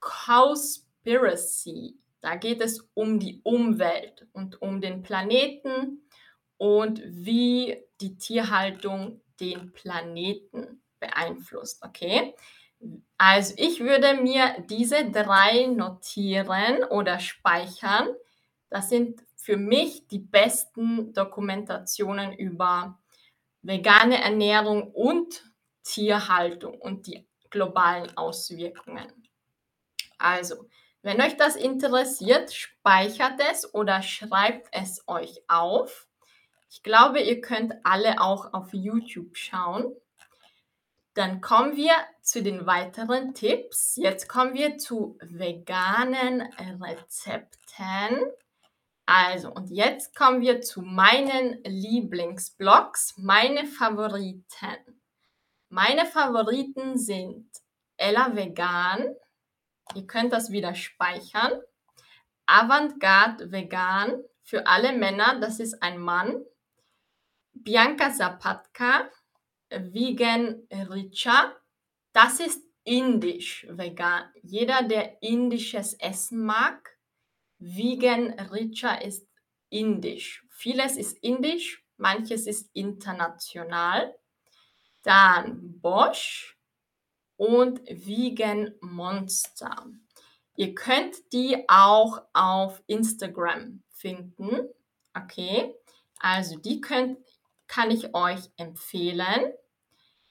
Cowspiracy. 0.00 1.98
Da 2.22 2.36
geht 2.36 2.62
es 2.62 2.88
um 2.94 3.20
die 3.20 3.42
Umwelt 3.42 4.26
und 4.32 4.62
um 4.62 4.80
den 4.80 5.02
Planeten 5.02 6.08
und 6.56 7.02
wie 7.04 7.84
die 8.00 8.16
Tierhaltung 8.16 9.20
den 9.40 9.74
Planeten 9.74 10.80
beeinflusst. 11.00 11.84
Okay? 11.84 12.34
Also 13.18 13.52
ich 13.58 13.80
würde 13.80 14.14
mir 14.14 14.64
diese 14.70 15.10
drei 15.10 15.66
notieren 15.66 16.82
oder 16.84 17.20
speichern. 17.20 18.08
Das 18.70 18.88
sind 18.88 19.20
für 19.44 19.58
mich 19.58 20.08
die 20.08 20.20
besten 20.20 21.12
Dokumentationen 21.12 22.32
über 22.32 22.98
vegane 23.60 24.22
Ernährung 24.22 24.90
und 24.90 25.44
Tierhaltung 25.82 26.80
und 26.80 27.06
die 27.06 27.28
globalen 27.50 28.16
Auswirkungen. 28.16 29.28
Also, 30.16 30.66
wenn 31.02 31.20
euch 31.20 31.36
das 31.36 31.56
interessiert, 31.56 32.54
speichert 32.54 33.38
es 33.50 33.74
oder 33.74 34.00
schreibt 34.00 34.68
es 34.72 35.06
euch 35.08 35.42
auf. 35.46 36.08
Ich 36.70 36.82
glaube, 36.82 37.20
ihr 37.20 37.42
könnt 37.42 37.74
alle 37.84 38.22
auch 38.22 38.54
auf 38.54 38.72
YouTube 38.72 39.36
schauen. 39.36 39.94
Dann 41.12 41.42
kommen 41.42 41.76
wir 41.76 41.92
zu 42.22 42.42
den 42.42 42.64
weiteren 42.64 43.34
Tipps. 43.34 43.96
Jetzt 43.96 44.26
kommen 44.26 44.54
wir 44.54 44.78
zu 44.78 45.18
veganen 45.20 46.40
Rezepten. 46.80 48.24
Also, 49.06 49.52
und 49.52 49.70
jetzt 49.70 50.16
kommen 50.16 50.40
wir 50.40 50.62
zu 50.62 50.80
meinen 50.80 51.62
Lieblingsblogs, 51.64 53.18
meine 53.18 53.66
Favoriten. 53.66 55.02
Meine 55.68 56.06
Favoriten 56.06 56.96
sind 56.96 57.50
Ella 57.96 58.34
Vegan. 58.34 59.14
Ihr 59.94 60.06
könnt 60.06 60.32
das 60.32 60.50
wieder 60.50 60.74
speichern. 60.74 61.52
Avantgarde 62.46 63.50
Vegan 63.52 64.22
für 64.42 64.66
alle 64.66 64.92
Männer, 64.92 65.40
das 65.40 65.60
ist 65.60 65.82
ein 65.82 65.98
Mann. 65.98 66.44
Bianca 67.52 68.12
Zapatka, 68.12 69.10
Vegan 69.70 70.66
Richa, 70.70 71.54
das 72.12 72.40
ist 72.40 72.62
indisch 72.84 73.66
vegan. 73.70 74.24
Jeder, 74.42 74.82
der 74.82 75.22
indisches 75.22 75.94
Essen 75.94 76.44
mag, 76.44 76.93
Vegan 77.66 78.38
Richa 78.38 78.96
ist 78.96 79.26
indisch. 79.70 80.44
Vieles 80.50 80.98
ist 80.98 81.16
indisch, 81.22 81.82
manches 81.96 82.46
ist 82.46 82.68
international. 82.74 84.14
Dann 85.02 85.80
Bosch 85.80 86.58
und 87.38 87.80
Vegan 87.88 88.74
Monster. 88.82 89.86
Ihr 90.56 90.74
könnt 90.74 91.32
die 91.32 91.64
auch 91.66 92.20
auf 92.34 92.82
Instagram 92.86 93.82
finden. 93.88 94.68
Okay, 95.14 95.74
also 96.18 96.58
die 96.58 96.82
könnt, 96.82 97.18
kann 97.66 97.90
ich 97.90 98.14
euch 98.14 98.50
empfehlen. 98.58 99.54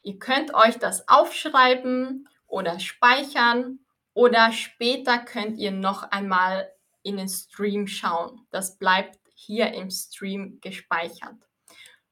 Ihr 0.04 0.20
könnt 0.20 0.54
euch 0.54 0.78
das 0.78 1.08
aufschreiben 1.08 2.30
oder 2.46 2.80
speichern 2.80 3.80
oder 4.14 4.52
später 4.52 5.18
könnt 5.18 5.58
ihr 5.58 5.72
noch 5.72 6.04
einmal 6.04 6.73
in 7.04 7.18
den 7.18 7.30
Stream 7.30 7.88
schauen. 7.88 8.46
Das 8.52 8.78
bleibt 8.78 9.20
hier 9.36 9.74
im 9.74 9.90
Stream 9.90 10.60
gespeichert. 10.62 11.36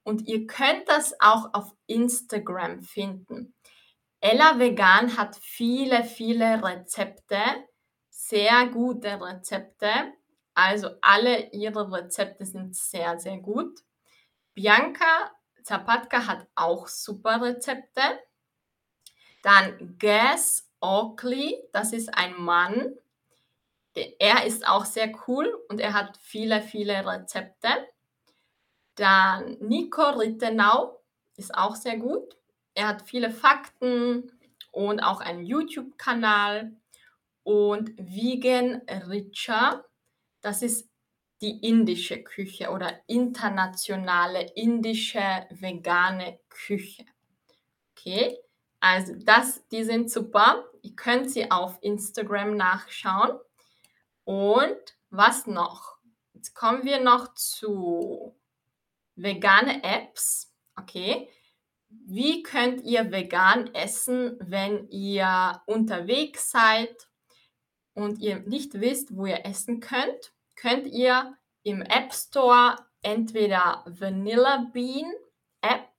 Und 0.04 0.28
ihr 0.28 0.48
könnt 0.48 0.88
das 0.88 1.14
auch 1.20 1.54
auf 1.54 1.74
Instagram 1.88 2.82
finden. 2.82 3.54
Ella 4.20 4.60
Vegan 4.60 5.18
hat 5.18 5.36
viele, 5.36 6.04
viele 6.04 6.64
Rezepte, 6.64 7.42
sehr 8.10 8.68
gute 8.68 9.20
Rezepte. 9.20 10.14
Also 10.54 10.90
alle 11.02 11.50
ihre 11.52 11.92
Rezepte 11.92 12.46
sind 12.46 12.76
sehr, 12.76 13.20
sehr 13.20 13.38
gut. 13.38 13.80
Bianca 14.54 15.32
Zapatka 15.64 16.28
hat 16.28 16.48
auch 16.56 16.88
super 16.88 17.42
Rezepte. 17.42 18.02
Dann 19.44 19.98
Gas 19.98 20.70
Oakley, 20.82 21.58
das 21.72 21.94
ist 21.94 22.16
ein 22.16 22.40
Mann. 22.40 22.96
Er 23.94 24.46
ist 24.46 24.68
auch 24.68 24.86
sehr 24.86 25.12
cool 25.28 25.54
und 25.70 25.80
er 25.80 25.94
hat 25.94 26.18
viele, 26.18 26.62
viele 26.62 27.06
Rezepte. 27.06 27.70
Dann 28.96 29.58
Nico 29.60 30.02
Rittenau 30.02 31.02
ist 31.36 31.54
auch 31.56 31.76
sehr 31.76 31.98
gut. 31.98 32.38
Er 32.74 32.88
hat 32.88 33.02
viele 33.02 33.32
Fakten 33.32 34.32
und 34.72 35.02
auch 35.02 35.20
einen 35.20 35.44
YouTube-Kanal. 35.44 36.76
Und 37.44 37.92
Vegan 37.98 38.82
Richa, 39.10 39.84
das 40.42 40.62
ist 40.62 40.90
die 41.42 41.60
indische 41.68 42.22
Küche 42.22 42.70
oder 42.70 43.02
internationale 43.08 44.52
indische 44.56 45.48
vegane 45.50 46.40
Küche. 46.50 47.04
Okay, 47.92 48.38
also 48.80 49.14
das, 49.16 49.68
die 49.70 49.84
sind 49.84 50.12
super. 50.12 50.66
Ihr 50.84 50.96
könnt 50.96 51.32
sie 51.32 51.50
auf 51.50 51.80
Instagram 51.82 52.56
nachschauen. 52.56 53.40
Und 54.32 54.96
was 55.10 55.46
noch? 55.46 55.98
Jetzt 56.32 56.54
kommen 56.54 56.86
wir 56.86 57.02
noch 57.02 57.34
zu 57.34 58.34
vegane 59.18 59.84
Apps. 59.84 60.56
Okay, 60.78 61.30
wie 61.90 62.42
könnt 62.42 62.82
ihr 62.84 63.12
vegan 63.12 63.76
essen, 63.76 64.38
wenn 64.40 64.88
ihr 64.88 65.62
unterwegs 65.66 66.50
seid 66.50 67.10
und 67.94 68.20
ihr 68.20 68.40
nicht 68.40 68.80
wisst, 68.80 69.18
wo 69.18 69.26
ihr 69.26 69.46
essen 69.46 69.82
könnt? 69.82 70.32
Könnt 70.56 70.88
ihr 70.88 71.38
im 71.64 71.82
App 71.82 72.14
Store 72.14 72.78
entweder 73.02 73.84
Vanilla 73.86 74.70
Bean 74.72 75.12
App 75.60 75.90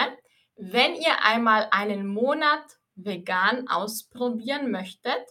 wenn 0.55 0.95
ihr 0.95 1.23
einmal 1.23 1.67
einen 1.71 2.07
Monat 2.07 2.80
vegan 2.95 3.67
ausprobieren 3.67 4.71
möchtet, 4.71 5.21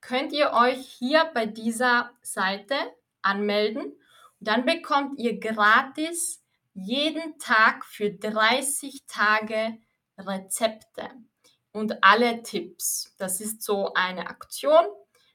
könnt 0.00 0.32
ihr 0.32 0.52
euch 0.52 0.86
hier 0.86 1.30
bei 1.34 1.46
dieser 1.46 2.10
Seite 2.22 2.74
anmelden. 3.22 3.92
dann 4.38 4.66
bekommt 4.66 5.18
ihr 5.18 5.40
gratis 5.40 6.44
jeden 6.74 7.38
Tag 7.38 7.84
für 7.86 8.10
30 8.10 9.06
Tage 9.06 9.78
Rezepte 10.18 11.10
und 11.72 12.04
alle 12.04 12.42
Tipps. 12.42 13.14
Das 13.18 13.40
ist 13.40 13.62
so 13.62 13.92
eine 13.94 14.28
Aktion. 14.28 14.84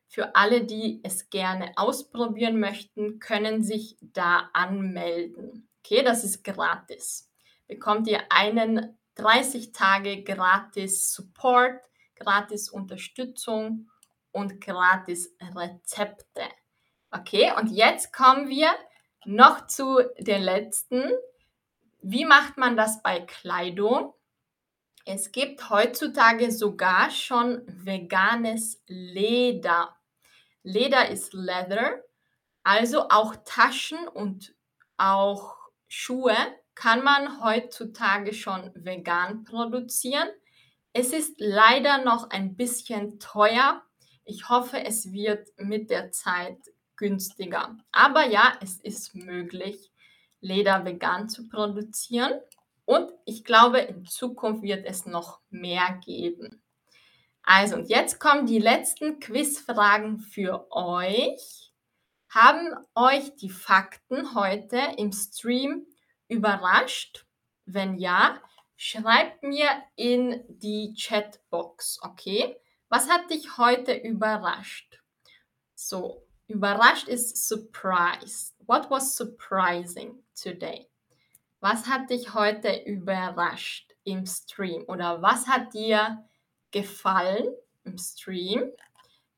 Für 0.08 0.36
alle, 0.36 0.66
die 0.66 1.00
es 1.04 1.30
gerne 1.30 1.72
ausprobieren 1.76 2.60
möchten, 2.60 3.20
können 3.20 3.64
sich 3.64 3.98
da 4.02 4.50
anmelden. 4.54 5.70
Okay, 5.80 6.04
das 6.04 6.24
ist 6.24 6.44
gratis. 6.44 7.30
Bekommt 7.68 8.08
ihr 8.08 8.22
einen 8.30 8.98
30 9.16 9.72
Tage 9.72 10.24
gratis 10.24 11.14
Support, 11.14 11.82
gratis 12.16 12.70
Unterstützung 12.70 13.90
und 14.32 14.62
gratis 14.62 15.36
Rezepte. 15.42 16.44
Okay, 17.12 17.52
und 17.58 17.70
jetzt 17.70 18.14
kommen 18.14 18.48
wir 18.48 18.72
noch 19.26 19.68
zu 19.68 20.00
den 20.18 20.42
letzten. 20.42 21.12
Wie 22.02 22.26
macht 22.26 22.58
man 22.58 22.78
das 22.78 23.02
bei 23.04 23.20
Kleidung? 23.20 24.14
Es 25.06 25.32
gibt 25.32 25.70
heutzutage 25.70 26.52
sogar 26.52 27.10
schon 27.10 27.64
veganes 27.68 28.82
Leder. 28.88 29.96
Leder 30.64 31.10
ist 31.10 31.34
Leather, 31.34 32.04
also 32.64 33.10
auch 33.10 33.36
Taschen 33.44 34.08
und 34.08 34.56
auch 34.98 35.58
Schuhe 35.88 36.36
kann 36.76 37.04
man 37.04 37.44
heutzutage 37.44 38.34
schon 38.34 38.72
vegan 38.76 39.44
produzieren. 39.44 40.30
Es 40.94 41.14
ist 41.14 41.36
leider 41.38 42.04
noch 42.04 42.30
ein 42.30 42.56
bisschen 42.56 43.20
teuer, 43.20 43.82
ich 44.26 44.50
hoffe, 44.50 44.84
es 44.84 45.12
wird 45.12 45.50
mit 45.58 45.90
der 45.90 46.12
Zeit 46.12 46.58
günstiger. 46.96 47.78
Aber 47.92 48.26
ja, 48.26 48.54
es 48.62 48.80
ist 48.80 49.16
möglich, 49.16 49.92
Leder 50.40 50.86
vegan 50.86 51.28
zu 51.30 51.50
produzieren. 51.50 52.34
Und 52.86 53.12
ich 53.26 53.44
glaube, 53.44 53.80
in 53.80 54.06
Zukunft 54.06 54.64
wird 54.64 54.86
es 54.86 55.06
noch 55.06 55.40
mehr 55.50 56.00
geben. 56.06 56.62
Also, 57.44 57.76
und 57.76 57.90
jetzt 57.90 58.20
kommen 58.20 58.46
die 58.46 58.60
letzten 58.60 59.20
Quizfragen 59.20 60.20
für 60.20 60.68
euch. 60.72 61.74
Haben 62.30 62.74
euch 62.96 63.36
die 63.36 63.50
Fakten 63.50 64.36
heute 64.36 64.80
im 64.98 65.12
Stream 65.12 65.86
überrascht? 66.32 67.26
Wenn 67.66 67.98
ja, 67.98 68.42
schreibt 68.76 69.44
mir 69.44 69.70
in 69.96 70.44
die 70.48 70.96
Chatbox, 70.98 72.00
okay? 72.02 72.58
Was 72.90 73.10
hat 73.10 73.30
dich 73.30 73.58
heute 73.58 73.94
überrascht? 73.94 75.02
So, 75.76 76.26
überrascht 76.48 77.08
ist 77.08 77.48
surprised. 77.48 78.56
What 78.66 78.90
was 78.90 79.16
surprising 79.16 80.24
today? 80.36 80.88
Was 81.60 81.88
hat 81.88 82.10
dich 82.10 82.34
heute 82.34 82.84
überrascht 82.86 83.94
im 84.04 84.26
Stream? 84.26 84.84
Oder 84.88 85.22
was 85.22 85.48
hat 85.48 85.74
dir 85.74 86.28
gefallen 86.72 87.54
im 87.84 87.98
Stream? 87.98 88.72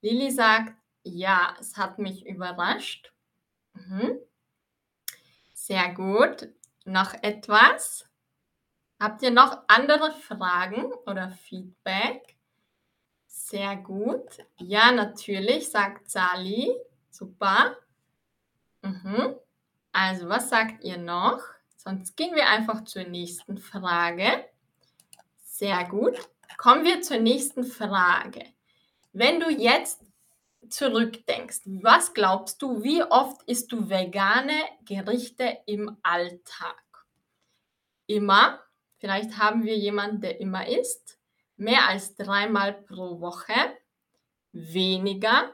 Lili 0.01 0.31
sagt, 0.31 0.73
ja, 1.03 1.55
es 1.59 1.75
hat 1.75 1.99
mich 1.99 2.25
überrascht. 2.25 3.11
Mhm. 3.73 4.19
Sehr 5.53 5.93
gut. 5.93 6.49
Noch 6.85 7.13
etwas? 7.21 8.05
Habt 8.99 9.21
ihr 9.21 9.31
noch 9.31 9.63
andere 9.67 10.11
Fragen 10.11 10.85
oder 11.05 11.29
Feedback? 11.31 12.37
Sehr 13.27 13.75
gut. 13.75 14.45
Ja, 14.57 14.91
natürlich, 14.91 15.69
sagt 15.69 16.09
Sally. 16.09 16.73
Super. 17.09 17.77
Mhm. 18.81 19.35
Also, 19.91 20.29
was 20.29 20.49
sagt 20.49 20.83
ihr 20.83 20.97
noch? 20.97 21.39
Sonst 21.75 22.15
gehen 22.15 22.35
wir 22.35 22.47
einfach 22.47 22.83
zur 22.85 23.03
nächsten 23.03 23.57
Frage. 23.57 24.45
Sehr 25.37 25.83
gut. 25.85 26.17
Kommen 26.57 26.83
wir 26.83 27.01
zur 27.01 27.17
nächsten 27.17 27.63
Frage. 27.63 28.45
Wenn 29.11 29.39
du 29.39 29.49
jetzt 29.49 30.01
zurückdenkst, 30.73 31.61
was 31.65 32.13
glaubst 32.13 32.61
du, 32.61 32.83
wie 32.83 33.03
oft 33.03 33.41
isst 33.43 33.71
du 33.71 33.89
vegane 33.89 34.59
Gerichte 34.85 35.59
im 35.65 35.97
Alltag? 36.03 36.83
Immer? 38.07 38.61
Vielleicht 38.99 39.37
haben 39.37 39.63
wir 39.63 39.77
jemanden, 39.77 40.21
der 40.21 40.39
immer 40.39 40.67
isst. 40.67 41.19
Mehr 41.55 41.87
als 41.87 42.15
dreimal 42.15 42.73
pro 42.73 43.19
Woche. 43.19 43.53
Weniger 44.51 45.53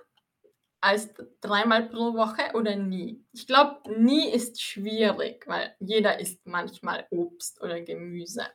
als 0.82 1.10
dreimal 1.42 1.90
pro 1.90 2.14
Woche 2.14 2.54
oder 2.54 2.76
nie? 2.76 3.26
Ich 3.34 3.48
glaube, 3.48 3.82
nie 3.98 4.30
ist 4.30 4.62
schwierig, 4.62 5.46
weil 5.48 5.76
jeder 5.80 6.20
isst 6.20 6.46
manchmal 6.46 7.06
Obst 7.10 7.62
oder 7.62 7.82
Gemüse. 7.82 8.48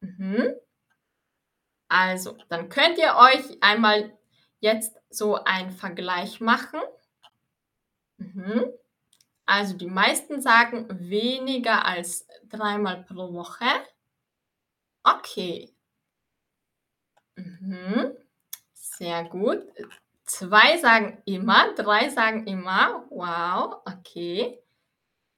Mhm. 0.00 0.54
Also, 1.88 2.36
dann 2.48 2.68
könnt 2.68 2.98
ihr 2.98 3.14
euch 3.16 3.62
einmal 3.62 4.16
jetzt 4.64 4.96
so 5.10 5.44
einen 5.44 5.70
Vergleich 5.70 6.40
machen. 6.40 6.80
Mhm. 8.16 8.64
Also 9.44 9.76
die 9.76 9.90
meisten 9.90 10.40
sagen 10.40 10.86
weniger 10.88 11.84
als 11.84 12.26
dreimal 12.48 13.04
pro 13.04 13.34
Woche. 13.34 13.66
Okay. 15.02 15.70
Mhm. 17.36 18.16
Sehr 18.72 19.24
gut. 19.24 19.60
Zwei 20.24 20.78
sagen 20.78 21.20
immer, 21.26 21.74
drei 21.74 22.08
sagen 22.08 22.46
immer. 22.46 23.04
Wow, 23.10 23.82
okay. 23.84 24.62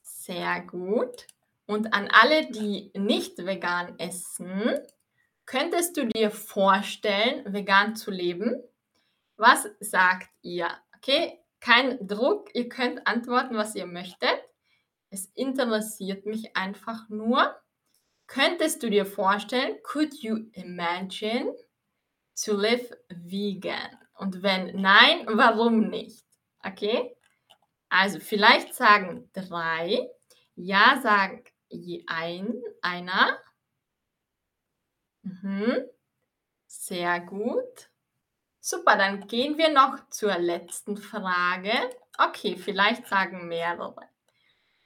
Sehr 0.03 0.61
gut. 0.61 1.27
Und 1.67 1.93
an 1.93 2.09
alle, 2.13 2.49
die 2.53 2.93
nicht 2.95 3.39
vegan 3.39 3.99
essen, 3.99 4.79
könntest 5.47 5.97
du 5.97 6.07
dir 6.07 6.31
vorstellen, 6.31 7.53
vegan 7.53 7.97
zu 7.97 8.13
leben? 8.13 8.63
Was 9.37 9.69
sagt 9.81 10.29
ihr? 10.43 10.69
Okay, 10.97 11.39
kein 11.61 12.07
Druck, 12.07 12.55
ihr 12.55 12.69
könnt 12.69 13.07
antworten, 13.07 13.57
was 13.57 13.75
ihr 13.75 13.87
möchtet. 13.87 14.41
Es 15.11 15.27
interessiert 15.35 16.27
mich 16.27 16.57
einfach 16.57 17.09
nur. 17.09 17.55
Könntest 18.27 18.83
du 18.83 18.91
dir 18.91 19.07
vorstellen, 19.07 19.77
could 19.83 20.15
you 20.23 20.49
imagine 20.53 21.55
to 22.45 22.57
live 22.57 22.91
vegan? 23.09 23.99
Und 24.15 24.43
wenn 24.43 24.81
nein, 24.81 25.27
warum 25.29 25.89
nicht? 25.89 26.25
Okay? 26.65 27.17
Also 27.89 28.19
vielleicht 28.19 28.75
sagen 28.75 29.31
drei, 29.33 30.09
ja 30.55 31.01
sagen 31.03 31.45
je 31.69 32.05
ein, 32.07 32.63
einer. 32.83 33.39
Mhm. 35.23 35.85
Sehr 36.67 37.21
gut. 37.21 37.91
Super, 38.69 38.97
dann 38.97 39.29
gehen 39.29 39.59
wir 39.59 39.69
noch 39.69 40.11
zur 40.11 40.37
letzten 40.39 40.97
Frage. 40.97 41.71
Okay, 42.19 42.57
vielleicht 42.57 43.07
sagen 43.07 43.47
mehrere. 43.47 44.09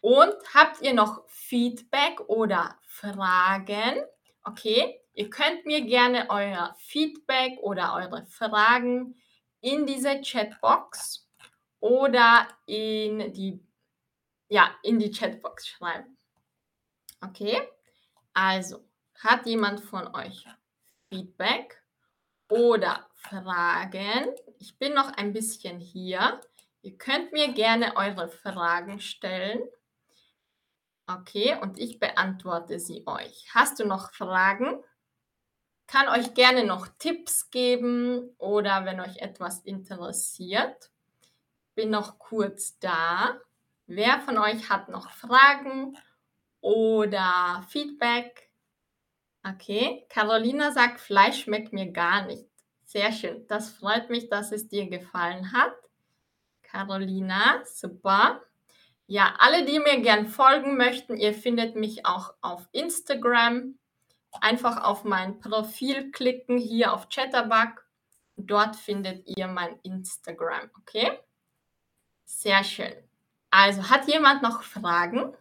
Und 0.02 0.34
habt 0.52 0.82
ihr 0.82 0.92
noch 0.92 1.26
Feedback 1.28 2.20
oder 2.28 2.78
Fragen? 2.82 4.04
Okay, 4.44 5.00
ihr 5.14 5.30
könnt 5.30 5.64
mir 5.64 5.80
gerne 5.80 6.26
euer 6.28 6.76
Feedback 6.78 7.58
oder 7.62 7.94
eure 7.94 8.26
Fragen 8.26 9.18
in 9.62 9.86
diese 9.86 10.20
Chatbox 10.20 11.26
oder 11.78 12.48
in 12.66 13.32
die, 13.32 13.66
ja, 14.50 14.74
in 14.82 14.98
die 14.98 15.10
Chatbox 15.10 15.68
schreiben. 15.68 16.18
Okay, 17.22 17.58
also 18.34 18.84
hat 19.20 19.46
jemand 19.46 19.80
von 19.80 20.14
euch 20.14 20.44
Feedback 21.08 21.82
oder 22.50 23.09
Fragen? 23.20 24.34
Ich 24.58 24.78
bin 24.78 24.94
noch 24.94 25.12
ein 25.12 25.32
bisschen 25.32 25.78
hier. 25.78 26.40
Ihr 26.82 26.96
könnt 26.96 27.32
mir 27.32 27.52
gerne 27.52 27.96
eure 27.96 28.28
Fragen 28.28 29.00
stellen. 29.00 29.60
Okay, 31.06 31.56
und 31.60 31.78
ich 31.78 31.98
beantworte 31.98 32.78
sie 32.78 33.06
euch. 33.06 33.46
Hast 33.54 33.78
du 33.78 33.84
noch 33.84 34.12
Fragen? 34.12 34.82
Kann 35.86 36.08
euch 36.08 36.34
gerne 36.34 36.64
noch 36.64 36.86
Tipps 36.98 37.50
geben 37.50 38.30
oder 38.38 38.84
wenn 38.84 39.00
euch 39.00 39.18
etwas 39.18 39.60
interessiert. 39.60 40.90
Bin 41.74 41.90
noch 41.90 42.18
kurz 42.18 42.78
da. 42.78 43.40
Wer 43.86 44.20
von 44.20 44.38
euch 44.38 44.70
hat 44.70 44.88
noch 44.88 45.10
Fragen 45.10 45.98
oder 46.60 47.66
Feedback? 47.68 48.50
Okay, 49.42 50.06
Carolina 50.08 50.70
sagt, 50.70 51.00
Fleisch 51.00 51.42
schmeckt 51.42 51.72
mir 51.72 51.90
gar 51.90 52.26
nicht. 52.26 52.49
Sehr 52.90 53.12
schön. 53.12 53.46
Das 53.46 53.70
freut 53.70 54.10
mich, 54.10 54.28
dass 54.30 54.50
es 54.50 54.66
dir 54.66 54.90
gefallen 54.90 55.52
hat. 55.52 55.72
Carolina, 56.60 57.64
super. 57.64 58.42
Ja, 59.06 59.36
alle, 59.38 59.64
die 59.64 59.78
mir 59.78 60.00
gern 60.00 60.26
folgen 60.26 60.76
möchten, 60.76 61.16
ihr 61.16 61.32
findet 61.32 61.76
mich 61.76 62.04
auch 62.04 62.34
auf 62.40 62.68
Instagram. 62.72 63.78
Einfach 64.40 64.82
auf 64.82 65.04
mein 65.04 65.38
Profil 65.38 66.10
klicken, 66.10 66.58
hier 66.58 66.92
auf 66.92 67.08
Chatterbug. 67.08 67.80
Dort 68.34 68.74
findet 68.74 69.24
ihr 69.38 69.46
mein 69.46 69.78
Instagram, 69.84 70.68
okay? 70.80 71.12
Sehr 72.24 72.64
schön. 72.64 72.92
Also, 73.52 73.88
hat 73.88 74.08
jemand 74.08 74.42
noch 74.42 74.64
Fragen? 74.64 75.32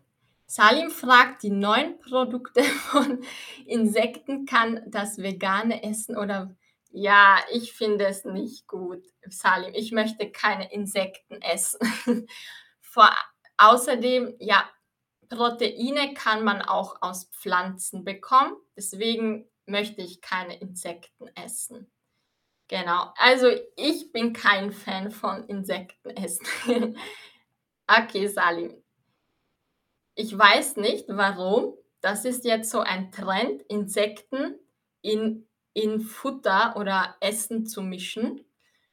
Salim 0.46 0.92
fragt, 0.92 1.42
die 1.42 1.50
neuen 1.50 1.98
Produkte 1.98 2.62
von 2.92 3.24
Insekten 3.66 4.46
kann 4.46 4.84
das 4.86 5.18
vegane 5.18 5.82
Essen 5.82 6.16
oder 6.16 6.56
ja, 6.92 7.38
ich 7.52 7.74
finde 7.74 8.06
es 8.08 8.26
nicht 8.26 8.68
gut, 8.68 9.04
Salim. 9.30 9.74
Ich 9.74 9.92
möchte 9.92 10.32
keine 10.32 10.72
Insekten 10.72 11.42
essen. 11.42 11.80
Vor 12.82 13.12
Außerdem, 13.60 14.36
ja, 14.40 14.70
Proteine 15.28 16.14
kann 16.14 16.46
man 16.46 16.62
auch 16.62 17.02
aus 17.02 17.26
Pflanzen 17.26 18.06
bekommen. 18.06 18.56
Deswegen 18.78 19.50
möchte 19.66 20.02
ich 20.02 20.22
keine 20.22 20.58
Insekten 20.60 21.28
essen. 21.36 21.92
Genau. 22.70 23.12
Also 23.18 23.48
ich 23.76 24.14
bin 24.14 24.32
kein 24.32 24.72
Fan 24.72 25.12
von 25.12 25.46
Insekten 25.48 26.10
essen. 26.12 26.48
okay, 27.88 28.28
Salim. 28.28 28.82
Ich 30.16 30.36
weiß 30.38 30.78
nicht, 30.78 31.06
warum. 31.10 31.74
Das 32.00 32.24
ist 32.24 32.46
jetzt 32.46 32.72
so 32.72 32.80
ein 32.80 33.12
Trend, 33.12 33.62
Insekten 33.64 34.58
in, 35.02 35.49
in 35.82 36.02
Futter 36.02 36.76
oder 36.76 37.16
Essen 37.20 37.66
zu 37.66 37.82
mischen. 37.82 38.44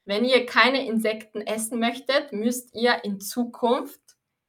Wenn 0.05 0.23
ihr 0.23 0.45
keine 0.45 0.87
Insekten 0.87 1.41
essen 1.41 1.79
möchtet, 1.79 2.31
müsst 2.31 2.73
ihr 2.73 3.03
in 3.03 3.19
Zukunft 3.19 3.99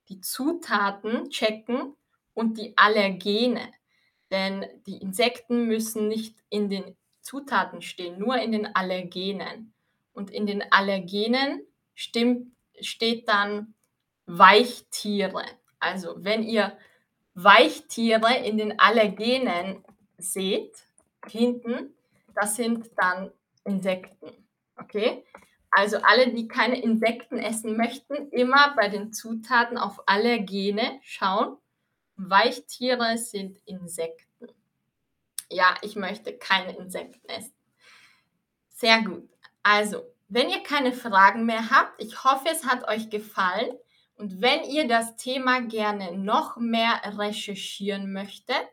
die 0.09 0.21
Zutaten 0.21 1.31
checken 1.31 1.97
und 2.35 2.59
die 2.59 2.77
Allergene. 2.77 3.73
Denn 4.31 4.65
die 4.87 4.99
Insekten 4.99 5.67
müssen 5.67 6.09
nicht 6.09 6.37
in 6.49 6.71
den 6.71 6.97
Zutaten 7.21 7.83
stehen, 7.83 8.19
nur 8.19 8.39
in 8.39 8.53
den 8.53 8.75
Allergenen. 8.75 9.73
Und 10.13 10.31
in 10.31 10.47
den 10.47 10.63
Allergenen 10.73 11.63
stimmt, 11.95 12.53
steht 12.81 13.29
dann 13.29 13.75
Weichtiere. 14.27 15.45
Also 15.81 16.15
wenn 16.19 16.43
ihr 16.43 16.77
Weichtiere 17.35 18.37
in 18.45 18.59
den 18.59 18.79
Allergenen 18.79 19.85
seht, 20.19 20.77
hinten, 21.27 21.95
das 22.41 22.57
sind 22.57 22.91
dann 22.97 23.33
Insekten. 23.65 24.49
Okay? 24.77 25.25
Also 25.71 25.99
alle, 25.99 26.33
die 26.33 26.49
keine 26.49 26.81
Insekten 26.81 27.39
essen 27.39 27.77
möchten, 27.77 28.31
immer 28.31 28.75
bei 28.77 28.89
den 28.89 29.13
Zutaten 29.13 29.77
auf 29.77 30.03
Allergene 30.07 31.01
schauen. 31.03 31.59
Weichtiere 32.17 33.19
sind 33.19 33.59
Insekten. 33.67 34.49
Ja, 35.51 35.75
ich 35.83 35.97
möchte 35.97 36.37
keine 36.37 36.77
Insekten 36.77 37.29
essen. 37.29 37.55
Sehr 38.71 39.03
gut. 39.03 39.29
Also, 39.63 40.03
wenn 40.29 40.51
ihr 40.51 40.63
keine 40.63 40.93
Fragen 40.93 41.47
mehr 41.47 41.71
habt, 41.71 42.03
ich 42.03 42.23
hoffe, 42.25 42.49
es 42.51 42.65
hat 42.65 42.87
euch 42.89 43.11
gefallen. 43.11 43.77
Und 44.17 44.41
wenn 44.41 44.65
ihr 44.65 44.89
das 44.89 45.17
Thema 45.17 45.61
gerne 45.61 46.17
noch 46.17 46.57
mehr 46.57 47.01
recherchieren 47.05 48.13
möchtet, 48.13 48.68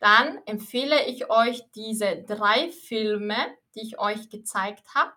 dann 0.00 0.38
empfehle 0.46 1.06
ich 1.06 1.30
euch 1.30 1.62
diese 1.74 2.24
drei 2.26 2.70
Filme, 2.70 3.36
die 3.74 3.82
ich 3.82 3.98
euch 3.98 4.30
gezeigt 4.30 4.94
habe 4.94 5.12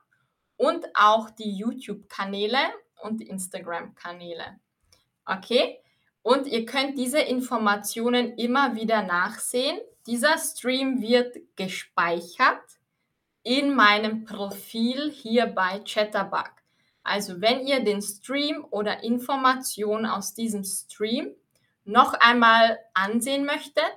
und 0.57 0.85
auch 0.93 1.29
die 1.29 1.55
YouTube-Kanäle 1.55 2.59
und 3.01 3.21
Instagram-Kanäle. 3.21 4.59
Okay? 5.25 5.79
Und 6.21 6.47
ihr 6.47 6.65
könnt 6.65 6.97
diese 6.97 7.19
Informationen 7.19 8.37
immer 8.37 8.75
wieder 8.75 9.01
nachsehen. 9.03 9.79
Dieser 10.05 10.37
Stream 10.37 11.01
wird 11.01 11.37
gespeichert 11.55 12.63
in 13.43 13.75
meinem 13.75 14.25
Profil 14.25 15.11
hier 15.11 15.47
bei 15.47 15.79
Chatterbug. 15.79 16.51
Also 17.03 17.41
wenn 17.41 17.67
ihr 17.67 17.83
den 17.83 18.01
Stream 18.01 18.65
oder 18.69 19.03
Informationen 19.03 20.05
aus 20.05 20.33
diesem 20.33 20.63
Stream 20.63 21.35
noch 21.83 22.13
einmal 22.13 22.79
ansehen 22.93 23.45
möchtet, 23.45 23.91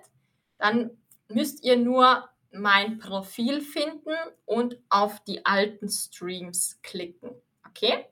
dann 0.58 0.90
müsst 1.28 1.64
ihr 1.64 1.76
nur 1.76 2.28
mein 2.52 2.98
Profil 2.98 3.60
finden 3.60 4.14
und 4.44 4.78
auf 4.88 5.22
die 5.24 5.44
alten 5.44 5.88
Streams 5.88 6.80
klicken. 6.82 7.30
Okay? 7.68 8.06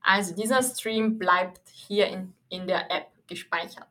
Also 0.00 0.34
dieser 0.34 0.62
Stream 0.62 1.18
bleibt 1.18 1.68
hier 1.68 2.08
in, 2.08 2.34
in 2.48 2.66
der 2.66 2.90
App 2.90 3.08
gespeichert. 3.26 3.88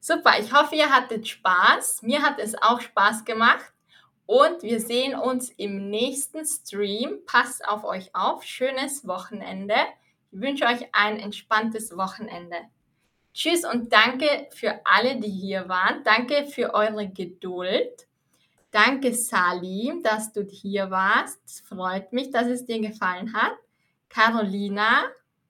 Super, 0.00 0.38
ich 0.40 0.52
hoffe, 0.52 0.76
ihr 0.76 0.90
hattet 0.90 1.28
Spaß. 1.28 2.02
Mir 2.02 2.22
hat 2.22 2.38
es 2.38 2.54
auch 2.60 2.80
Spaß 2.80 3.24
gemacht. 3.26 3.72
Und 4.24 4.62
wir 4.62 4.80
sehen 4.80 5.14
uns 5.14 5.50
im 5.50 5.90
nächsten 5.90 6.46
Stream. 6.46 7.18
Passt 7.26 7.66
auf 7.66 7.84
euch 7.84 8.14
auf. 8.14 8.42
Schönes 8.44 9.06
Wochenende. 9.06 9.74
Ich 10.30 10.40
wünsche 10.40 10.64
euch 10.64 10.88
ein 10.92 11.18
entspanntes 11.18 11.96
Wochenende. 11.96 12.56
Tschüss 13.32 13.64
und 13.64 13.92
danke 13.92 14.48
für 14.52 14.80
alle, 14.84 15.20
die 15.20 15.30
hier 15.30 15.68
waren. 15.68 16.02
Danke 16.04 16.46
für 16.46 16.74
eure 16.74 17.08
Geduld. 17.08 18.06
Danke, 18.70 19.14
Salim, 19.14 20.02
dass 20.02 20.32
du 20.32 20.44
hier 20.44 20.90
warst. 20.90 21.40
Es 21.44 21.60
freut 21.60 22.12
mich, 22.12 22.30
dass 22.30 22.46
es 22.46 22.64
dir 22.64 22.80
gefallen 22.80 23.32
hat. 23.32 23.54
Carolina, 24.08 25.04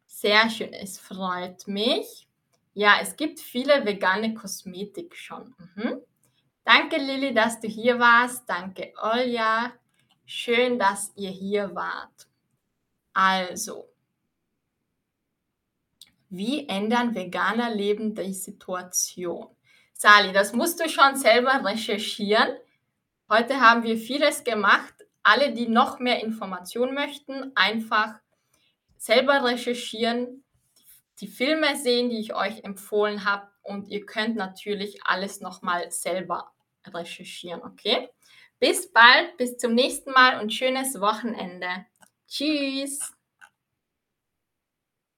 sehr 0.07 0.49
schön, 0.51 0.73
es 0.73 0.99
freut 0.99 1.67
mich. 1.67 2.29
Ja, 2.75 2.99
es 3.01 3.17
gibt 3.17 3.41
viele 3.41 3.85
vegane 3.85 4.35
Kosmetik 4.35 5.17
schon. 5.17 5.55
Mhm. 5.75 6.01
Danke, 6.65 6.99
Lilly, 6.99 7.35
dass 7.35 7.61
du 7.61 7.69
hier 7.69 7.99
warst. 7.99 8.49
Danke, 8.49 8.93
Olja. 9.03 9.73
Schön, 10.25 10.79
dass 10.79 11.13
ihr 11.17 11.31
hier 11.31 11.75
wart. 11.75 12.29
Also, 13.13 13.90
wie 16.31 16.69
ändern 16.69 17.15
Veganer 17.15 17.75
Leben 17.75 18.15
die 18.15 18.33
Situation? 18.33 19.49
Sali, 19.93 20.33
das 20.33 20.53
musst 20.53 20.81
du 20.81 20.89
schon 20.89 21.17
selber 21.17 21.63
recherchieren. 21.65 22.49
Heute 23.29 23.61
haben 23.61 23.83
wir 23.83 23.99
vieles 23.99 24.45
gemacht. 24.45 24.95
Alle, 25.23 25.53
die 25.53 25.69
noch 25.69 25.99
mehr 25.99 26.23
Informationen 26.23 26.95
möchten, 26.95 27.53
einfach 27.55 28.15
selber 28.97 29.45
recherchieren, 29.45 30.45
die 31.21 31.29
Filme 31.29 31.77
sehen, 31.77 32.09
die 32.09 32.21
ich 32.21 32.35
euch 32.35 32.65
empfohlen 32.65 33.25
habe 33.25 33.49
und 33.63 33.89
ihr 33.89 34.07
könnt 34.07 34.37
natürlich 34.37 35.01
alles 35.05 35.41
nochmal 35.41 35.91
selber 35.91 36.53
recherchieren, 36.87 37.63
okay? 37.63 38.09
Bis 38.59 38.91
bald, 38.93 39.37
bis 39.37 39.59
zum 39.59 39.75
nächsten 39.75 40.13
Mal 40.13 40.41
und 40.41 40.53
schönes 40.53 41.01
Wochenende. 41.01 41.87
Tschüss! 42.27 43.20